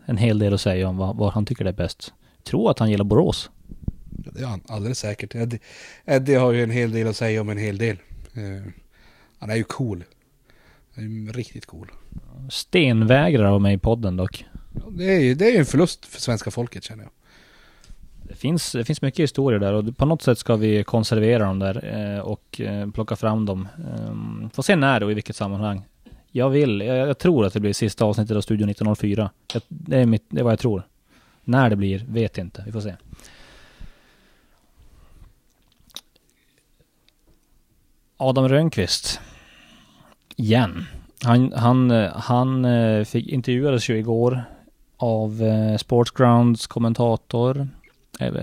en 0.06 0.16
hel 0.16 0.38
del 0.38 0.54
att 0.54 0.60
säga 0.60 0.88
om 0.88 0.96
vad, 0.96 1.16
vad 1.16 1.32
han 1.32 1.46
tycker 1.46 1.64
är 1.64 1.72
bäst. 1.72 2.12
Jag 2.36 2.44
tror 2.44 2.70
att 2.70 2.78
han 2.78 2.90
gillar 2.90 3.04
Borås. 3.04 3.50
Han 4.44 4.60
alldeles 4.66 4.98
säkert. 4.98 5.34
Eddie, 5.34 5.58
Eddie 6.04 6.34
har 6.34 6.52
ju 6.52 6.62
en 6.62 6.70
hel 6.70 6.92
del 6.92 7.06
att 7.06 7.16
säga 7.16 7.40
om 7.40 7.48
en 7.48 7.58
hel 7.58 7.78
del. 7.78 7.96
Eh, 8.34 8.72
han 9.38 9.50
är 9.50 9.56
ju 9.56 9.64
cool. 9.64 10.04
Han 10.94 11.04
är 11.04 11.08
ju 11.08 11.32
riktigt 11.32 11.66
cool. 11.66 11.90
Stenvägrar 12.50 13.44
av 13.44 13.60
mig 13.60 13.74
i 13.74 13.78
podden 13.78 14.16
dock. 14.16 14.44
Ja, 14.74 14.82
det 14.90 15.14
är 15.14 15.20
ju 15.20 15.34
det 15.34 15.56
är 15.56 15.58
en 15.58 15.66
förlust 15.66 16.06
för 16.06 16.20
svenska 16.20 16.50
folket 16.50 16.84
känner 16.84 17.02
jag. 17.02 17.12
Det 18.22 18.34
finns, 18.34 18.72
det 18.72 18.84
finns 18.84 19.02
mycket 19.02 19.22
historier 19.22 19.60
där 19.60 19.72
och 19.72 19.96
på 19.96 20.06
något 20.06 20.22
sätt 20.22 20.38
ska 20.38 20.56
vi 20.56 20.84
konservera 20.84 21.44
dem 21.44 21.58
där 21.58 22.14
eh, 22.16 22.20
och 22.20 22.60
eh, 22.60 22.90
plocka 22.90 23.16
fram 23.16 23.46
dem. 23.46 23.68
Eh, 23.78 24.48
får 24.52 24.62
se 24.62 24.76
när 24.76 25.02
och 25.02 25.10
i 25.10 25.14
vilket 25.14 25.36
sammanhang. 25.36 25.82
Jag 26.30 26.50
vill, 26.50 26.80
jag, 26.80 27.08
jag, 27.08 27.18
tror 27.18 27.46
att 27.46 27.52
det 27.52 27.60
blir 27.60 27.72
sista 27.72 28.04
avsnittet 28.04 28.36
av 28.36 28.40
Studio 28.40 28.64
1904. 28.64 29.30
Jag, 29.52 29.62
det, 29.68 29.98
är 29.98 30.06
mitt, 30.06 30.24
det 30.28 30.40
är 30.40 30.44
vad 30.44 30.52
jag 30.52 30.58
tror. 30.58 30.82
När 31.44 31.70
det 31.70 31.76
blir, 31.76 32.04
vet 32.08 32.38
inte. 32.38 32.62
Vi 32.66 32.72
får 32.72 32.80
se. 32.80 32.94
Adam 38.20 38.48
Rönnqvist. 38.48 39.20
Igen. 40.36 40.86
Han, 41.24 41.52
han, 41.52 41.90
han 42.14 42.64
eh, 42.64 43.04
fick, 43.04 43.26
intervjuades 43.26 43.90
ju 43.90 43.98
igår 43.98 44.44
av 44.96 45.42
eh, 45.42 45.76
Sportsgrounds 45.76 46.66
kommentator 46.66 47.68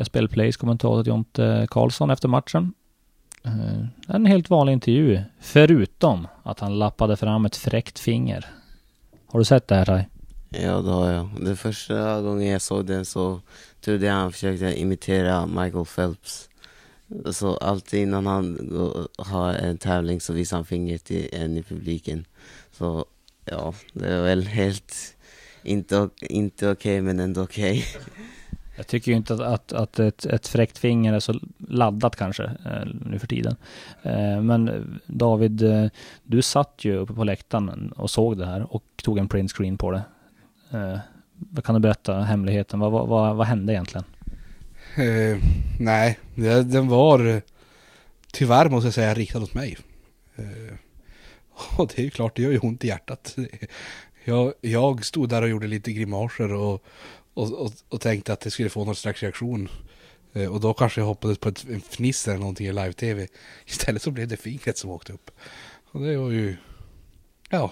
Spelplays 0.04 0.58
kommentator 0.58 1.08
Jonte 1.08 1.68
Karlsson 1.70 2.10
efter 2.10 2.28
matchen. 2.28 2.74
Eh, 3.46 4.16
en 4.16 4.26
helt 4.26 4.50
vanlig 4.50 4.74
intervju, 4.74 5.22
förutom 5.40 6.28
att 6.44 6.60
han 6.60 6.80
lappade 6.80 7.18
fram 7.18 7.46
ett 7.46 7.56
fräckt 7.56 8.00
finger. 8.00 8.46
Har 9.28 9.40
du 9.40 9.46
sett 9.46 9.68
det 9.68 9.76
här 9.76 9.86
Tai? 9.86 10.06
Ja, 10.50 10.82
det 10.82 10.92
har 10.92 11.12
jag. 11.12 11.30
Den 11.42 11.58
första 11.58 12.22
gången 12.22 12.48
jag 12.48 12.62
såg 12.62 12.86
den 12.86 13.06
så 13.06 13.42
trodde 13.82 14.06
jag 14.06 14.14
han 14.14 14.32
försökte 14.32 14.80
imitera 14.80 15.46
Michael 15.46 15.86
Phelps. 15.86 16.50
Så 17.32 17.58
alltid 17.58 18.00
innan 18.00 18.26
han 18.26 18.58
har 19.18 19.54
en 19.54 19.78
tävling 19.78 20.22
så 20.22 20.34
visar 20.34 20.58
han 20.58 20.66
fingret 20.66 21.04
till 21.04 21.30
en 21.32 21.58
i 21.58 21.64
publiken. 21.64 22.26
Så 22.72 23.06
ja, 23.46 23.74
det 23.94 24.08
är 24.08 24.22
väl 24.22 24.48
helt 24.48 25.16
inte, 25.64 26.10
inte 26.22 26.72
okej 26.72 26.72
okay, 26.72 27.02
men 27.02 27.20
ändå 27.20 27.44
okej. 27.44 27.80
Okay. 27.80 28.26
Jag 28.78 28.88
tycker 28.88 29.12
ju 29.12 29.18
inte 29.18 29.34
att, 29.34 29.40
att, 29.40 29.74
att 29.74 30.00
ett, 30.00 30.26
ett 30.26 30.48
fräckt 30.48 30.78
finger 30.78 31.14
är 31.14 31.20
så 31.20 31.40
laddat 31.58 32.16
kanske 32.16 32.44
eh, 32.44 32.86
nu 33.06 33.20
för 33.20 33.28
tiden. 33.28 33.56
Eh, 34.04 34.42
men 34.42 35.00
David, 35.06 35.62
eh, 35.62 35.86
du 36.24 36.42
satt 36.42 36.86
ju 36.86 36.96
uppe 36.96 37.14
på 37.14 37.24
läktaren 37.24 37.92
och 37.92 38.10
såg 38.10 38.38
det 38.38 38.46
här 38.46 38.74
och 38.76 38.84
tog 39.04 39.18
en 39.18 39.28
print 39.28 39.52
screen 39.52 39.78
på 39.78 39.92
det. 39.92 40.02
Eh, 40.72 41.00
vad 41.38 41.64
kan 41.64 41.76
du 41.76 41.82
berätta 41.82 42.22
hemligheten? 42.22 42.80
Vad, 42.80 42.92
vad, 42.92 43.08
vad, 43.08 43.36
vad 43.36 43.48
hände 43.48 43.74
egentligen? 43.74 44.06
Eh, 44.98 45.38
nej, 45.80 46.20
den 46.66 46.88
var 46.88 47.28
eh, 47.28 47.42
tyvärr 48.32 48.70
måste 48.70 48.88
jag 48.88 48.94
säga 48.94 49.14
riktad 49.14 49.40
åt 49.40 49.54
mig. 49.54 49.78
Eh, 50.36 50.76
och 51.78 51.88
det 51.88 52.02
är 52.02 52.04
ju 52.04 52.10
klart, 52.10 52.36
det 52.36 52.42
gör 52.42 52.52
ju 52.52 52.60
ont 52.60 52.84
i 52.84 52.88
hjärtat. 52.88 53.36
Jag, 54.28 54.54
jag 54.62 55.06
stod 55.06 55.30
där 55.30 55.42
och 55.42 55.50
gjorde 55.50 55.68
lite 55.68 55.92
grimaser 55.92 56.54
och, 56.54 56.84
och, 57.34 57.54
och, 57.54 57.72
och 57.90 58.02
tänkte 58.02 58.34
att 58.34 58.40
det 58.40 58.52
skulle 58.52 58.70
få 58.70 58.86
någon 58.86 58.96
slags 58.96 59.24
reaktion. 59.24 59.70
Eh, 60.34 60.54
och 60.54 60.60
då 60.60 60.74
kanske 60.74 61.02
jag 61.02 61.06
hoppades 61.06 61.38
på 61.38 61.50
ett, 61.50 61.66
en 61.70 61.82
fniss 61.82 62.28
eller 62.28 62.38
någonting 62.38 62.68
i 62.68 62.74
live-tv. 62.74 63.28
Istället 63.66 64.02
så 64.02 64.12
blev 64.12 64.28
det 64.28 64.38
fingret 64.38 64.78
som 64.78 64.90
åkte 64.90 65.14
upp. 65.14 65.32
Och 65.92 66.02
det 66.02 66.18
var 66.18 66.32
ju... 66.32 66.56
Ja, 67.50 67.72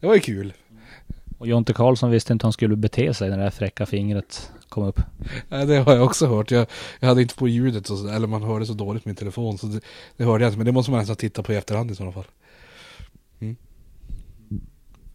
det 0.00 0.06
var 0.06 0.14
ju 0.14 0.20
kul. 0.20 0.52
Och 1.38 1.46
Jonte 1.46 1.72
Karlsson 1.72 2.10
visste 2.10 2.32
inte 2.32 2.42
hur 2.42 2.46
han 2.46 2.52
skulle 2.52 2.76
bete 2.76 3.14
sig 3.14 3.30
när 3.30 3.36
det 3.36 3.42
här 3.42 3.50
fräcka 3.50 3.86
fingret 3.86 4.50
kom 4.76 4.88
upp. 4.88 5.00
Ja, 5.48 5.64
det 5.64 5.76
har 5.76 5.94
jag 5.94 6.04
också 6.04 6.26
hört. 6.26 6.50
Jag, 6.50 6.66
jag 7.00 7.08
hade 7.08 7.22
inte 7.22 7.34
på 7.34 7.48
ljudet, 7.48 7.86
så, 7.86 8.08
eller 8.08 8.26
man 8.26 8.42
hörde 8.42 8.66
så 8.66 8.72
dåligt 8.72 9.04
med 9.04 9.10
min 9.10 9.16
telefon. 9.16 9.58
Så 9.58 9.66
det, 9.66 9.80
det 10.16 10.24
hörde 10.24 10.44
jag 10.44 10.48
inte, 10.48 10.58
men 10.58 10.66
det 10.66 10.72
måste 10.72 10.90
man 10.90 11.00
nästan 11.00 11.16
titta 11.16 11.42
på 11.42 11.52
i 11.52 11.56
efterhand 11.56 11.90
i 11.90 11.94
sådana 11.94 12.12
fall. 12.12 12.24
Mm. 13.40 13.56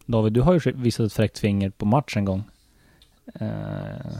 David, 0.06 0.32
du 0.32 0.40
har 0.40 0.52
ju 0.52 0.72
visat 0.72 1.06
ett 1.06 1.12
fräckt 1.12 1.38
finger 1.38 1.70
på 1.70 1.86
match 1.86 2.16
en 2.16 2.24
gång. 2.24 2.44
Uh, 3.40 3.46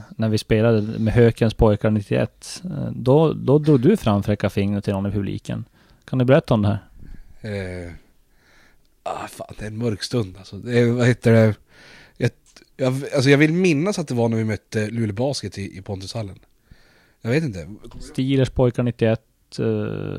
när 0.09 0.29
vi 0.29 0.37
spelade 0.37 0.81
med 0.81 1.13
Hökens 1.13 1.53
pojkar 1.53 1.91
91. 1.91 2.61
Uh, 2.65 2.71
eh, 2.71 2.91
då, 2.91 3.33
då 3.33 3.59
drog 3.59 3.81
du 3.81 3.97
fram 3.97 4.23
fräcka 4.23 4.49
fingret 4.49 4.83
till 4.83 4.93
någon 4.93 5.05
i 5.05 5.11
publiken. 5.11 5.65
Kan 6.05 6.19
du 6.19 6.25
berätta 6.25 6.53
om 6.53 6.61
det 6.61 6.67
här? 6.67 7.85
Uh, 7.85 7.91
ah, 9.03 9.27
fan, 9.27 9.53
det 9.59 9.63
är 9.63 9.67
en 9.67 9.77
mörk 9.77 10.03
stund 10.03 10.37
alltså. 10.37 10.57
Det 10.57 10.79
är, 10.79 10.91
vad 10.91 11.07
heter 11.07 11.31
det? 11.31 11.55
Jag, 12.77 12.93
alltså 13.15 13.29
jag 13.29 13.37
vill 13.37 13.53
minnas 13.53 13.99
att 13.99 14.07
det 14.07 14.13
var 14.13 14.29
när 14.29 14.37
vi 14.37 14.43
mötte 14.43 14.89
Luleå 14.89 15.15
Basket 15.15 15.57
i, 15.57 15.77
i 15.77 15.81
Pontushallen. 15.81 16.39
Jag 17.21 17.31
vet 17.31 17.43
inte. 17.43 17.67
Steelers 17.99 18.49
pojkar 18.49 18.83
91. 18.83 19.21
Uh, 19.59 19.67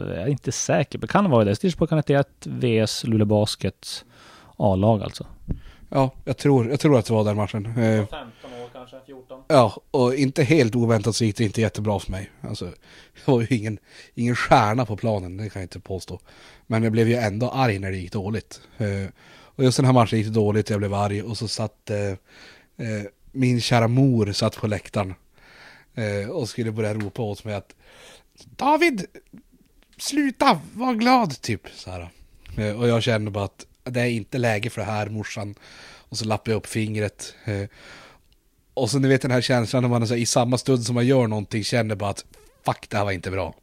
jag 0.08 0.22
är 0.22 0.28
inte 0.28 0.52
säker, 0.52 0.98
men 0.98 1.08
kan 1.08 1.30
vara 1.30 1.44
det. 1.44 1.56
Steelers 1.56 1.76
pojkar 1.76 1.96
91 1.96 2.28
vs 2.44 3.04
Luleå 3.04 3.26
Basket 3.26 4.04
A-lag 4.56 5.02
alltså. 5.02 5.26
Ja, 5.88 6.10
jag 6.24 6.36
tror, 6.36 6.70
jag 6.70 6.80
tror 6.80 6.98
att 6.98 7.06
det 7.06 7.12
var 7.12 7.24
den 7.24 7.36
matchen. 7.36 7.74
15 7.74 8.10
år 8.62 8.68
kanske, 8.72 8.96
14. 9.06 9.42
Ja, 9.48 9.82
och 9.90 10.14
inte 10.14 10.42
helt 10.42 10.76
oväntat 10.76 11.16
så 11.16 11.24
gick 11.24 11.36
det 11.36 11.44
inte 11.44 11.60
jättebra 11.60 11.98
för 11.98 12.10
mig. 12.10 12.30
Alltså, 12.40 12.64
jag 13.24 13.32
var 13.34 13.40
ju 13.40 13.56
ingen, 13.56 13.78
ingen 14.14 14.36
stjärna 14.36 14.86
på 14.86 14.96
planen, 14.96 15.36
det 15.36 15.50
kan 15.50 15.60
jag 15.60 15.64
inte 15.64 15.80
påstå. 15.80 16.20
Men 16.66 16.82
jag 16.82 16.92
blev 16.92 17.08
ju 17.08 17.14
ändå 17.14 17.50
arg 17.50 17.78
när 17.78 17.90
det 17.90 17.96
gick 17.96 18.12
dåligt. 18.12 18.60
Och 19.56 19.64
just 19.64 19.76
den 19.76 19.86
här 19.86 19.92
matchen 19.92 20.18
gick 20.18 20.26
det 20.26 20.34
dåligt, 20.34 20.70
jag 20.70 20.78
blev 20.78 20.94
arg 20.94 21.22
och 21.22 21.38
så 21.38 21.48
satt 21.48 21.90
eh, 21.90 21.98
eh, 22.06 23.04
min 23.32 23.60
kära 23.60 23.88
mor 23.88 24.32
satt 24.32 24.56
på 24.56 24.66
läktaren. 24.66 25.14
Eh, 25.94 26.30
och 26.30 26.48
skulle 26.48 26.72
börja 26.72 26.94
ropa 26.94 27.22
åt 27.22 27.44
mig 27.44 27.54
att 27.54 27.74
David, 28.44 29.06
sluta, 29.98 30.60
var 30.72 30.94
glad, 30.94 31.40
typ 31.40 31.62
så 31.74 31.90
här. 31.90 32.10
Eh, 32.56 32.80
och 32.80 32.88
jag 32.88 33.02
kände 33.02 33.30
bara 33.30 33.44
att 33.44 33.66
det 33.84 34.00
är 34.00 34.06
inte 34.06 34.38
läge 34.38 34.70
för 34.70 34.80
det 34.80 34.86
här 34.86 35.08
morsan. 35.08 35.54
Och 36.08 36.18
så 36.18 36.24
lappade 36.24 36.50
jag 36.50 36.56
upp 36.58 36.66
fingret. 36.66 37.34
Eh, 37.44 37.68
och 38.74 38.90
så 38.90 38.98
ni 38.98 39.08
vet 39.08 39.22
den 39.22 39.30
här 39.30 39.40
känslan 39.40 39.82
när 39.82 39.90
man 39.90 40.02
är 40.02 40.06
så, 40.06 40.14
i 40.14 40.26
samma 40.26 40.58
stund 40.58 40.84
som 40.84 40.94
man 40.94 41.06
gör 41.06 41.26
någonting 41.26 41.64
känner 41.64 41.94
bara 41.94 42.10
att 42.10 42.24
fuck 42.64 42.86
det 42.88 42.96
här 42.96 43.04
var 43.04 43.12
inte 43.12 43.30
bra. 43.30 43.54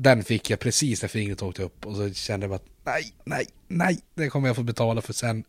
Den 0.00 0.24
fick 0.24 0.50
jag 0.50 0.58
precis 0.58 1.02
när 1.02 1.08
fingret 1.08 1.42
åkte 1.42 1.62
upp 1.62 1.86
och 1.86 1.96
så 1.96 2.12
kände 2.14 2.46
jag 2.46 2.54
att 2.54 2.64
nej, 2.84 3.12
nej, 3.24 3.46
nej, 3.68 3.98
det 4.14 4.28
kommer 4.28 4.48
jag 4.48 4.56
få 4.56 4.62
betala 4.62 5.00
för 5.02 5.12
sen. 5.12 5.44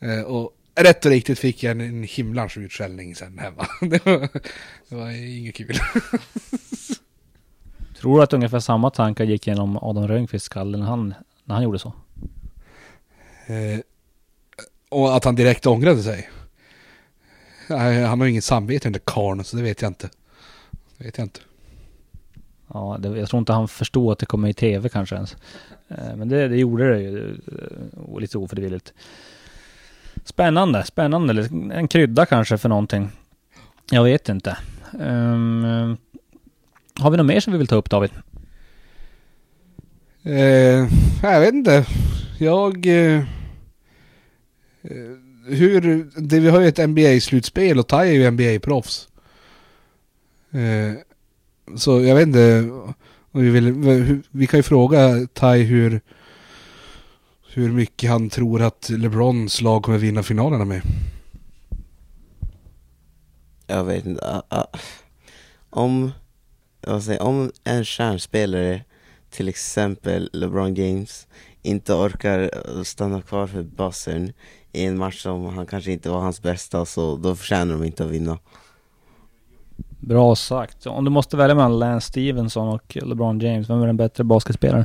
Eh, 0.00 0.20
och 0.20 0.50
rätt 0.74 1.04
och 1.04 1.10
riktigt 1.10 1.38
fick 1.38 1.62
jag 1.62 1.70
en, 1.70 1.80
en 1.80 2.02
himlans 2.02 2.56
utskällning 2.56 3.16
sen 3.16 3.38
hemma. 3.38 3.66
Det 3.80 4.06
var, 4.06 4.28
det 4.88 4.94
var 4.94 5.10
inget 5.10 5.54
kul. 5.54 5.76
Tror 8.00 8.16
du 8.16 8.22
att 8.22 8.32
ungefär 8.32 8.60
samma 8.60 8.90
tankar 8.90 9.24
gick 9.24 9.46
genom 9.46 9.76
Adam 9.76 10.08
Rönnqvists 10.08 10.46
skalle 10.46 10.78
när 10.78 10.86
han, 10.86 11.14
när 11.44 11.54
han 11.54 11.64
gjorde 11.64 11.78
så? 11.78 11.92
Eh, 13.46 13.80
och 14.88 15.16
att 15.16 15.24
han 15.24 15.34
direkt 15.34 15.66
ångrade 15.66 16.02
sig. 16.02 16.30
Han 17.68 18.20
har 18.20 18.24
ju 18.24 18.30
inget 18.30 18.44
samvete 18.44 18.84
den 18.84 18.92
där 18.92 19.00
karln, 19.04 19.44
så 19.44 19.56
det 19.56 19.62
vet 19.62 19.82
jag 19.82 19.90
inte. 19.90 20.10
Det 20.96 21.04
vet 21.04 21.18
jag 21.18 21.24
inte. 21.24 21.40
Ja, 22.74 22.96
det, 23.00 23.18
jag 23.18 23.28
tror 23.28 23.38
inte 23.38 23.52
han 23.52 23.68
förstod 23.68 24.12
att 24.12 24.18
det 24.18 24.26
kommer 24.26 24.48
i 24.48 24.54
tv 24.54 24.88
kanske 24.88 25.14
ens. 25.14 25.36
Eh, 25.88 26.16
men 26.16 26.28
det, 26.28 26.48
det 26.48 26.56
gjorde 26.56 26.92
det 26.92 27.00
ju 27.00 27.30
eh, 27.30 28.20
lite 28.20 28.38
ofrivilligt. 28.38 28.92
Spännande, 30.24 30.84
spännande. 30.84 31.48
En 31.72 31.88
krydda 31.88 32.26
kanske 32.26 32.58
för 32.58 32.68
någonting. 32.68 33.10
Jag 33.90 34.04
vet 34.04 34.28
inte. 34.28 34.56
Um, 34.92 35.96
har 36.98 37.10
vi 37.10 37.16
något 37.16 37.26
mer 37.26 37.40
som 37.40 37.52
vi 37.52 37.58
vill 37.58 37.66
ta 37.66 37.76
upp 37.76 37.90
David? 37.90 38.10
Eh, 40.22 40.88
jag 41.22 41.40
vet 41.40 41.54
inte. 41.54 41.86
Jag... 42.38 42.86
Eh, 42.86 43.24
hur... 45.46 46.10
Det, 46.20 46.40
vi 46.40 46.48
har 46.48 46.60
ju 46.60 46.68
ett 46.68 46.78
NBA-slutspel 46.78 47.78
och 47.78 47.88
Tai 47.88 48.08
är 48.08 48.12
ju 48.12 48.30
NBA-proffs. 48.30 49.08
Eh, 50.50 50.94
så 51.76 52.02
jag 52.02 52.14
vet 52.14 52.26
inte. 52.26 52.70
Vi, 53.32 53.50
vill, 53.50 53.72
vi 54.30 54.46
kan 54.46 54.58
ju 54.58 54.62
fråga 54.62 55.26
Tai 55.32 55.62
hur... 55.62 56.00
Hur 57.54 57.72
mycket 57.72 58.10
han 58.10 58.30
tror 58.30 58.62
att 58.62 58.88
LeBrons 58.88 59.60
lag 59.60 59.82
kommer 59.82 59.98
vinna 59.98 60.22
finalerna 60.22 60.64
med. 60.64 60.82
Jag 63.66 63.84
vet 63.84 64.06
inte. 64.06 64.42
Om, 65.70 66.12
vad 66.80 67.02
säger, 67.02 67.22
om 67.22 67.52
en 67.64 67.84
stjärnspelare, 67.84 68.84
till 69.30 69.48
exempel 69.48 70.30
LeBron 70.32 70.74
James, 70.74 71.26
inte 71.62 71.94
orkar 71.94 72.38
eh, 72.40 72.82
stanna 72.82 73.22
kvar 73.22 73.46
för 73.46 73.62
buzzern 73.62 74.32
i 74.72 74.84
en 74.84 74.98
match 74.98 75.22
som 75.22 75.44
han 75.46 75.66
kanske 75.66 75.92
inte 75.92 76.10
var 76.10 76.20
hans 76.20 76.42
bästa, 76.42 76.86
så 76.86 77.16
då 77.16 77.36
förtjänar 77.36 77.74
de 77.74 77.84
inte 77.84 78.04
att 78.04 78.10
vinna. 78.10 78.38
Bra 80.06 80.36
sagt. 80.36 80.86
Om 80.86 81.04
du 81.04 81.10
måste 81.10 81.36
välja 81.36 81.54
mellan 81.54 81.78
Lance 81.78 82.08
Stevenson 82.08 82.68
och 82.68 82.96
LeBron 83.02 83.40
James, 83.40 83.70
vem 83.70 83.82
är 83.82 83.86
den 83.86 83.96
bättre 83.96 84.24
basketspelaren? 84.24 84.84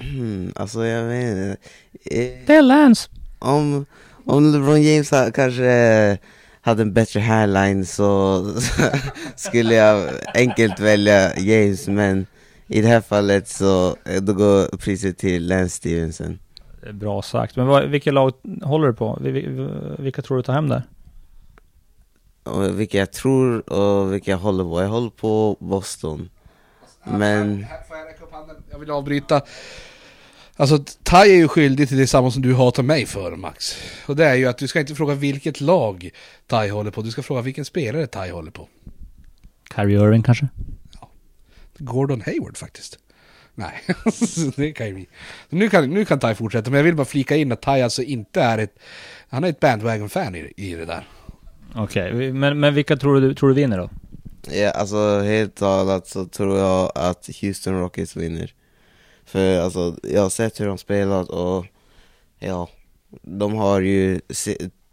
Hmm, 0.00 0.52
alltså 0.56 0.84
jag 0.86 1.04
vet 1.04 1.30
inte. 1.30 1.56
Eh, 2.04 2.46
Det 2.46 2.54
är 2.56 2.62
Lance! 2.62 3.08
om, 3.38 3.86
om 4.26 4.52
LeBron 4.52 4.82
James 4.82 5.10
ha, 5.10 5.30
kanske 5.30 6.18
hade 6.60 6.82
en 6.82 6.92
bättre 6.92 7.20
hairline 7.20 7.86
så 7.86 8.44
skulle 9.36 9.74
jag 9.74 10.08
enkelt 10.34 10.80
välja 10.80 11.36
James 11.38 11.88
men 11.88 12.26
i 12.66 12.80
det 12.82 12.88
här 12.88 13.00
fallet 13.00 13.48
så 13.48 13.96
eh, 14.04 14.22
då 14.22 14.32
går 14.32 14.76
priset 14.76 15.18
till 15.18 15.48
Lance 15.48 15.76
Stevenson. 15.76 16.38
Det 16.82 16.92
Bra 16.92 17.22
sagt. 17.22 17.56
Men 17.56 17.66
vad, 17.66 17.84
vilka 17.88 18.10
lag 18.12 18.32
håller 18.62 18.86
du 18.88 18.94
på? 18.94 19.18
Vi- 19.20 19.30
vi- 19.30 19.68
Vilka 19.98 20.22
tror 20.22 20.36
du 20.36 20.42
tar 20.42 20.52
hem 20.52 20.68
där? 20.68 20.82
Och 22.42 22.80
vilka 22.80 22.98
jag 22.98 23.12
tror 23.12 23.72
och 23.72 24.12
vilka 24.12 24.30
jag 24.30 24.38
håller 24.38 24.64
på. 24.64 24.82
Jag 24.82 24.88
håller 24.88 25.10
på 25.10 25.56
Boston. 25.60 26.30
Men 27.04 27.66
Får 27.88 27.96
jag 27.96 28.06
räcka 28.06 28.24
upp 28.24 28.32
handen? 28.32 28.56
Jag 28.70 28.78
vill 28.78 28.90
avbryta. 28.90 29.42
Alltså, 30.56 30.78
Tai 31.02 31.30
är 31.30 31.36
ju 31.36 31.48
skyldig 31.48 31.88
till 31.88 31.98
det 31.98 32.06
samma 32.06 32.30
som 32.30 32.42
du 32.42 32.54
hatar 32.54 32.82
mig 32.82 33.06
för, 33.06 33.36
Max. 33.36 33.76
Och 34.06 34.16
det 34.16 34.26
är 34.26 34.34
ju 34.34 34.46
att 34.46 34.58
du 34.58 34.68
ska 34.68 34.80
inte 34.80 34.94
fråga 34.94 35.14
vilket 35.14 35.60
lag 35.60 36.10
Tai 36.46 36.68
håller 36.68 36.90
på, 36.90 37.02
du 37.02 37.10
ska 37.10 37.22
fråga 37.22 37.40
vilken 37.42 37.64
spelare 37.64 38.06
Tai 38.06 38.30
håller 38.30 38.50
på. 38.50 38.68
Kyrie 39.74 40.00
Irving 40.00 40.22
kanske? 40.22 40.48
Gordon 41.78 42.20
Hayward 42.20 42.56
faktiskt. 42.56 42.98
Nej, 43.54 43.82
det 44.56 44.72
kan 44.72 44.86
ju 44.86 44.94
bli. 44.94 45.08
Så 45.50 45.56
Nu 45.56 45.68
kan, 45.68 45.90
nu 45.90 46.04
kan 46.04 46.18
Tai 46.18 46.34
fortsätta, 46.34 46.70
men 46.70 46.76
jag 46.76 46.84
vill 46.84 46.96
bara 46.96 47.04
flika 47.04 47.36
in 47.36 47.52
att 47.52 47.62
Tai 47.62 47.82
alltså 47.82 48.02
inte 48.02 48.42
är 48.42 48.58
ett... 48.58 48.78
Han 49.28 49.44
är 49.44 49.48
ett 49.48 49.60
bandwagon-fan 49.60 50.34
i, 50.34 50.52
i 50.56 50.74
det 50.74 50.84
där. 50.84 51.08
Okej, 51.74 52.14
okay. 52.14 52.32
men, 52.32 52.60
men 52.60 52.74
vilka 52.74 52.96
tror 52.96 53.20
du, 53.20 53.34
tror 53.34 53.48
du 53.48 53.54
vinner 53.54 53.78
då? 53.78 53.90
ja, 54.48 54.70
alltså 54.70 55.20
helt 55.20 55.54
talat 55.54 56.06
så 56.06 56.24
tror 56.24 56.58
jag 56.58 56.92
att 56.94 57.30
Houston 57.40 57.80
Rockets 57.80 58.16
vinner. 58.16 58.54
För 59.24 59.60
alltså 59.60 59.96
jag 60.02 60.22
har 60.22 60.30
sett 60.30 60.60
hur 60.60 60.66
de 60.66 60.78
spelat 60.78 61.28
och 61.28 61.66
ja, 62.38 62.68
de 63.22 63.54
har 63.54 63.80
ju 63.80 64.20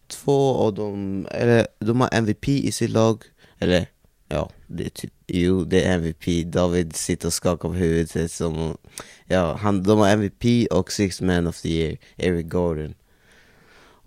två 0.07 0.55
av 0.55 0.73
de... 0.73 1.27
eller 1.31 1.67
de 1.79 2.01
har 2.01 2.09
MVP 2.13 2.47
i 2.47 2.71
sitt 2.71 2.89
lag, 2.89 3.23
eller 3.59 3.87
ja, 4.29 4.49
det 4.67 4.85
är 4.85 4.89
typ, 4.89 5.13
jo 5.27 5.63
det 5.63 5.83
är 5.83 5.93
MVP, 5.93 6.45
David 6.45 6.95
sitter 6.95 7.27
och 7.27 7.33
skakar 7.33 7.69
på 7.69 7.75
huvudet 7.75 8.31
som, 8.31 8.77
ja, 9.25 9.53
han, 9.53 9.83
de 9.83 9.99
har 9.99 10.09
MVP 10.09 10.67
och 10.71 10.91
Six 10.91 11.21
Man 11.21 11.47
of 11.47 11.61
the 11.61 11.69
Year, 11.69 11.97
Eric 12.17 12.47
Gordon. 12.47 12.93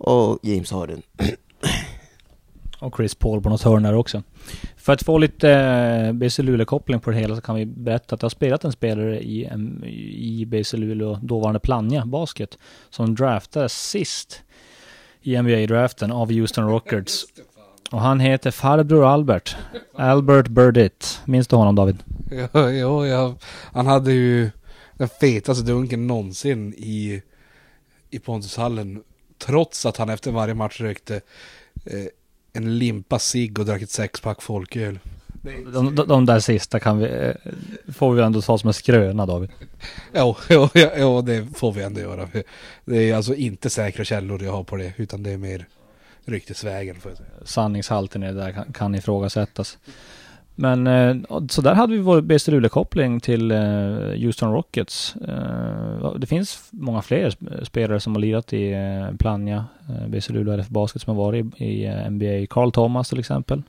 Och 0.03 0.39
James 0.43 0.71
Harden. 0.71 1.03
Och 2.81 2.97
Chris 2.97 3.14
Paul 3.14 3.43
på 3.43 3.49
något 3.49 3.62
hörn 3.62 3.83
där 3.83 3.95
också. 3.95 4.22
För 4.76 4.93
att 4.93 5.03
få 5.03 5.18
lite 5.18 5.51
eh, 5.51 6.12
BC 6.12 6.43
Luleå-koppling 6.43 7.01
på 7.01 7.11
det 7.11 7.16
hela 7.16 7.37
så 7.37 7.43
kan 7.43 7.55
vi 7.55 7.66
berätta 7.66 8.14
att 8.14 8.22
jag 8.22 8.24
har 8.24 8.31
spelat 8.31 8.64
en 8.64 8.72
spelare 8.72 9.20
i, 9.20 9.49
i 10.41 10.47
BC 10.47 10.76
Luleå, 10.76 11.18
dåvarande 11.22 11.61
Plannja 11.61 12.07
Basket, 12.07 12.59
som 12.91 13.14
draftades 13.14 13.91
sist 13.91 14.43
i 15.22 15.37
NBA-draften 15.37 16.12
av 16.12 16.33
Houston 16.33 16.68
Rockets. 16.68 17.26
Och 17.91 18.01
han 18.01 18.20
heter 18.20 18.51
farbror 18.51 19.05
Albert. 19.05 19.57
Albert 19.95 20.49
Burdett. 20.49 21.20
Minns 21.24 21.49
du 21.49 21.57
honom 21.57 21.74
David? 21.74 22.03
Ja, 22.31 22.70
ja, 22.70 23.07
ja, 23.07 23.35
han 23.72 23.87
hade 23.87 24.12
ju 24.12 24.51
den 24.95 25.09
fetaste 25.09 25.64
dunken 25.64 26.07
någonsin 26.07 26.74
i, 26.74 27.22
i 28.11 28.18
Pontushallen. 28.18 29.03
Trots 29.39 29.87
att 29.87 29.97
han 29.97 30.11
efter 30.11 30.31
varje 30.31 30.55
match 30.55 30.81
rökte 30.81 31.20
eh, 31.85 32.07
en 32.53 32.79
limpa 32.79 33.19
cigg 33.19 33.59
och 33.59 33.65
drack 33.65 33.83
ett 33.83 33.91
sexpack 33.91 34.43
folköl. 34.43 34.99
De, 35.43 35.95
de, 35.95 36.09
de 36.09 36.27
där 36.27 36.41
sista 36.41 36.81
kan 36.81 36.99
vi, 36.99 37.05
eh, 37.07 37.53
får 37.93 38.15
vi 38.15 38.23
ändå 38.23 38.43
ta 38.43 38.59
som 38.59 38.69
en 38.69 38.75
skröna 38.75 39.27
David. 39.27 39.51
Ja, 40.13 40.37
ja, 40.49 40.71
ja, 40.75 40.91
ja, 40.97 41.23
det 41.23 41.47
får 41.55 41.73
vi 41.73 41.83
ändå 41.83 42.01
göra. 42.01 42.29
Det 42.85 43.11
är 43.11 43.15
alltså 43.15 43.35
inte 43.35 43.71
säkra 43.71 44.05
källor 44.05 44.43
jag 44.43 44.53
har 44.53 44.65
på 44.65 44.77
det, 44.77 44.93
utan 44.97 45.23
det 45.23 45.31
är 45.31 45.37
mer 45.39 45.67
ryktesvägen 46.25 47.01
får 47.01 47.11
jag 47.11 47.19
säga. 47.19 47.29
sanningshalten 47.45 48.23
i 48.23 48.27
det 48.27 48.33
där 48.33 48.53
kan, 48.53 48.73
kan 48.73 48.95
ifrågasättas. 48.95 49.79
Men 50.55 50.87
eh, 50.87 51.17
så 51.49 51.63
där 51.63 51.75
hade 51.75 51.93
vi 51.93 51.99
vår 51.99 52.21
BC 52.21 52.51
Luleå-koppling 52.51 53.21
till 53.21 53.51
eh, 53.51 53.59
Houston 54.23 54.53
Rockets. 54.53 55.17
Eh, 55.17 56.15
det 56.17 56.27
finns 56.27 56.69
många 56.71 57.03
fler 57.03 57.35
spelare 57.65 58.01
som 58.01 58.15
har 58.15 58.21
lirat 58.21 58.53
i 58.53 58.75
Plannja, 59.19 59.65
BC 60.09 60.33
Luleå 60.33 60.55
RF 60.55 60.69
Basket 60.69 61.03
som 61.03 61.17
har 61.17 61.25
varit 61.25 61.61
i, 61.61 61.89
NBA. 62.11 62.47
Carl 62.51 62.73
Thomas 62.73 63.09
till 63.09 63.19
exempel. 63.19 63.63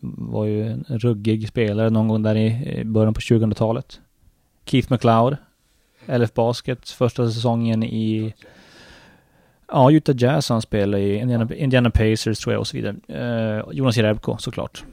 Var 0.00 0.44
ju 0.44 0.70
en 0.70 0.84
ruggig 0.88 1.48
spelare 1.48 1.90
någon 1.90 2.08
gång 2.08 2.22
där 2.22 2.36
i, 2.36 2.84
början 2.84 3.14
på 3.14 3.20
2000-talet. 3.20 4.00
Keith 4.64 4.92
McLeod, 4.92 5.36
LF 6.06 6.34
Baskets 6.34 6.94
första 6.94 7.30
säsongen 7.30 7.82
i 7.82 8.34
Ja, 9.68 9.90
Utah 9.90 10.16
Jazz 10.18 10.48
han 10.48 10.62
spelar 10.62 10.98
i 10.98 11.16
Indiana, 11.16 11.54
Indiana 11.54 11.90
Pacers 11.90 12.38
tror 12.38 12.52
jag 12.52 12.60
och 12.60 12.66
så 12.66 12.76
vidare. 12.76 12.96
Eh, 13.08 13.64
Jonas 13.72 13.96
Jerebko 13.96 14.36
såklart. 14.38 14.84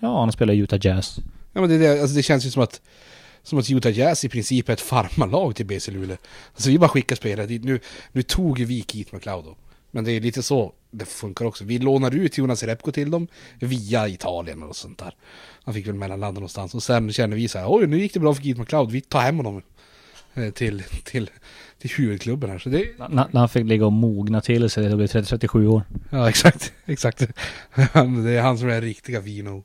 Ja, 0.00 0.20
han 0.20 0.32
spelar 0.32 0.54
i 0.54 0.58
Utah 0.58 0.78
Jazz. 0.82 1.16
Ja 1.52 1.60
men 1.60 1.70
det, 1.70 1.78
det, 1.78 2.00
alltså 2.00 2.16
det 2.16 2.22
känns 2.22 2.46
ju 2.46 2.50
som 2.50 2.62
att 2.62 2.80
som 3.42 3.58
att 3.58 3.70
Utah 3.70 3.92
Jazz 3.98 4.24
i 4.24 4.28
princip 4.28 4.68
är 4.68 4.72
ett 4.72 4.80
farmarlag 4.80 5.56
till 5.56 5.66
BC 5.66 5.90
Luleå. 5.92 6.16
Alltså 6.54 6.70
vi 6.70 6.78
bara 6.78 6.88
skickar 6.88 7.16
spelare 7.16 7.46
dit. 7.46 7.64
Nu, 7.64 7.80
nu 8.12 8.22
tog 8.22 8.58
ju 8.58 8.64
vi 8.64 8.84
Keith 8.88 9.14
McLeod. 9.14 9.44
Men 9.90 10.04
det 10.04 10.12
är 10.12 10.20
lite 10.20 10.42
så 10.42 10.72
det 10.90 11.04
funkar 11.04 11.44
också. 11.44 11.64
Vi 11.64 11.78
lånar 11.78 12.14
ut 12.14 12.38
Jonas 12.38 12.62
Repko 12.62 12.92
till 12.92 13.10
dem 13.10 13.28
via 13.60 14.08
Italien 14.08 14.62
och 14.62 14.76
sånt 14.76 14.98
där. 14.98 15.14
Han 15.64 15.74
fick 15.74 15.86
väl 15.86 15.94
mellanlanda 15.94 16.40
någonstans. 16.40 16.74
Och 16.74 16.82
sen 16.82 17.12
känner 17.12 17.36
vi 17.36 17.48
så 17.48 17.58
här, 17.58 17.66
oj 17.68 17.86
nu 17.86 17.98
gick 18.00 18.14
det 18.14 18.20
bra 18.20 18.34
för 18.34 18.42
Keith 18.42 18.60
McLeod. 18.60 18.90
Vi 18.90 19.00
tar 19.00 19.20
hem 19.20 19.36
honom 19.36 19.62
eh, 20.34 20.50
till, 20.50 20.82
till, 21.04 21.30
till 21.78 21.90
huvudklubben 21.90 22.50
här. 22.50 22.58
Så 22.58 22.68
det, 22.68 22.82
N- 23.00 23.20
När 23.30 23.38
han 23.40 23.48
fick 23.48 23.66
ligga 23.66 23.86
och 23.86 23.92
mogna 23.92 24.40
till 24.40 24.70
sig, 24.70 24.88
det 24.88 24.96
blev 24.96 25.06
30-37 25.08 25.66
år. 25.66 25.82
ja 26.10 26.28
exakt, 26.28 26.72
exakt. 26.86 27.18
Det 27.18 27.28
är 27.94 28.40
han 28.42 28.58
som 28.58 28.68
är 28.68 28.80
riktiga 28.80 29.20
vino. 29.20 29.64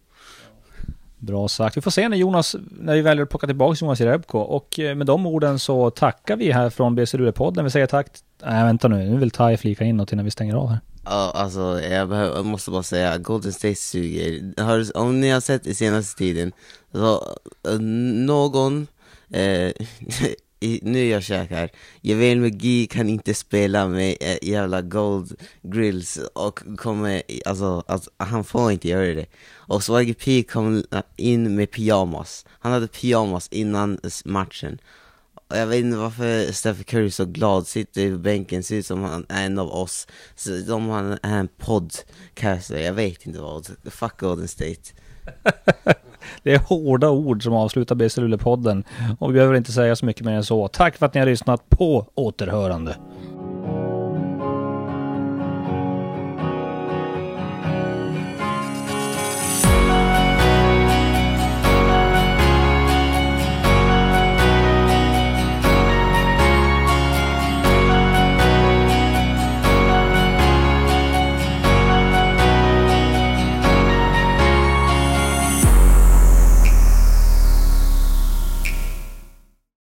Bra 1.22 1.48
sagt. 1.48 1.78
Vi 1.78 1.82
får 1.82 1.92
se 1.92 2.10
när 2.10 2.18
Jonas, 2.18 2.56
när 2.72 2.96
vi 2.96 3.02
väljer 3.02 3.24
att 3.24 3.30
plocka 3.30 3.48
tillbaka 3.48 3.78
Jonas 3.82 4.00
Jerebko. 4.00 4.38
Och 4.40 4.80
eh, 4.80 4.96
med 4.96 5.08
de 5.08 5.26
orden 5.26 5.60
så 5.60 5.90
tackar 5.90 6.36
vi 6.36 6.52
här 6.52 6.70
från 6.70 6.96
BC 6.96 7.18
Luleå-podden. 7.18 7.64
Vi 7.64 7.70
säger 7.70 7.88
tack. 7.88 8.08
Nej 8.46 8.64
vänta 8.64 8.88
nu, 8.88 9.10
nu 9.10 9.18
vill 9.18 9.32
Tai 9.32 9.58
flika 9.58 9.86
in 9.86 9.98
något 9.98 10.14
innan 10.14 10.26
vi 10.26 10.32
stänger 10.32 10.56
av 10.56 10.70
här. 10.70 10.80
Ja, 11.06 11.32
alltså 11.36 11.82
jag, 11.82 12.10
behöver, 12.10 12.36
jag 12.36 12.46
måste 12.46 12.72
bara 12.72 12.84
säga, 12.84 13.18
Golden 13.18 13.54
State 13.54 13.76
suger. 13.76 14.62
Har, 14.64 14.98
om 14.98 15.22
ni 15.22 15.30
har 15.30 15.42
sett 15.42 15.68
i 15.68 15.76
senaste 15.76 16.18
tiden, 16.18 16.52
så 16.92 17.14
eh, 17.70 17.80
någon, 17.80 18.88
eh, 19.30 19.72
i, 20.62 20.80
nu 20.84 21.00
är 21.00 21.12
jag 21.12 21.24
käkar, 21.24 21.70
Javel 22.02 22.40
McGee 22.40 22.88
kan 22.88 23.10
inte 23.10 23.34
spela 23.34 23.88
med 23.88 24.18
äh, 24.22 24.38
jävla 24.50 24.82
Gold 24.82 25.36
Grills 25.62 26.20
och 26.34 26.60
kommer, 26.78 27.22
alltså, 27.46 27.84
alltså 27.88 28.10
han 28.18 28.44
får 28.44 28.72
inte 28.72 28.88
göra 28.90 29.14
det. 29.14 29.26
Och 29.54 29.84
Swaggy 29.84 30.14
P 30.14 30.44
kom 30.44 30.84
in 31.16 31.56
med 31.56 31.72
pyjamas, 31.72 32.46
han 32.50 32.72
hade 32.72 32.88
pyjamas 32.88 33.48
innan 33.52 34.00
matchen. 34.26 34.78
Och 35.52 35.58
Jag 35.58 35.68
vet 35.68 35.80
inte 35.80 35.98
varför 35.98 36.52
Stephen 36.52 36.84
Curry 36.84 37.06
är 37.06 37.10
så 37.10 37.26
glad, 37.26 37.68
sitter 37.68 38.12
på 38.12 38.18
bänken, 38.18 38.64
ser 38.64 38.76
ut 38.76 38.86
som 38.86 39.04
han 39.04 39.26
är 39.30 39.46
en 39.46 39.60
av 39.60 39.72
oss. 39.72 40.08
Som 40.66 40.90
han 40.90 41.12
är 41.12 41.40
en 41.40 41.48
podcaster, 41.48 42.80
jag 42.80 42.94
vet 42.94 43.26
inte 43.26 43.40
vad. 43.40 43.68
Fuck 43.86 44.20
Golden 44.20 44.48
State. 44.48 44.82
Det 46.44 46.54
är 46.54 46.60
hårda 46.60 47.10
ord 47.10 47.44
som 47.44 47.54
avslutar 47.54 47.96
BC 47.96 48.22
Luleå-podden. 48.22 48.84
Och 49.20 49.30
vi 49.30 49.34
behöver 49.34 49.56
inte 49.56 49.72
säga 49.72 49.96
så 49.96 50.06
mycket 50.06 50.26
mer 50.26 50.34
än 50.34 50.44
så. 50.44 50.68
Tack 50.68 50.98
för 50.98 51.06
att 51.06 51.14
ni 51.14 51.20
har 51.20 51.28
lyssnat 51.28 51.70
på 51.70 52.06
återhörande. 52.16 52.96